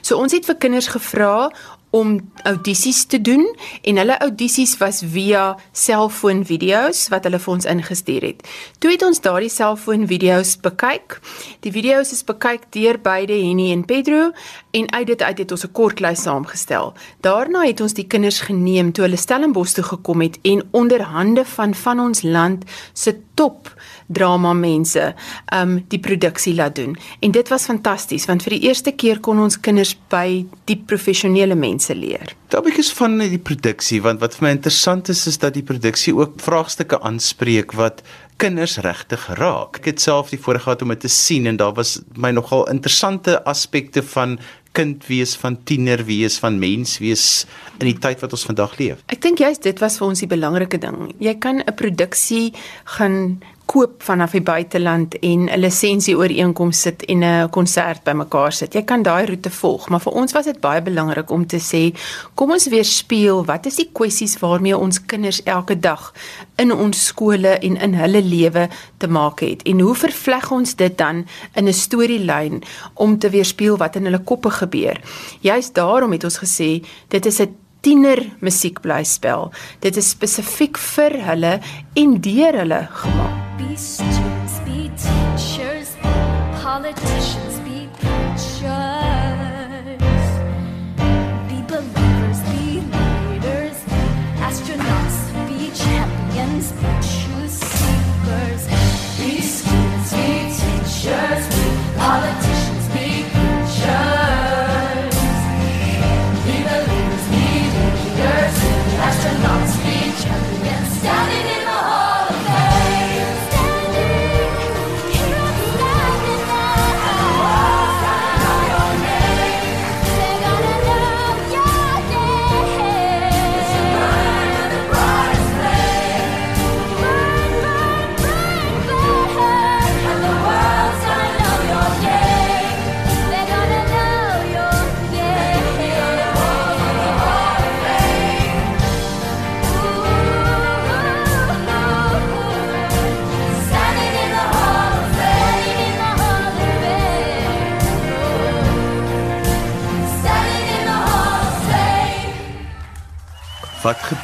So 0.02 0.18
ons 0.18 0.32
het 0.32 0.46
vir 0.46 0.56
kinders 0.56 0.88
gevra 0.88 1.52
om 1.90 2.32
audisies 2.44 3.06
te 3.06 3.22
doen 3.22 3.46
en 3.82 3.98
hulle 3.98 4.18
audisies 4.18 4.78
was 4.78 5.02
via 5.06 5.56
selfoonvideo's 5.72 7.08
wat 7.14 7.28
hulle 7.28 7.40
vir 7.40 7.54
ons 7.54 7.68
ingestuur 7.70 8.26
het. 8.28 8.44
Toe 8.84 8.92
het 8.92 9.06
ons 9.08 9.22
daardie 9.24 9.52
selfoonvideo's 9.52 10.58
bekyk. 10.64 11.20
Die 11.66 11.72
video's 11.72 12.12
is 12.12 12.26
bekyk 12.28 12.68
deur 12.76 13.00
beide 13.04 13.38
Henny 13.40 13.72
en 13.72 13.86
Pedro 13.88 14.32
en 14.78 14.92
uit 14.92 15.08
dit 15.08 15.22
uit 15.22 15.38
het 15.38 15.52
ons 15.52 15.66
'n 15.66 15.72
kortlys 15.72 16.22
saamgestel. 16.22 16.94
Daarna 17.22 17.66
het 17.66 17.82
ons 17.82 17.94
die 17.94 18.08
kinders 18.08 18.40
geneem 18.40 18.92
toe 18.92 19.06
hulle 19.06 19.18
Stellenbosch 19.18 19.74
toe 19.74 19.84
gekom 19.84 20.22
het 20.22 20.40
en 20.42 20.64
onder 20.72 21.02
hande 21.02 21.46
van 21.46 21.74
van 21.74 22.00
ons 22.00 22.22
land 22.22 22.66
se 22.94 23.20
top 23.34 23.74
drama 24.08 24.54
mense 24.54 25.14
um 25.54 25.78
die 25.92 26.00
produksie 26.00 26.56
laat 26.56 26.76
doen. 26.76 26.96
En 27.20 27.32
dit 27.32 27.50
was 27.52 27.68
fantasties 27.70 28.28
want 28.30 28.46
vir 28.46 28.58
die 28.58 28.68
eerste 28.70 28.94
keer 28.96 29.20
kon 29.20 29.40
ons 29.44 29.60
kinders 29.60 29.96
by 30.12 30.46
die 30.70 30.80
professionele 30.90 31.56
mense 31.56 31.96
leer. 31.96 32.36
Daarbykes 32.54 32.94
van 32.96 33.20
die 33.20 33.42
produksie 33.42 34.02
want 34.02 34.24
wat 34.24 34.38
vir 34.38 34.48
my 34.48 34.54
interessant 34.56 35.10
is 35.14 35.26
is 35.28 35.42
dat 35.44 35.58
die 35.58 35.66
produksie 35.66 36.16
ook 36.16 36.40
vraagstukke 36.44 37.02
aanspreek 37.02 37.76
wat 37.76 38.04
kinders 38.38 38.78
regtig 38.86 39.24
raak. 39.40 39.82
Ek 39.82 39.92
het 39.92 40.04
self 40.04 40.30
die 40.30 40.40
voorreg 40.40 40.68
gehad 40.68 40.84
om 40.86 40.94
dit 40.94 41.04
te 41.08 41.12
sien 41.12 41.50
en 41.50 41.58
daar 41.58 41.74
was 41.78 41.98
my 42.16 42.32
nogal 42.32 42.68
interessante 42.70 43.40
aspekte 43.50 44.04
van 44.14 44.38
kind 44.78 45.06
wees, 45.10 45.34
van 45.42 45.58
tiener 45.66 46.04
wees, 46.06 46.38
van 46.42 46.60
mens 46.62 47.00
wees 47.02 47.26
in 47.80 47.88
die 47.90 47.98
tyd 47.98 48.22
wat 48.22 48.36
ons 48.38 48.46
vandag 48.46 48.78
leef. 48.78 49.02
Ek 49.10 49.24
dink 49.26 49.42
juist 49.42 49.66
dit 49.66 49.82
was 49.82 49.98
vir 49.98 50.08
ons 50.12 50.22
die 50.22 50.30
belangrike 50.30 50.78
ding. 50.82 51.14
Jy 51.18 51.34
kan 51.42 51.64
'n 51.66 51.74
produksie 51.74 52.54
gaan 52.98 53.42
koop 53.68 54.04
vanaf 54.04 54.32
die 54.32 54.42
buiteland 54.42 55.18
en 55.20 55.50
'n 55.50 55.60
lisensie 55.60 56.16
ooreenkoms 56.18 56.82
sit 56.82 57.06
en 57.06 57.24
'n 57.24 57.50
konsert 57.50 58.04
bymekaar 58.04 58.52
sit. 58.52 58.74
Jy 58.74 58.84
kan 58.84 59.02
daai 59.04 59.26
roete 59.26 59.50
volg, 59.50 59.90
maar 59.90 60.00
vir 60.00 60.14
ons 60.14 60.32
was 60.32 60.46
dit 60.46 60.60
baie 60.60 60.82
belangrik 60.82 61.32
om 61.32 61.46
te 61.46 61.60
sê, 61.60 61.98
kom 62.36 62.52
ons 62.52 62.68
weer 62.68 62.86
speel, 62.86 63.46
wat 63.46 63.66
is 63.66 63.76
die 63.76 63.90
kwessies 63.94 64.40
waarmee 64.40 64.78
ons 64.78 65.06
kinders 65.06 65.44
elke 65.44 65.80
dag 65.80 66.14
in 66.56 66.72
ons 66.72 67.06
skole 67.06 67.60
en 67.60 67.78
in 67.78 67.94
hulle 67.94 68.22
lewe 68.22 68.70
te 68.98 69.08
maak 69.08 69.40
het 69.40 69.64
en 69.64 69.80
hoe 69.80 69.96
vervleg 69.96 70.52
ons 70.52 70.76
dit 70.76 70.98
dan 70.98 71.26
in 71.54 71.68
'n 71.68 71.74
storielyn 71.74 72.64
om 72.94 73.20
te 73.20 73.30
weerspieël 73.30 73.78
wat 73.78 73.96
in 73.96 74.04
hulle 74.04 74.24
koppe 74.24 74.50
gebeur. 74.50 75.02
Juist 75.42 75.74
daarom 75.74 76.12
het 76.12 76.24
ons 76.24 76.40
gesê, 76.40 76.86
dit 77.08 77.26
is 77.26 77.40
'n 77.40 77.67
tiener 77.82 78.24
musiekblyspel. 78.40 79.52
Dit 79.84 79.98
is 79.98 80.12
spesifiek 80.16 80.78
vir 80.96 81.20
hulle 81.30 81.54
en 81.96 82.16
deur 82.22 82.62
hulle 82.64 82.82
gemaak. 83.02 83.44
Be 83.58 83.74
students, 83.76 84.60
be 84.66 84.90
teachers, 85.02 85.96
politicians, 86.62 87.47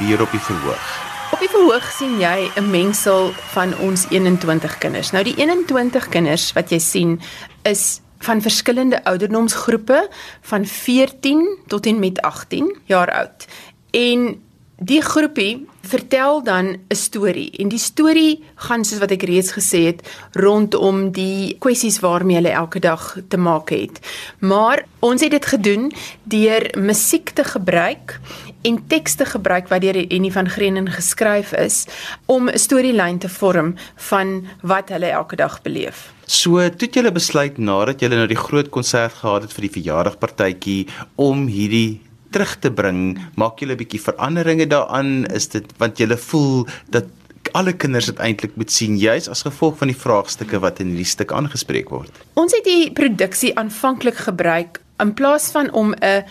Gebeur 0.04 0.22
op 0.22 0.32
die 0.32 0.40
verhoog? 0.40 0.88
Op 1.32 1.40
die 1.40 1.48
verhoog 1.48 1.86
sien 1.96 2.18
jy 2.20 2.52
'n 2.60 2.70
mengsel 2.70 3.32
van 3.54 3.72
ons 3.80 4.06
21 4.10 4.78
kinders. 4.78 5.12
Nou 5.12 5.24
die 5.24 5.36
21 5.36 6.10
kinders 6.10 6.52
wat 6.54 6.70
jy 6.70 6.80
sien 6.80 7.22
is 7.62 8.02
van 8.20 8.42
verskillende 8.42 9.04
ouderdomsgroepe 9.04 10.10
van 10.42 10.66
14 10.66 11.58
tot 11.68 11.86
en 11.86 12.00
met 12.00 12.22
18 12.22 12.76
jaar 12.86 13.12
oud. 13.12 13.46
En 13.92 14.42
die 14.76 15.02
groepie 15.02 15.68
vertel 15.82 16.44
dan 16.44 16.66
'n 16.88 16.96
storie 16.96 17.52
en 17.58 17.68
die 17.68 17.80
storie 17.80 18.44
gaan 18.56 18.84
soos 18.84 19.00
wat 19.00 19.12
ek 19.12 19.24
reeds 19.24 19.52
gesê 19.52 19.86
het 19.86 20.10
rondom 20.32 21.12
die 21.12 21.56
kwessies 21.60 22.00
waarmee 22.00 22.36
hulle 22.36 22.50
elke 22.50 22.80
dag 22.80 23.18
te 23.28 23.38
maak 23.38 23.70
het. 23.70 24.00
Maar 24.40 24.86
ons 25.00 25.22
het 25.22 25.32
dit 25.32 25.46
gedoen 25.46 25.92
deur 26.24 26.76
musiek 26.78 27.30
te 27.30 27.44
gebruik 27.44 28.20
en 28.64 28.80
teks 28.88 29.16
te 29.20 29.26
gebruik 29.26 29.68
wat 29.72 29.84
deur 29.84 30.00
Annie 30.08 30.32
van 30.32 30.50
Grenen 30.50 30.90
geskryf 30.92 31.54
is 31.60 31.86
om 32.26 32.50
'n 32.50 32.58
storielyn 32.58 33.20
te 33.20 33.30
vorm 33.30 33.76
van 34.10 34.48
wat 34.62 34.90
hulle 34.90 35.10
elke 35.12 35.36
dag 35.36 35.62
beleef. 35.62 36.14
So, 36.26 36.70
toe 36.70 36.88
het 36.88 36.94
julle 36.94 37.12
besluit 37.12 37.58
nadat 37.58 38.00
julle 38.00 38.16
nou 38.16 38.28
die 38.28 38.44
groot 38.48 38.70
konsert 38.70 39.14
gehad 39.14 39.42
het 39.42 39.54
vir 39.54 39.62
die 39.62 39.76
verjaardagpartytjie 39.82 40.88
om 41.16 41.48
hierdie 41.48 42.02
terug 42.32 42.56
te 42.60 42.72
bring, 42.72 43.20
maak 43.36 43.60
julle 43.60 43.74
'n 43.74 43.78
bietjie 43.78 44.02
veranderinge 44.02 44.68
daaraan? 44.68 45.26
Is 45.26 45.48
dit 45.48 45.66
want 45.78 45.98
julle 45.98 46.18
voel 46.18 46.68
dat 46.90 47.06
alle 47.52 47.74
kinders 47.74 48.06
dit 48.06 48.18
eintlik 48.18 48.56
moet 48.56 48.72
sien 48.72 48.98
juis 48.98 49.30
as 49.30 49.42
gevolg 49.42 49.78
van 49.78 49.88
die 49.88 49.98
vraagstukke 49.98 50.60
wat 50.60 50.80
in 50.80 50.88
hierdie 50.94 51.06
stuk 51.06 51.32
aangespreek 51.32 51.90
word? 51.90 52.12
Ons 52.34 52.54
het 52.54 52.64
die 52.64 52.92
produksie 52.92 53.54
aanvanklik 53.60 54.16
gebruik 54.16 54.82
in 55.00 55.14
plaas 55.14 55.52
van 55.52 55.72
om 55.72 55.94
'n 55.94 56.24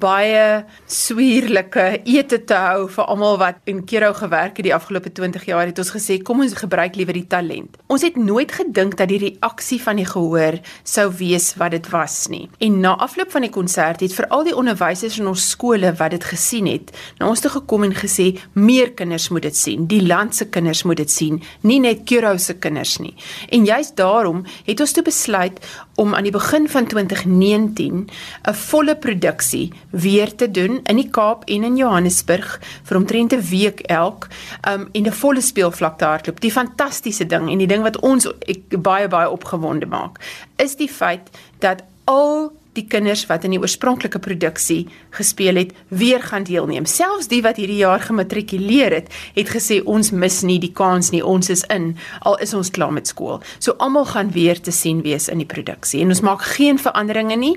baie 0.00 0.64
swierlike 0.90 1.84
ete 2.04 2.40
te 2.48 2.56
hou 2.58 2.86
vir 2.90 3.06
almal 3.10 3.38
wat 3.40 3.60
in 3.70 3.82
Kero 3.86 4.12
gewerk 4.16 4.58
het 4.58 4.66
die 4.66 4.74
afgelope 4.74 5.12
20 5.14 5.46
jaar 5.48 5.68
het 5.68 5.78
ons 5.78 5.92
gesê 5.94 6.18
kom 6.22 6.42
ons 6.44 6.56
gebruik 6.58 6.96
liewer 6.98 7.16
die 7.16 7.26
talent. 7.30 7.78
Ons 7.92 8.04
het 8.06 8.16
nooit 8.18 8.52
gedink 8.52 8.96
dat 8.98 9.10
die 9.12 9.20
reaksie 9.22 9.80
van 9.82 10.00
die 10.00 10.08
gehoor 10.08 10.58
sou 10.82 11.06
wees 11.18 11.52
wat 11.60 11.74
dit 11.76 11.88
was 11.92 12.16
nie. 12.32 12.48
En 12.64 12.80
na 12.82 12.96
afloop 13.04 13.30
van 13.34 13.46
die 13.46 13.52
konsert 13.54 14.02
het 14.04 14.16
veral 14.16 14.44
die 14.48 14.56
onderwysers 14.56 15.20
in 15.22 15.30
ons 15.30 15.46
skole 15.54 15.92
wat 16.00 16.14
dit 16.16 16.26
gesien 16.26 16.68
het, 16.70 16.90
na 17.20 17.30
ons 17.30 17.42
toe 17.44 17.52
gekom 17.54 17.86
en 17.86 17.94
gesê 17.94 18.32
meer 18.58 18.92
kinders 18.98 19.30
moet 19.30 19.46
dit 19.46 19.56
sien. 19.56 19.86
Die 19.90 20.02
land 20.02 20.34
se 20.34 20.48
kinders 20.50 20.84
moet 20.88 21.02
dit 21.04 21.10
sien, 21.10 21.40
nie 21.62 21.80
net 21.82 22.04
Kero 22.08 22.34
se 22.38 22.58
kinders 22.58 22.98
nie. 23.02 23.14
En 23.54 23.66
juist 23.68 23.96
daarom 23.96 24.44
het 24.66 24.80
ons 24.80 24.92
toe 24.92 25.04
besluit 25.06 25.60
om 26.00 26.14
aan 26.14 26.26
die 26.26 26.34
begin 26.34 26.68
van 26.68 26.86
2019 26.90 28.08
'n 28.48 28.54
volle 28.54 28.96
produksie 28.96 29.72
weer 29.94 30.34
te 30.34 30.50
doen 30.50 30.80
in 30.82 30.96
die 30.98 31.08
Kaap 31.10 31.44
en 31.44 31.64
in 31.64 31.76
Johannesburg 31.76 32.60
vir 32.82 32.96
omtrent 32.96 33.32
'n 33.32 33.40
week 33.50 33.80
elk 33.80 34.28
um 34.68 34.88
en 34.92 35.06
'n 35.06 35.12
volle 35.12 35.40
speelvlak 35.40 35.98
te 35.98 36.04
hardloop. 36.04 36.40
Die 36.40 36.52
fantastiese 36.52 37.26
ding 37.26 37.50
en 37.50 37.58
die 37.58 37.66
ding 37.66 37.82
wat 37.82 38.00
ons 38.00 38.26
ek, 38.46 38.82
baie 38.82 39.08
baie 39.08 39.30
opgewonde 39.30 39.86
maak, 39.86 40.18
is 40.56 40.76
die 40.76 40.90
feit 40.90 41.30
dat 41.58 41.82
al 42.04 42.52
die 42.76 42.86
kinders 42.90 43.24
wat 43.30 43.44
in 43.46 43.54
die 43.54 43.60
oorspronklike 43.60 44.20
produksie 44.22 44.84
gespeel 45.14 45.60
het, 45.60 45.72
weer 45.88 46.22
gaan 46.22 46.46
deelneem. 46.48 46.86
Selfs 46.90 47.30
die 47.30 47.42
wat 47.44 47.58
hierdie 47.60 47.80
jaar 47.82 48.02
gematrikuleer 48.02 48.98
het, 48.98 49.10
het 49.36 49.50
gesê 49.52 49.80
ons 49.84 50.12
mis 50.12 50.40
nie 50.46 50.58
die 50.62 50.72
kans 50.74 51.12
nie, 51.14 51.22
ons 51.24 51.50
is 51.52 51.64
in, 51.74 51.92
al 52.26 52.38
is 52.44 52.54
ons 52.54 52.72
klaar 52.74 52.94
met 52.94 53.10
skool. 53.10 53.40
So 53.58 53.76
almal 53.78 54.08
gaan 54.10 54.32
weer 54.34 54.60
te 54.60 54.74
sien 54.74 55.02
wees 55.06 55.30
in 55.32 55.42
die 55.42 55.48
produksie 55.48 56.02
en 56.04 56.14
ons 56.14 56.24
maak 56.26 56.44
geen 56.54 56.80
veranderinge 56.80 57.38
nie. 57.40 57.54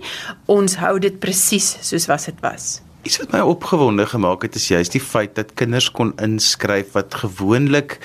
Ons 0.52 0.78
hou 0.82 0.98
dit 1.04 1.20
presies 1.20 1.76
soos 1.86 2.08
wat 2.10 2.30
dit 2.30 2.44
was. 2.46 2.78
Iets 3.08 3.22
wat 3.22 3.32
my 3.32 3.40
opgewonde 3.46 4.04
gemaak 4.10 4.44
het 4.44 4.58
is 4.60 4.68
juist 4.68 4.96
die 4.98 5.04
feit 5.04 5.38
dat 5.38 5.54
kinders 5.60 5.88
kon 5.96 6.12
inskryf 6.24 6.96
wat 6.98 7.16
gewoonlik 7.22 8.00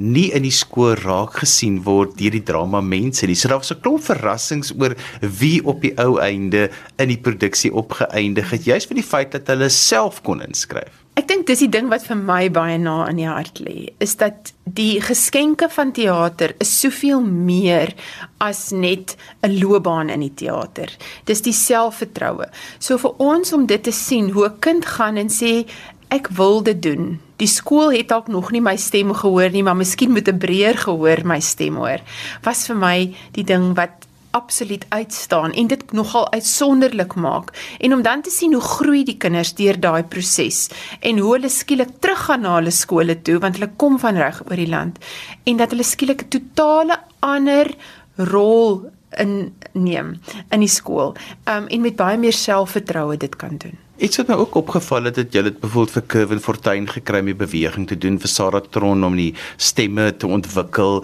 nie 0.00 0.30
in 0.32 0.46
die 0.46 0.54
skool 0.54 0.96
raak 0.96 1.42
gesien 1.42 1.82
word 1.84 2.16
deur 2.18 2.32
die 2.32 2.44
drama 2.46 2.80
mense 2.80 3.28
nie. 3.28 3.36
So 3.36 3.48
daar 3.48 3.60
was 3.60 3.72
'n 3.72 3.80
klomp 3.80 4.02
verrassings 4.02 4.72
oor 4.72 4.96
wie 5.20 5.60
op 5.64 5.82
die 5.82 5.94
ou 5.98 6.18
einde 6.18 6.70
in 6.98 7.08
die 7.08 7.20
produksie 7.20 7.72
opgeëindig 7.72 8.50
het, 8.50 8.64
juist 8.64 8.88
vir 8.88 8.96
die 8.96 9.10
feit 9.12 9.32
dat 9.32 9.46
hulle 9.46 9.68
self 9.68 10.22
kon 10.22 10.40
inskryf. 10.40 11.04
Ek 11.18 11.26
dink 11.28 11.46
dis 11.46 11.58
die 11.58 11.68
ding 11.68 11.90
wat 11.90 12.06
vir 12.06 12.16
my 12.16 12.48
baie 12.48 12.78
na 12.78 13.08
in 13.10 13.16
die 13.16 13.28
hart 13.28 13.58
lê, 13.60 13.90
is 14.00 14.16
dat 14.16 14.52
die 14.64 15.00
geskenke 15.02 15.68
van 15.68 15.92
teater 15.92 16.54
is 16.58 16.80
soveel 16.80 17.20
meer 17.20 17.92
as 18.38 18.70
net 18.70 19.16
'n 19.42 19.58
loopbaan 19.58 20.08
in 20.08 20.20
die 20.20 20.34
teater. 20.34 20.88
Dis 21.26 21.42
die 21.42 21.52
selfvertroue. 21.52 22.46
So 22.78 22.96
vir 22.96 23.12
ons 23.18 23.52
om 23.52 23.66
dit 23.66 23.82
te 23.82 23.92
sien 23.92 24.30
hoe 24.30 24.46
'n 24.46 24.58
kind 24.60 24.86
gaan 24.86 25.16
en 25.16 25.28
sê 25.28 25.66
ek 26.10 26.28
wil 26.28 26.62
dit 26.62 26.82
doen. 26.82 27.20
Die 27.40 27.48
skool 27.48 27.94
het 27.94 28.10
dalk 28.12 28.28
nog 28.28 28.50
nie 28.52 28.60
my 28.60 28.76
stem 28.76 29.14
gehoor 29.16 29.50
nie, 29.50 29.62
maar 29.64 29.76
miskien 29.76 30.12
moet 30.12 30.28
'n 30.28 30.38
breër 30.38 30.76
gehoor 30.76 31.24
my 31.24 31.40
stem 31.40 31.76
hoor. 31.76 32.00
Was 32.44 32.66
vir 32.66 32.76
my 32.76 33.14
die 33.32 33.44
ding 33.44 33.74
wat 33.74 34.06
absoluut 34.30 34.86
uitstaan 34.88 35.52
en 35.52 35.66
dit 35.66 35.92
nogal 35.92 36.30
uitsonderlik 36.32 37.14
maak 37.14 37.50
en 37.78 37.94
om 37.94 38.02
dan 38.02 38.22
te 38.22 38.30
sien 38.30 38.52
hoe 38.52 38.62
groei 38.62 39.04
die 39.04 39.16
kinders 39.16 39.54
deur 39.54 39.80
daai 39.80 40.02
proses 40.02 40.68
en 41.00 41.18
hoe 41.18 41.32
hulle 41.32 41.48
skielik 41.48 41.90
teruggaan 41.98 42.40
na 42.40 42.54
hulle 42.54 42.70
skole 42.70 43.22
toe 43.22 43.38
want 43.38 43.58
hulle 43.58 43.72
kom 43.76 43.98
van 43.98 44.16
reg 44.16 44.42
oor 44.46 44.56
die 44.56 44.70
land 44.70 45.02
en 45.44 45.56
dat 45.56 45.74
hulle 45.74 45.82
skielik 45.82 46.22
'n 46.22 46.28
totale 46.28 47.00
ander 47.18 47.74
rol 48.16 48.86
inneem 49.18 50.20
in 50.50 50.60
die 50.60 50.70
skool 50.70 51.14
um, 51.44 51.66
en 51.66 51.80
met 51.80 51.96
baie 51.96 52.18
meer 52.18 52.36
selfvertroue 52.36 53.16
dit 53.16 53.36
kan 53.36 53.56
doen. 53.56 53.78
Iets 54.00 54.16
wat 54.16 54.30
my 54.30 54.36
ook 54.40 54.54
opgeval 54.56 55.10
het, 55.10 55.18
het 55.20 55.34
jy 55.36 55.42
het 55.44 55.58
byvoorbeeld 55.60 55.92
vir 55.92 56.04
Kevin 56.08 56.38
Fortuin 56.40 56.86
gekry 56.88 57.18
die 57.26 57.34
beweging 57.36 57.84
te 57.84 57.98
doen 58.00 58.16
vir 58.22 58.32
Sarah 58.32 58.62
Tron 58.72 59.04
om 59.04 59.18
die 59.18 59.34
stemme 59.60 60.06
te 60.16 60.30
ontwikkel. 60.30 61.02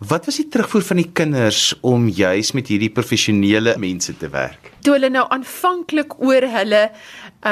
Wat 0.00 0.24
was 0.24 0.38
die 0.40 0.46
terugvoer 0.48 0.86
van 0.88 1.02
die 1.02 1.10
kinders 1.20 1.74
om 1.84 2.06
juis 2.08 2.54
met 2.56 2.72
hierdie 2.72 2.88
professionele 2.88 3.76
mense 3.76 4.16
te 4.16 4.32
werk? 4.32 4.72
Toe 4.80 4.96
hulle 4.96 5.12
nou 5.12 5.26
aanvanklik 5.28 6.16
oor 6.24 6.48
hulle 6.56 6.82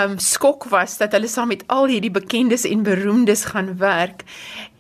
um 0.01 0.17
skok 0.23 0.65
was 0.73 0.97
dat 1.03 1.13
hulle 1.13 1.29
saam 1.29 1.53
met 1.53 1.67
al 1.69 1.93
hierdie 1.93 2.15
bekendes 2.15 2.65
en 2.65 2.81
beroemdes 2.87 3.45
gaan 3.53 3.75
werk, 3.77 4.25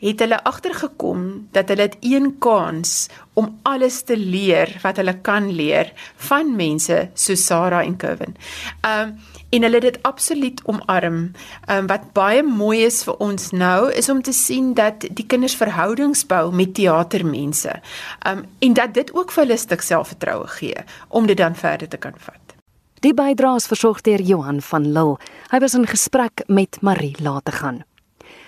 het 0.01 0.25
hulle 0.25 0.41
agtergekom 0.49 1.49
dat 1.53 1.69
hulle 1.69 1.91
het 1.91 2.01
een 2.01 2.33
kans 2.41 3.11
om 3.37 3.53
alles 3.69 4.01
te 4.09 4.17
leer 4.17 4.79
wat 4.81 4.97
hulle 4.97 5.19
kan 5.21 5.53
leer 5.53 5.93
van 6.31 6.57
mense 6.57 7.11
so 7.12 7.37
Sarah 7.37 7.85
en 7.85 8.01
Kevin. 8.01 8.39
Um 8.81 9.19
en 9.57 9.65
hulle 9.67 9.81
het 9.81 9.87
dit 9.89 9.99
absoluut 10.07 10.61
omarm. 10.69 11.21
Ehm 11.67 11.79
um, 11.79 11.87
wat 11.91 12.13
baie 12.13 12.43
mooi 12.43 12.85
is 12.85 13.03
vir 13.07 13.17
ons 13.25 13.51
nou 13.51 13.93
is 13.93 14.09
om 14.13 14.23
te 14.23 14.33
sien 14.33 14.75
dat 14.75 15.07
die 15.09 15.27
kinders 15.27 15.57
verhoudings 15.57 16.27
bou 16.27 16.53
met 16.53 16.75
teatermense. 16.75 17.81
Ehm 18.25 18.39
um, 18.39 18.45
en 18.59 18.73
dat 18.73 18.95
dit 18.95 19.15
ook 19.15 19.33
vir 19.33 19.45
hulle 19.45 19.57
stuk 19.57 19.81
selfvertroue 19.81 20.47
gee 20.59 20.85
om 21.09 21.27
dit 21.27 21.37
dan 21.37 21.55
verder 21.55 21.89
te 21.89 21.97
kan 21.97 22.15
vat. 22.17 22.57
Die 23.01 23.15
bydraes 23.15 23.67
versorg 23.67 24.01
deur 24.01 24.21
Johan 24.21 24.61
van 24.61 24.93
Lille. 24.93 25.19
Hy 25.51 25.59
was 25.61 25.75
in 25.75 25.87
gesprek 25.87 26.43
met 26.47 26.79
Marie 26.81 27.17
Lategan. 27.23 27.85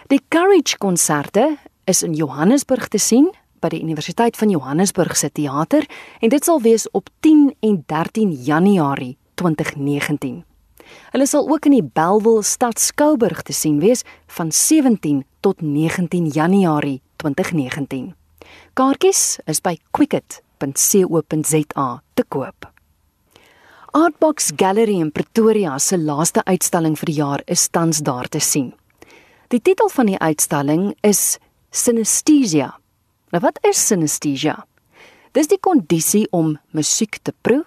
Die 0.09 0.21
Courage 0.29 0.79
konserte 0.79 1.57
is 1.85 2.03
in 2.03 2.15
Johannesburg 2.15 2.89
te 2.89 2.99
sien 2.99 3.29
by 3.61 3.69
die 3.69 3.83
Universiteit 3.83 4.37
van 4.37 4.51
Johannesburg 4.51 5.17
se 5.17 5.31
teater 5.33 5.87
en 6.21 6.33
dit 6.33 6.45
sal 6.45 6.63
wees 6.65 6.89
op 6.91 7.11
10 7.21 7.55
en 7.61 7.83
13 7.87 8.33
Januarie 8.33 9.17
2019. 9.35 10.45
Hulle 11.13 11.27
sal 11.27 11.49
ook 11.49 11.67
in 11.69 11.77
die 11.79 11.85
Bellville 11.85 12.43
Stad 12.43 12.81
Skouburg 12.81 13.43
te 13.43 13.53
sien 13.53 13.81
wees 13.81 14.05
van 14.39 14.53
17 14.53 15.25
tot 15.41 15.61
19 15.63 16.27
Januarie 16.35 17.01
2019. 17.17 18.15
Kaartjies 18.75 19.39
is 19.47 19.61
by 19.61 19.77
quicket.co.za 19.91 21.89
te 22.15 22.25
koop. 22.29 22.69
Artbox 23.97 24.53
Gallery 24.57 24.99
in 25.01 25.13
Pretoria 25.13 25.79
se 25.79 25.97
laaste 25.99 26.45
uitstalling 26.45 26.97
vir 27.01 27.09
die 27.09 27.19
jaar 27.19 27.43
is 27.47 27.69
tans 27.73 28.03
daar 28.05 28.29
te 28.29 28.41
sien. 28.41 28.75
Die 29.49 29.63
titel 29.65 29.89
van 29.89 30.11
die 30.11 30.19
uitstalling 30.21 30.93
is 31.03 31.39
Synesthesia. 31.73 32.75
Nou 33.33 33.41
wat 33.45 33.59
is 33.67 33.81
synesthesia? 33.89 34.59
Dis 35.37 35.49
die 35.49 35.61
kondisie 35.61 36.27
om 36.33 36.55
musiek 36.77 37.19
te 37.25 37.33
proe, 37.45 37.63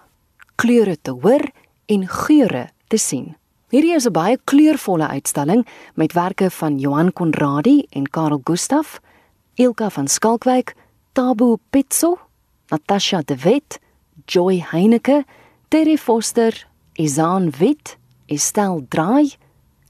kleure 0.61 0.95
te 0.97 1.13
hoor 1.23 1.43
en 1.91 2.07
geure 2.09 2.67
te 2.91 2.99
sien. 2.99 3.35
Hierdie 3.71 3.95
is 3.95 4.05
'n 4.05 4.11
baie 4.11 4.37
kleurvolle 4.43 5.07
uitstalling 5.07 5.67
met 5.95 6.13
werke 6.13 6.49
van 6.49 6.79
Johan 6.79 7.13
Conradie 7.13 7.87
en 7.89 8.09
Karel 8.09 8.41
Gustaf, 8.43 8.99
Ilka 9.55 9.89
van 9.89 10.07
Skalkwyk, 10.07 10.75
Tabu 11.13 11.57
Pitso, 11.69 12.17
Natasha 12.67 13.21
De 13.25 13.37
Wet, 13.37 13.79
Joy 14.25 14.65
Heineke, 14.71 15.25
Terry 15.67 15.97
Foster, 15.97 16.67
Izaan 16.93 17.49
Wit, 17.49 17.97
Estel 18.25 18.85
Draai, 18.89 19.35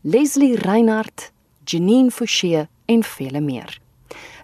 Leslie 0.01 0.55
Reinhardt, 0.55 1.31
Janine 1.63 2.11
Forshey 2.11 2.67
en 2.85 3.03
vele 3.03 3.39
meer. 3.39 3.79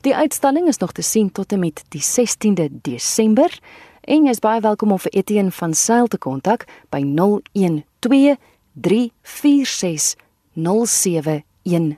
Die 0.02 0.16
uitstalling 0.16 0.68
is 0.68 0.78
nog 0.78 0.92
te 0.92 1.02
sien 1.02 1.32
tot 1.32 1.52
en 1.52 1.60
met 1.60 1.84
die 1.90 2.02
16de 2.02 2.70
Desember 2.82 3.60
en 4.02 4.26
jy 4.26 4.30
is 4.30 4.40
baie 4.40 4.62
welkom 4.62 4.92
om 4.92 5.00
vir 5.00 5.12
Etienne 5.12 5.52
van 5.52 5.74
Sail 5.74 6.08
te 6.08 6.18
kontak 6.18 6.66
by 6.90 7.02
012 7.04 7.87
346 8.00 10.16
0710 10.54 11.98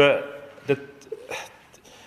dit 0.65 0.79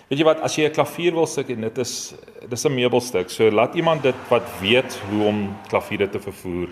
weet 0.07 0.19
jy 0.19 0.23
wat, 0.23 0.39
as 0.39 0.55
jy 0.55 0.67
'n 0.69 0.71
klavier 0.71 1.13
wil 1.13 1.27
sit 1.27 1.49
en 1.49 1.61
dit 1.61 1.77
is 1.77 2.15
dis 2.49 2.65
'n 2.65 2.75
meubelstuk, 2.75 3.29
so 3.29 3.51
laat 3.51 3.75
iemand 3.75 4.03
dit 4.03 4.15
wat 4.29 4.47
weet 4.61 5.01
hoe 5.09 5.27
om 5.27 5.55
klaviere 5.67 6.09
te 6.09 6.19
vervoer 6.19 6.69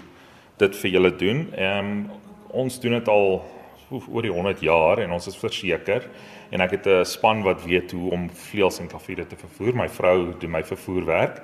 dit 0.58 0.76
vir 0.76 0.92
julle 0.92 1.16
doen. 1.16 1.50
Ehm 1.54 1.80
um, 1.80 2.10
ons 2.52 2.80
doen 2.80 2.92
dit 2.92 3.08
al 3.08 3.42
oor 3.92 4.22
die 4.22 4.32
100 4.32 4.62
jaar 4.66 5.00
en 5.00 5.12
ons 5.12 5.28
is 5.28 5.38
verseker 5.38 6.08
en 6.52 6.62
ek 6.62 6.72
het 6.72 6.88
'n 6.88 7.06
span 7.06 7.44
wat 7.44 7.64
weet 7.64 7.92
hoe 7.92 8.12
om 8.12 8.30
vleuels 8.30 8.80
en 8.80 8.88
klaviere 8.88 9.28
te 9.28 9.36
vervoer. 9.36 9.76
My 9.76 9.90
vrou 9.90 10.34
doen 10.40 10.52
my 10.52 10.64
vervoerwerk. 10.64 11.42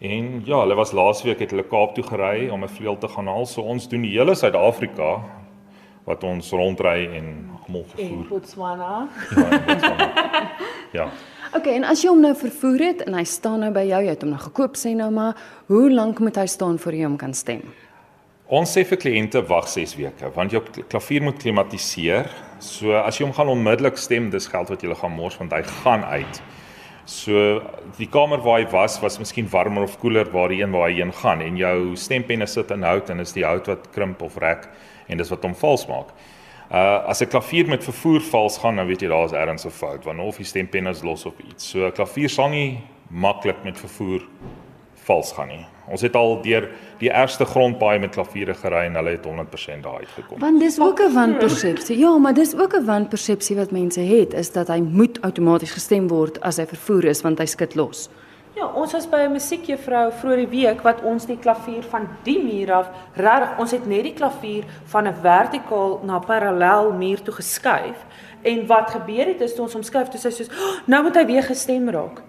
En 0.00 0.42
ja, 0.44 0.60
hulle 0.60 0.74
was 0.74 0.92
laasweek 0.92 1.38
het 1.38 1.50
hulle 1.50 1.66
Kaap 1.66 1.94
toe 1.94 2.04
gery 2.04 2.48
om 2.48 2.62
'n 2.62 2.68
vleuel 2.68 2.98
te 2.98 3.08
gaan 3.08 3.26
haal. 3.26 3.46
So 3.46 3.62
ons 3.62 3.88
doen 3.88 4.02
die 4.02 4.18
hele 4.18 4.34
Suid-Afrika 4.34 5.24
wat 6.04 6.24
ons 6.24 6.50
rondry 6.50 7.08
en 7.16 7.50
almal 7.66 7.84
vervoer. 7.84 8.22
In 8.22 8.28
Botswana. 8.28 9.08
Ja, 9.36 9.50
in 9.50 9.64
Botswana. 9.66 10.50
ja. 10.98 11.08
Okay, 11.56 11.74
en 11.74 11.84
as 11.84 12.02
jy 12.02 12.10
hom 12.12 12.20
nou 12.20 12.34
vervoer 12.36 12.78
het 12.78 13.02
en 13.08 13.14
hy 13.14 13.24
staan 13.24 13.60
nou 13.64 13.70
by 13.72 13.86
jou, 13.88 14.00
jy 14.04 14.10
het 14.12 14.22
hom 14.22 14.30
nou 14.30 14.40
gekoop 14.40 14.76
sê 14.76 14.94
nou 14.96 15.10
maar, 15.10 15.36
hoe 15.66 15.90
lank 15.90 16.18
moet 16.20 16.36
hy 16.36 16.46
staan 16.46 16.78
voor 16.78 16.92
jy 16.92 17.04
hom 17.08 17.16
kan 17.16 17.34
stem? 17.34 17.62
Ons 18.48 18.70
sê 18.72 18.80
vir 18.88 18.96
kliënte 18.96 19.42
wag 19.44 19.66
6 19.68 19.90
weke 19.98 20.28
want 20.32 20.54
jou 20.54 20.62
klavier 20.88 21.20
moet 21.20 21.36
klimatiseer. 21.36 22.30
So 22.64 22.94
as 22.96 23.18
jy 23.18 23.26
hom 23.26 23.34
gaan 23.36 23.50
onmiddellik 23.52 24.00
stem, 24.00 24.30
dis 24.32 24.48
geld 24.48 24.70
wat 24.72 24.80
jy 24.80 24.96
gaan 24.96 25.12
mors 25.12 25.36
want 25.36 25.52
hy 25.52 25.60
gaan 25.82 26.06
uit. 26.08 26.40
So 27.04 27.58
die 27.98 28.08
kamer 28.08 28.40
waar 28.40 28.62
hy 28.62 28.70
was 28.72 28.96
was 29.04 29.20
miskien 29.20 29.50
warmer 29.52 29.84
of 29.84 29.98
koeler 30.00 30.32
waar 30.32 30.48
die 30.48 30.62
een 30.62 30.72
waar 30.72 30.88
hy 30.88 30.96
heen 30.96 31.12
gaan 31.12 31.44
en 31.44 31.60
jou 31.60 31.92
stempenne 32.00 32.48
sit 32.48 32.72
in 32.72 32.88
hout 32.88 33.12
en 33.12 33.20
is 33.20 33.36
die 33.36 33.44
hout 33.44 33.68
wat 33.68 33.90
krimp 33.92 34.24
of 34.24 34.40
rek 34.40 34.64
en 35.12 35.20
dis 35.20 35.32
wat 35.34 35.44
hom 35.44 35.56
vals 35.66 35.84
maak. 35.92 36.16
Uh 36.72 37.04
as 37.04 37.20
'n 37.20 37.28
klavier 37.28 37.68
met 37.68 37.84
vervoer 37.84 38.24
vals 38.32 38.56
gaan, 38.64 38.76
dan 38.76 38.88
weet 38.88 39.02
jy 39.02 39.08
daar's 39.08 39.32
ergens 39.36 39.66
'n 39.66 39.76
fout 39.76 40.04
want 40.04 40.20
of 40.20 40.36
die 40.36 40.48
stempenne 40.48 40.88
is 40.88 41.04
los 41.04 41.26
of 41.26 41.34
iets. 41.50 41.68
So 41.68 41.84
'n 41.84 41.92
klavier 41.92 42.30
sal 42.30 42.48
nie 42.48 42.80
maklik 43.10 43.62
met 43.64 43.76
vervoer 43.76 44.24
vals 45.08 45.32
gaan 45.36 45.48
nie. 45.48 45.64
Ons 45.88 46.04
het 46.04 46.16
al 46.16 46.36
deur 46.44 46.68
die 47.00 47.08
eerste 47.08 47.46
grondpaai 47.48 47.98
met 48.02 48.14
klaviere 48.16 48.54
gery 48.54 48.84
en 48.88 48.98
hulle 49.00 49.16
het 49.16 49.26
100% 49.26 49.84
daar 49.86 50.04
uitgekom. 50.04 50.40
Want 50.42 50.60
dis 50.60 50.78
ook 50.80 51.00
'n 51.00 51.14
wanpersepsie. 51.14 51.98
Ja, 51.98 52.18
maar 52.18 52.34
dis 52.34 52.54
ook 52.54 52.76
'n 52.76 52.84
wanpersepsie 52.84 53.56
wat 53.56 53.70
mense 53.70 54.00
het 54.00 54.34
is 54.34 54.52
dat 54.52 54.68
hy 54.68 54.80
moet 54.80 55.20
outomaties 55.22 55.72
gestem 55.72 56.08
word 56.08 56.40
as 56.40 56.56
hy 56.56 56.66
vervoer 56.66 57.04
is 57.04 57.22
want 57.22 57.38
hy 57.38 57.46
skit 57.46 57.74
los. 57.74 58.08
Ja, 58.58 58.66
ons 58.74 58.92
was 58.92 59.06
by 59.08 59.16
'n 59.16 59.32
musiekjuffrou 59.32 60.12
vroeër 60.12 60.36
die 60.36 60.62
week 60.62 60.80
wat 60.82 61.02
ons 61.02 61.26
die 61.26 61.38
klavier 61.38 61.82
van 61.82 62.08
die 62.24 62.42
muur 62.42 62.72
af, 62.72 62.88
regtig, 63.14 63.58
ons 63.58 63.70
het 63.70 63.86
net 63.86 64.02
die 64.02 64.14
klavier 64.14 64.64
van 64.84 65.06
'n 65.06 65.14
vertikaal 65.14 66.00
na 66.04 66.18
parallel 66.18 66.92
muur 66.92 67.22
toe 67.22 67.34
geskuif. 67.34 68.04
En 68.42 68.66
wat 68.66 68.90
gebeur 68.90 69.26
het 69.26 69.40
is 69.40 69.54
toe 69.54 69.64
ons 69.64 69.72
hom 69.72 69.82
skuif, 69.82 70.08
toe 70.08 70.20
sy 70.20 70.30
sê, 70.30 70.48
oh, 70.50 70.86
"Nou 70.86 71.02
moet 71.02 71.14
hy 71.14 71.26
weer 71.26 71.42
gestem 71.42 71.88
raak." 71.88 72.22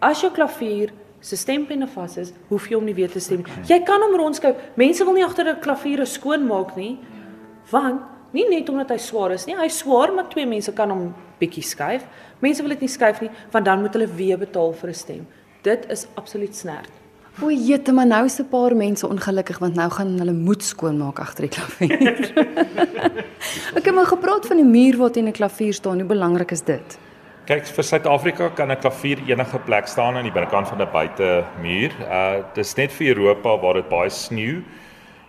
As 0.00 0.20
jou 0.20 0.32
klavier 0.32 0.90
se 1.20 1.36
stempenne 1.36 1.86
vas 1.86 2.16
is, 2.16 2.32
hoef 2.48 2.68
jy 2.68 2.76
hom 2.76 2.84
nie 2.84 2.94
weer 2.94 3.10
te 3.10 3.20
stem. 3.20 3.44
Jy 3.68 3.80
kan 3.86 4.02
hom 4.04 4.14
rondskuif. 4.16 4.56
Mense 4.76 5.04
wil 5.04 5.14
nie 5.14 5.24
agter 5.24 5.48
'n 5.48 5.60
klavier 5.60 6.06
skoon 6.06 6.46
maak 6.46 6.76
nie, 6.76 6.98
want 7.70 8.00
nie 8.32 8.48
net 8.48 8.68
omdat 8.68 8.90
hy 8.90 8.98
swaar 8.98 9.32
is 9.32 9.46
nie, 9.46 9.56
hy 9.56 9.68
swaar, 9.68 10.12
maar 10.12 10.28
twee 10.28 10.46
mense 10.46 10.72
kan 10.72 10.90
hom 10.90 11.14
bietjie 11.40 11.62
skuif. 11.62 12.04
Mense 12.40 12.62
wil 12.62 12.70
dit 12.70 12.80
nie 12.80 12.88
skuif 12.88 13.20
nie, 13.20 13.30
want 13.50 13.64
dan 13.64 13.80
moet 13.80 13.92
hulle 13.92 14.06
weer 14.06 14.38
betaal 14.38 14.72
vir 14.72 14.90
'n 14.90 14.94
stem. 14.94 15.26
Dit 15.62 15.86
is 15.90 16.06
absoluut 16.14 16.54
snerd. 16.54 16.90
O, 17.40 17.50
jette, 17.50 17.92
maar 17.92 18.06
nou 18.06 18.24
is 18.24 18.38
'n 18.40 18.48
paar 18.48 18.74
mense 18.74 19.06
ongelukkig 19.06 19.58
want 19.58 19.74
nou 19.74 19.90
gaan 19.90 20.18
hulle 20.18 20.32
moet 20.32 20.62
skoonmaak 20.62 21.18
agter 21.18 21.46
die 21.46 21.50
klavier. 21.50 22.18
ek 23.78 23.84
het 23.84 23.94
maar 23.94 24.06
gepraat 24.06 24.46
van 24.46 24.56
die 24.56 24.66
muur 24.66 24.96
wat 24.96 25.16
in 25.16 25.28
'n 25.28 25.32
klavier 25.32 25.74
staan. 25.74 25.98
Hoe 25.98 26.08
belangrik 26.08 26.50
is 26.50 26.62
dit? 26.62 26.98
Kyk, 27.48 27.64
vir 27.72 27.84
Suid-Afrika 27.86 28.50
kan 28.52 28.68
'n 28.70 28.76
klavier 28.76 29.18
enige 29.24 29.58
plek 29.64 29.86
staan 29.88 30.16
aan 30.16 30.26
die 30.28 30.32
binnekant 30.32 30.68
van 30.68 30.82
'n 30.82 30.92
buitemuur. 30.92 31.92
Uh 32.04 32.44
dis 32.54 32.76
net 32.76 32.92
vir 32.92 33.16
Europa 33.16 33.56
waar 33.56 33.74
dit 33.74 33.88
baie 33.88 34.10
sneeu 34.10 34.62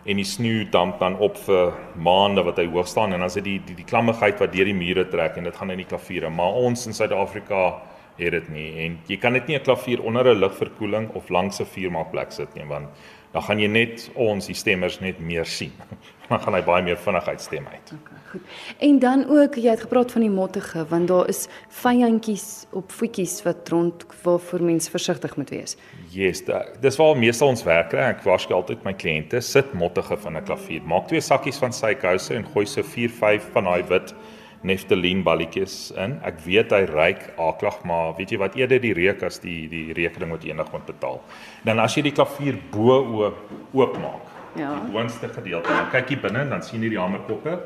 en 0.06 0.18
die 0.18 0.26
sneeu 0.26 0.70
damp 0.70 1.00
dan 1.00 1.16
op 1.18 1.38
vir 1.38 1.72
maande 1.96 2.44
wat 2.44 2.58
hy 2.58 2.66
hoog 2.68 2.88
staan 2.88 3.14
en 3.14 3.20
dan 3.20 3.28
is 3.28 3.34
dit 3.34 3.44
die 3.44 3.62
die, 3.66 3.76
die 3.76 3.86
klammigheid 3.86 4.38
wat 4.40 4.52
deur 4.52 4.66
die 4.66 4.74
mure 4.74 5.08
trek 5.08 5.38
en 5.38 5.44
dit 5.44 5.56
gaan 5.56 5.72
in 5.72 5.78
die 5.78 5.88
klaviere. 5.88 6.30
Maar 6.30 6.54
ons 6.54 6.88
in 6.88 6.94
Suid-Afrika 6.94 7.82
het 8.18 8.32
dit 8.32 8.50
nie 8.50 8.86
en 8.86 9.00
jy 9.08 9.18
kan 9.18 9.34
dit 9.34 9.48
nie 9.48 9.56
'n 9.56 9.64
klavier 9.64 10.04
onder 10.04 10.28
'n 10.28 10.40
lugverkoeling 10.40 11.10
of 11.16 11.30
langs 11.30 11.62
'n 11.62 11.66
vuurmaakplek 11.66 12.32
sit 12.32 12.54
nie 12.56 12.66
want 12.66 12.90
dan 13.32 13.44
gaan 13.46 13.60
jy 13.62 13.68
net 13.68 14.10
ons 14.18 14.48
die 14.50 14.58
stemmers 14.58 15.00
net 15.00 15.20
meer 15.20 15.46
sien. 15.46 15.74
dan 16.30 16.42
gaan 16.44 16.54
hy 16.54 16.62
baie 16.66 16.84
meer 16.86 16.98
vinnig 17.02 17.28
uitstem 17.28 17.68
uit. 17.70 17.92
Okay, 17.96 18.18
goed. 18.32 18.56
En 18.86 19.00
dan 19.02 19.24
ook 19.30 19.58
jy 19.58 19.74
het 19.74 19.84
gepraat 19.86 20.12
van 20.14 20.26
die 20.26 20.32
mottige 20.34 20.86
want 20.90 21.10
daar 21.10 21.30
is 21.30 21.48
vyandjies 21.82 22.66
op 22.78 22.92
voetjies 22.92 23.40
wat 23.46 23.70
rond 23.74 24.06
waarvoor 24.24 24.64
mense 24.64 24.92
versigtig 24.94 25.36
moet 25.38 25.50
wees. 25.54 25.78
Yes, 26.14 26.44
da, 26.46 26.64
dis 26.82 26.98
waar 27.02 27.18
meestal 27.18 27.54
ons 27.54 27.66
werk 27.66 27.90
kry. 27.94 28.12
Ek 28.14 28.26
waarsku 28.26 28.54
altyd 28.54 28.86
my 28.86 28.94
kliënte 28.94 29.42
sit 29.46 29.74
mottige 29.74 30.18
van 30.18 30.38
'n 30.38 30.46
klavier. 30.46 30.86
Maak 30.86 31.08
twee 31.10 31.22
sakkies 31.22 31.58
van 31.58 31.74
sy 31.74 31.94
kouse 31.94 32.34
en 32.34 32.46
gooi 32.54 32.66
so 32.66 32.84
4, 32.84 33.10
5 33.10 33.50
van 33.54 33.64
daai 33.64 33.84
wit 33.90 34.14
Neftalien 34.62 35.24
balletjies 35.24 35.92
in. 35.96 36.18
Ek 36.28 36.42
weet 36.44 36.74
hy 36.76 36.82
ryk 36.90 37.22
aaklag, 37.40 37.78
maar 37.88 38.16
weet 38.18 38.34
jy 38.34 38.40
wat 38.42 38.58
eerder 38.60 38.82
die 38.84 38.94
reuk 38.94 39.24
as 39.24 39.40
die 39.40 39.68
die 39.72 39.94
rekening 39.96 40.34
wat 40.36 40.44
eendag 40.44 40.72
moet 40.74 40.86
betaal. 40.90 41.22
Dan 41.66 41.80
as 41.80 41.96
jy 41.96 42.04
die 42.10 42.16
klavier 42.16 42.60
bo 42.74 43.00
oop 43.22 43.40
oopmaak. 43.74 44.36
Ja. 44.58 44.74
Die 44.74 44.92
boonste 44.92 45.30
gedeelte. 45.30 45.70
Dan 45.70 45.92
kyk 45.94 46.10
jy 46.10 46.18
binne 46.24 46.42
en 46.44 46.52
dan 46.56 46.64
sien 46.66 46.84
jy 46.84 46.90
die 46.96 47.00
hamerkoppe. 47.00 47.60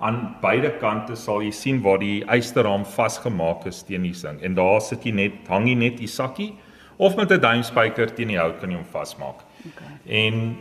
Aan 0.00 0.22
beide 0.42 0.72
kante 0.80 1.16
sal 1.16 1.44
jy 1.44 1.52
sien 1.54 1.82
waar 1.84 2.00
die 2.02 2.24
eysterraam 2.32 2.86
vasgemaak 2.88 3.66
is 3.70 3.82
teen 3.86 4.08
die 4.08 4.16
ding. 4.16 4.40
En 4.42 4.56
daar 4.58 4.80
sit 4.80 5.04
jy 5.06 5.12
net 5.12 5.48
hang 5.52 5.68
jy 5.68 5.76
net 5.78 6.00
die 6.00 6.10
sakkie 6.10 6.54
of 6.96 7.16
met 7.16 7.30
'n 7.30 7.40
duimspyker 7.40 8.14
teen 8.14 8.28
die 8.28 8.38
hout 8.38 8.58
kan 8.60 8.70
jy 8.70 8.76
hom 8.76 8.84
vasmaak. 8.84 9.44
Okay. 9.70 9.92
En 10.06 10.56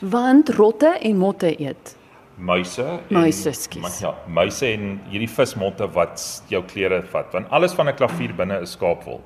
want 0.00 0.48
rotte 0.48 0.98
en 1.00 1.16
motte 1.16 1.60
eet 1.60 1.96
muise 2.36 3.00
muise 3.10 3.52
skus. 3.56 4.00
Ja, 4.02 4.14
muise 4.28 4.68
en 4.74 4.96
hierdie 5.10 5.30
vismotte 5.30 5.88
wat 5.94 6.20
jou 6.52 6.62
klere 6.68 7.02
vat 7.12 7.32
want 7.34 7.50
alles 7.50 7.74
van 7.74 7.88
'n 7.88 7.96
klavier 7.96 8.32
binne 8.36 8.60
is 8.62 8.72
skaapwol. 8.72 9.20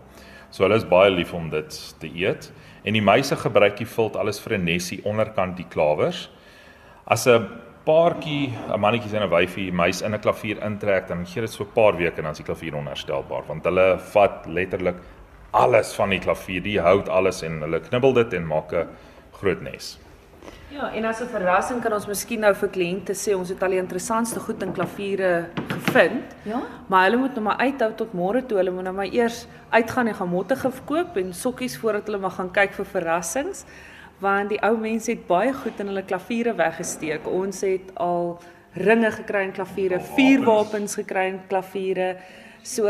So 0.51 0.65
hulle 0.65 0.77
is 0.77 0.85
baie 0.85 1.11
lief 1.11 1.35
om 1.35 1.51
dit 1.51 1.95
te 2.01 2.07
eet 2.07 2.53
en 2.85 2.95
die 2.95 3.03
muise 3.03 3.37
gebruik 3.37 3.77
die 3.77 3.87
vilt 3.87 4.17
alles 4.17 4.41
vir 4.41 4.59
'n 4.59 4.65
nesie 4.65 5.01
onderkant 5.05 5.57
die 5.57 5.67
klawers. 5.69 6.29
As 7.07 7.27
'n 7.27 7.49
paartjie, 7.85 8.53
'n 8.75 8.81
mannetjie 8.81 9.17
en 9.17 9.23
'n 9.23 9.31
wyfie 9.31 9.73
muis 9.73 10.03
in 10.03 10.15
'n 10.15 10.21
klavier 10.21 10.59
intrek, 10.65 11.09
dan 11.09 11.27
gee 11.27 11.41
dit 11.41 11.51
so 11.51 11.65
'n 11.65 11.73
paar 11.75 11.97
weke 11.97 12.19
en 12.19 12.25
dan 12.25 12.33
is 12.33 12.39
die 12.39 12.45
klavier 12.45 12.75
onherstelbaar 12.75 13.47
want 13.47 13.65
hulle 13.65 13.99
vat 13.99 14.47
letterlik 14.47 14.97
alles 15.53 15.95
van 15.95 16.11
die 16.11 16.21
klavier, 16.21 16.63
die 16.63 16.81
hout 16.81 17.09
alles 17.09 17.43
en 17.43 17.61
hulle 17.61 17.81
knibbel 17.81 18.13
dit 18.13 18.35
en 18.35 18.47
maak 18.47 18.73
'n 18.73 18.89
groot 19.33 19.63
nes. 19.63 19.99
Ja, 20.71 20.93
en 20.95 21.05
as 21.05 21.21
'n 21.21 21.27
verrassing 21.27 21.83
kan 21.83 21.93
ons 21.93 22.07
miskien 22.07 22.41
nou 22.41 22.55
vir 22.55 22.69
kliënte 22.69 23.15
sê 23.15 23.35
ons 23.35 23.49
het 23.49 23.63
al 23.63 23.71
die 23.71 23.79
interessantste 23.79 24.41
goed 24.41 24.63
in 24.63 24.73
klaviere 24.73 25.47
gevind. 25.69 26.35
Ja. 26.43 26.63
Maar 26.87 27.05
hulle 27.05 27.17
moet 27.17 27.35
nou 27.35 27.45
maar 27.45 27.57
uithou 27.59 27.93
tot 27.95 28.13
môre 28.13 28.47
toe. 28.47 28.59
Hulle 28.59 28.71
moet 28.71 28.85
nou 28.85 28.95
maar 28.95 29.13
eers 29.13 29.47
uitgaan 29.71 30.07
en 30.07 30.15
gaan 30.15 30.29
motte 30.29 30.57
gekoop 30.57 31.17
en 31.17 31.33
sokkies 31.33 31.79
voordat 31.79 32.07
hulle 32.07 32.19
maar 32.19 32.31
gaan 32.31 32.53
kyk 32.53 32.73
vir 32.73 32.85
verrassings. 32.85 33.65
Want 34.19 34.49
die 34.49 34.63
ou 34.63 34.77
mense 34.77 35.11
het 35.11 35.27
baie 35.27 35.53
goed 35.53 35.81
in 35.81 35.87
hulle 35.87 36.03
klaviere 36.03 36.55
weggesteek. 36.55 37.27
Ons 37.27 37.61
het 37.61 37.91
al 37.95 38.39
ringe 38.75 39.11
gekry 39.11 39.43
in 39.43 39.53
klaviere, 39.53 40.01
vuurwapens 40.01 40.95
gekry 40.95 41.27
in 41.27 41.41
klaviere. 41.49 42.17
So 42.63 42.87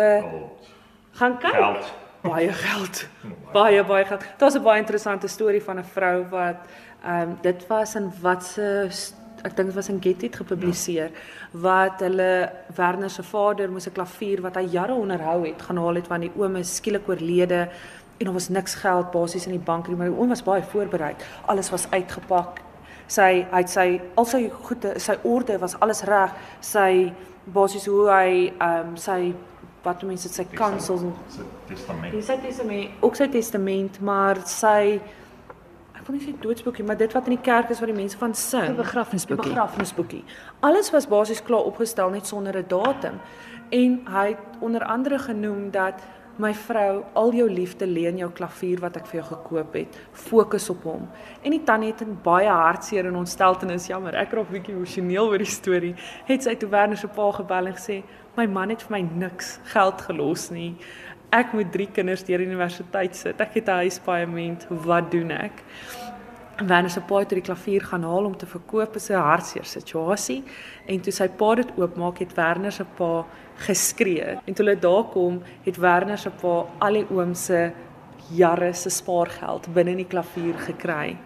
gaan 1.13 1.39
kyk. 1.39 1.53
Geld. 1.53 1.95
Baie 2.21 2.53
geld. 2.53 3.09
Baie 3.53 3.85
baie 3.85 4.05
geld. 4.05 4.25
Daar's 4.39 4.55
'n 4.55 4.63
baie 4.63 4.79
interessante 4.79 5.29
storie 5.29 5.63
van 5.63 5.79
'n 5.79 5.85
vrou 5.85 6.27
wat 6.31 6.57
Ehm 7.05 7.31
um, 7.31 7.39
dit 7.43 7.67
was 7.67 7.95
in 7.95 8.13
watse 8.21 8.67
ek 9.43 9.55
dink 9.57 9.71
dit 9.71 9.75
was 9.75 9.89
in 9.89 10.03
Get 10.03 10.23
It 10.23 10.37
gepubliseer 10.37 11.09
ja. 11.09 11.21
wat 11.53 12.01
hulle 12.05 12.51
Werner 12.77 13.11
se 13.11 13.23
vader 13.23 13.71
moes 13.71 13.87
'n 13.89 13.93
klavier 13.93 14.41
wat 14.41 14.55
hy 14.55 14.67
jare 14.69 14.93
onderhou 14.93 15.47
het 15.47 15.63
gaan 15.63 15.77
haal 15.77 15.95
het 15.95 16.09
want 16.09 16.23
die 16.23 16.33
oom 16.37 16.57
is 16.57 16.77
skielik 16.77 17.09
oorlede 17.09 17.69
en 18.19 18.25
daar 18.25 18.33
was 18.33 18.49
niks 18.49 18.75
geld 18.75 19.11
basies 19.11 19.47
in 19.47 19.53
die 19.53 19.65
bank 19.65 19.89
nie 19.89 19.97
maar 19.97 20.11
die 20.11 20.19
oom 20.19 20.29
was 20.29 20.43
baie 20.43 20.63
voorberei. 20.63 21.15
Alles 21.47 21.71
was 21.71 21.91
uitgepak. 21.91 22.61
Sy 23.07 23.47
hy 23.51 23.59
het 23.59 23.71
sy 23.71 24.01
al 24.15 24.27
sy 24.27 24.51
goede, 24.51 24.99
sy 25.01 25.17
orde 25.23 25.59
was 25.59 25.81
alles 25.81 26.03
reg. 26.03 26.35
Sy 26.61 27.13
basies 27.45 27.87
hoe 27.87 28.11
hy 28.11 28.53
ehm 28.59 28.89
um, 28.89 28.97
sy 28.97 29.35
wat 29.83 30.03
mense 30.03 30.29
sy 30.29 30.45
kansel 30.45 30.99
sy 31.29 31.43
testament. 31.69 32.25
Sy 32.25 32.37
testament, 32.43 32.91
ook 33.01 33.17
sy 33.17 33.29
testament, 33.29 34.01
maar 34.01 34.37
sy 34.45 35.01
wil 36.11 36.19
nie 36.19 36.27
sê 36.27 36.35
doodsboekie, 36.43 36.85
maar 36.85 36.99
dit 36.99 37.13
wat 37.15 37.29
in 37.29 37.37
die 37.37 37.45
kerk 37.45 37.71
is 37.71 37.81
wat 37.83 37.91
die 37.91 37.97
mense 37.97 38.19
van 38.19 38.35
sing. 38.35 38.69
'n 38.71 38.77
Begrafnisboekie. 38.77 39.51
Begrafnisboekie. 39.51 40.25
Alles 40.61 40.91
was 40.91 41.07
basies 41.07 41.43
klaar 41.43 41.65
opgestel 41.65 42.11
net 42.11 42.27
sonder 42.27 42.57
'n 42.57 42.65
datum. 42.69 43.21
En 43.71 44.01
hy 44.07 44.27
het 44.29 44.39
onder 44.61 44.85
andere 44.85 45.19
genoem 45.19 45.71
dat 45.71 46.03
my 46.37 46.55
vrou, 46.55 47.05
al 47.13 47.33
jou 47.33 47.51
liefde 47.51 47.87
lê 47.87 48.07
in 48.09 48.17
jou 48.17 48.31
klavier 48.31 48.81
wat 48.81 48.97
ek 48.97 49.07
vir 49.07 49.21
jou 49.21 49.27
gekoop 49.29 49.75
het. 49.75 49.99
Fokus 50.13 50.71
op 50.71 50.83
hom. 50.83 51.09
En 51.43 51.51
die 51.51 51.63
tannie 51.65 51.91
het 51.91 52.01
in 52.01 52.19
baie 52.23 52.49
hartseer 52.49 53.07
en 53.07 53.17
ontsteltenis, 53.17 53.87
jammer, 53.87 54.15
ek 54.15 54.33
raak 54.33 54.49
bietjie 54.51 54.75
emosioneel 54.75 55.29
oor 55.29 55.39
die 55.39 55.47
storie. 55.47 55.95
Het 56.25 56.43
sy 56.43 56.55
toe 56.55 56.69
Werner 56.69 56.97
se 56.97 57.09
pa 57.09 57.31
gebel 57.33 57.67
en 57.67 57.75
gesê, 57.75 58.03
"My 58.37 58.47
man 58.47 58.71
het 58.71 58.83
vir 58.83 58.91
my 58.91 59.09
niks 59.15 59.59
geld 59.65 60.01
gelos 60.01 60.51
nie 60.51 60.77
ek 61.31 61.53
moet 61.55 61.71
drie 61.73 61.89
kinders 61.95 62.25
deur 62.27 62.43
universiteit 62.43 63.17
sit. 63.17 63.41
Ek 63.41 63.55
het 63.55 63.69
'n 63.69 63.83
huispaaiement. 63.87 64.67
Wat 64.69 65.11
doen 65.11 65.31
ek? 65.31 65.63
Wanneer 66.59 66.91
sy 66.91 67.01
pa 67.01 67.19
het 67.19 67.29
die 67.29 67.41
klavier 67.41 67.81
gaan 67.81 68.03
haal 68.03 68.25
om 68.25 68.37
te 68.37 68.47
verkoop, 68.47 68.97
is 68.97 69.11
'n 69.11 69.15
hartseer 69.15 69.65
situasie 69.65 70.43
en 70.87 71.01
toe 71.01 71.13
sy 71.13 71.29
pa 71.29 71.55
dit 71.55 71.69
oopmaak, 71.77 72.19
het 72.19 72.35
Werner 72.35 72.73
se 72.73 72.85
pa 72.85 73.25
geskree. 73.57 74.39
En 74.45 74.55
toe 74.55 74.65
hulle 74.65 74.79
daar 74.79 75.05
kom, 75.05 75.43
het 75.65 75.77
Werner 75.77 76.19
se 76.19 76.31
pa 76.31 76.67
al 76.79 76.93
die 76.93 77.07
oom 77.11 77.35
se 77.35 77.73
jare 78.33 78.73
se 78.73 78.91
spaargeld 78.91 79.73
binne 79.75 79.91
in 79.91 79.97
die 79.97 80.07
klavier 80.07 80.55
gekry 80.55 81.17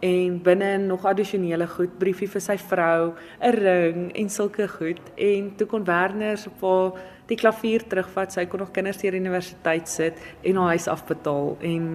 en 0.00 0.42
binne 0.42 0.76
nog 0.78 1.04
addisionele 1.04 1.66
goed, 1.66 1.98
briefie 1.98 2.28
vir 2.28 2.40
sy 2.40 2.56
vrou, 2.56 3.14
'n 3.40 3.52
ring 3.52 4.12
en 4.14 4.28
sulke 4.28 4.68
goed. 4.68 5.00
En 5.16 5.56
toe 5.56 5.66
kon 5.66 5.84
Werner 5.84 6.36
se 6.36 6.50
pa 6.50 6.92
die 7.28 7.36
klavier 7.36 7.84
terugvat. 7.88 8.32
Sy 8.32 8.46
kon 8.50 8.64
nog 8.64 8.72
kinders 8.72 9.02
hier 9.04 9.14
universiteit 9.14 9.88
sit 9.88 10.18
en 10.42 10.60
haar 10.60 10.76
huis 10.76 10.88
afbetaal 10.88 11.56
en 11.60 11.90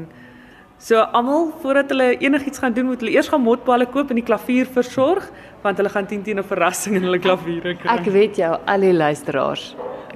so 0.83 0.99
almal 1.15 1.51
voordat 1.61 1.93
hulle 1.93 2.17
enigiets 2.19 2.59
gaan 2.59 2.73
doen, 2.75 2.89
moet 2.91 3.01
hulle 3.01 3.15
eers 3.15 3.29
gaan 3.31 3.41
motballe 3.41 3.87
koop 3.87 4.11
en 4.11 4.19
die 4.19 4.27
klavier 4.27 4.67
versorg 4.67 5.29
want 5.63 5.79
hulle 5.79 5.89
gaan 5.89 6.07
teen 6.07 6.23
teen 6.23 6.39
'n 6.39 6.43
verrassing 6.43 6.95
in 6.95 7.03
hulle 7.07 7.19
klaviere 7.19 7.75
kry. 7.75 7.89
Ek 7.97 8.05
weet 8.11 8.37
jou, 8.37 8.57
al 8.65 8.79
die 8.81 8.93
luisteraars 8.93 9.73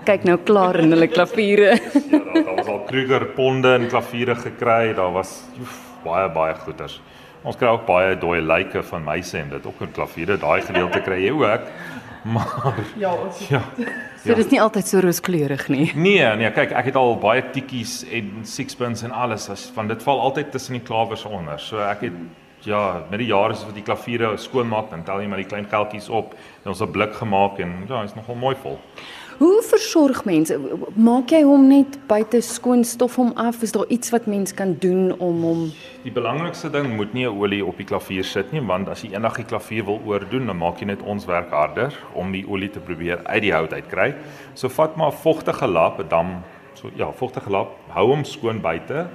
kyk 0.07 0.23
nou 0.27 0.37
klaar 0.47 0.79
in 0.79 0.93
hulle 0.95 1.09
klaviere. 1.11 1.73
ja, 1.75 2.19
daar, 2.23 2.43
daar 2.43 2.55
was 2.55 2.71
al 2.71 2.83
Kruger 2.87 3.25
ponde 3.35 3.73
en 3.75 3.87
klaviere 3.91 4.35
gekry. 4.39 4.93
Daar 4.95 5.11
was 5.15 5.41
oef, 5.59 5.77
baie 6.05 6.29
baie 6.31 6.55
goeders. 6.63 7.01
Ons 7.47 7.59
kry 7.59 7.71
ook 7.75 7.85
baie 7.87 8.15
dooie 8.19 8.41
lyke 8.43 8.83
van 8.83 9.03
meise 9.05 9.37
en 9.39 9.51
dit 9.55 9.67
ook 9.67 9.83
in 9.85 9.91
klaviere. 9.95 10.39
Daai 10.41 10.61
gedeelte 10.65 11.01
kry 11.05 11.19
jy 11.25 11.33
ook. 11.35 11.67
Maar 12.33 12.75
ja, 13.03 13.13
ons 13.15 13.39
ja. 13.47 13.61
So 14.23 14.35
dis 14.35 14.49
nie 14.51 14.59
altyd 14.61 14.89
so 14.89 15.01
rooskleurig 15.03 15.67
nie. 15.71 15.91
Nee, 16.07 16.25
nee, 16.39 16.49
kyk, 16.55 16.73
ek 16.75 16.89
het 16.91 16.99
al 16.99 17.15
baie 17.21 17.45
tikkies 17.53 18.01
en 18.11 18.41
sixpence 18.47 19.05
en 19.07 19.15
alles 19.15 19.47
as 19.53 19.67
van 19.75 19.87
dit 19.91 20.03
val 20.03 20.19
altyd 20.21 20.51
tussen 20.55 20.77
die 20.79 20.83
klawers 20.83 21.25
onder. 21.29 21.61
So 21.61 21.79
ek 21.83 22.07
het 22.09 22.17
ja, 22.67 22.81
met 23.11 23.21
die 23.21 23.29
jare 23.29 23.55
as 23.55 23.63
wat 23.63 23.77
die 23.77 23.85
klaviere 23.85 24.33
skoonmaak, 24.41 24.89
dan 24.91 25.05
tel 25.07 25.21
jy 25.21 25.29
maar 25.31 25.39
die 25.39 25.47
klein 25.47 25.69
geldjies 25.71 26.09
op 26.09 26.33
en 26.63 26.73
ons 26.73 26.81
'n 26.81 26.91
blik 26.91 27.13
gemaak 27.15 27.59
en 27.63 27.85
ja, 27.87 28.01
hy's 28.01 28.15
nogal 28.15 28.35
mooi 28.35 28.55
vol. 28.63 28.79
Hoe 29.37 29.61
versorg 29.61 30.23
mense? 30.25 30.55
Maak 30.97 31.29
jy 31.29 31.43
hom 31.45 31.67
net 31.69 31.99
buite 32.09 32.39
skoon 32.41 32.81
stof 32.87 33.19
hom 33.19 33.35
af? 33.37 33.59
Is 33.61 33.75
daar 33.75 33.85
iets 33.93 34.09
wat 34.09 34.25
mens 34.25 34.53
kan 34.57 34.71
doen 34.81 35.11
om 35.21 35.43
hom 35.45 35.59
Die 36.01 36.13
belangrikste 36.13 36.71
ding 36.73 36.95
moet 36.97 37.13
nie 37.13 37.27
'n 37.27 37.37
olie 37.37 37.61
op 37.65 37.77
die 37.77 37.85
klavier 37.85 38.23
sit 38.23 38.51
nie, 38.51 38.61
want 38.61 38.89
as 38.89 39.03
jy 39.03 39.13
eendag 39.13 39.35
die 39.35 39.45
klavier 39.45 39.85
wil 39.85 40.01
oordoen, 40.05 40.47
dan 40.47 40.57
maak 40.57 40.79
jy 40.79 40.85
net 40.85 41.01
ons 41.03 41.25
werk 41.25 41.51
harder 41.51 41.93
om 42.15 42.31
die 42.31 42.45
olie 42.47 42.69
te 42.69 42.79
probeer 42.79 43.21
uit 43.25 43.41
die 43.41 43.53
hout 43.53 43.73
uitkry. 43.73 44.15
So 44.55 44.69
vat 44.69 44.97
maar 44.97 45.11
'n 45.11 45.21
vogtige 45.21 45.67
lap, 45.67 45.99
'n 45.99 46.07
dam, 46.09 46.43
so 46.73 46.89
ja, 46.95 47.11
vogtige 47.11 47.49
lap, 47.49 47.77
hou 47.89 48.07
hom 48.07 48.23
skoon 48.23 48.61
buite. 48.61 49.07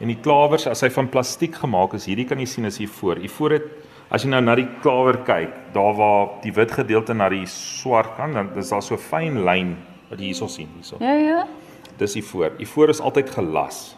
En 0.00 0.08
die 0.08 0.20
klawers, 0.20 0.66
as 0.66 0.80
hy 0.80 0.90
van 0.90 1.08
plastiek 1.08 1.54
gemaak 1.54 1.94
is, 1.94 2.06
hierdie 2.06 2.26
kan 2.26 2.38
jy 2.38 2.46
sien 2.46 2.64
as 2.66 2.78
hier 2.78 2.88
voor. 2.88 3.16
Hier 3.16 3.30
voor 3.30 3.50
het 3.50 3.62
As 4.10 4.24
jy 4.24 4.30
nou 4.32 4.40
na 4.42 4.56
die 4.58 4.66
klawer 4.82 5.20
kyk, 5.26 5.52
daar 5.74 5.94
waar 5.94 6.28
die 6.42 6.50
wit 6.56 6.72
gedeelte 6.74 7.14
na 7.14 7.28
die 7.30 7.44
swart 7.46 8.16
kant, 8.16 8.34
dan 8.34 8.48
is 8.58 8.72
daar 8.72 8.82
so 8.82 8.96
fyn 8.98 9.44
lyn 9.46 9.76
wat 10.10 10.18
jy 10.18 10.32
hierso 10.32 10.48
sien, 10.50 10.68
hierso. 10.74 10.96
Ja, 11.00 11.12
ja. 11.14 11.44
Dis 12.00 12.16
die 12.16 12.24
voor. 12.24 12.50
Die 12.58 12.66
voor 12.66 12.88
is 12.90 13.00
altyd 13.00 13.30
gelas. 13.30 13.96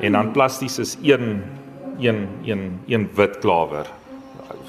En 0.00 0.12
dan 0.12 0.30
plasties 0.32 0.78
is 0.78 0.96
een 1.02 1.42
een 1.98 2.28
een 2.44 2.80
een 2.86 3.08
wit 3.14 3.38
klawer. 3.38 3.86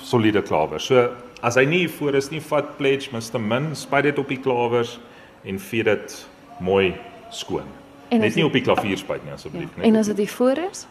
Soliede 0.02 0.42
klawer. 0.42 0.80
So 0.82 1.10
as 1.42 1.56
hy 1.56 1.66
nie 1.66 1.86
voor 1.90 2.16
is 2.16 2.30
nie, 2.32 2.42
vat 2.42 2.78
pledge 2.78 3.12
Mr 3.14 3.40
Min, 3.42 3.76
spuit 3.76 4.04
dit 4.04 4.18
op 4.20 4.28
die 4.28 4.40
klawers 4.42 5.00
en 5.46 5.60
vee 5.60 5.84
dit 5.84 6.28
mooi 6.60 6.96
skoon. 7.30 7.68
En 8.10 8.20
Net 8.20 8.36
nie 8.36 8.46
op 8.46 8.54
die 8.54 8.62
klavier 8.62 8.98
spuit 8.98 9.24
nie 9.26 9.34
asseblief, 9.34 9.70
Ja. 9.76 9.82
net. 9.82 9.86
En 9.86 9.96
as 9.96 10.08
dit 10.08 10.32
voor 10.32 10.58
is? 10.72 10.88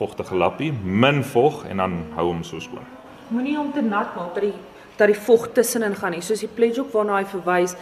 Vogtige 0.00 0.36
lappie, 0.36 0.72
min 0.72 1.22
vog 1.24 1.64
en 1.68 1.76
dan 1.82 2.00
hou 2.16 2.26
hom 2.32 2.42
so 2.46 2.60
skoon. 2.62 2.86
Moenie 3.28 3.56
hom 3.58 3.72
te 3.72 3.84
nat 3.84 4.16
maak 4.16 4.34
dat 4.34 4.48
die 4.48 4.56
dat 5.00 5.08
die 5.08 5.16
vog 5.16 5.46
tussenin 5.56 5.94
gaan 5.96 6.12
nie. 6.12 6.20
Soos 6.20 6.42
die 6.44 6.50
pledge 6.52 6.82
ook 6.82 6.92
waarna 6.92 7.16
hy 7.16 7.24
verwys. 7.24 7.72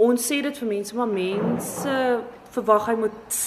Ons 0.00 0.24
sê 0.24 0.40
dit 0.42 0.56
vir 0.62 0.70
mense, 0.70 0.96
maar 0.96 1.10
mense 1.10 1.98
verwag 2.54 2.88
hy 2.88 2.94
moet. 3.02 3.38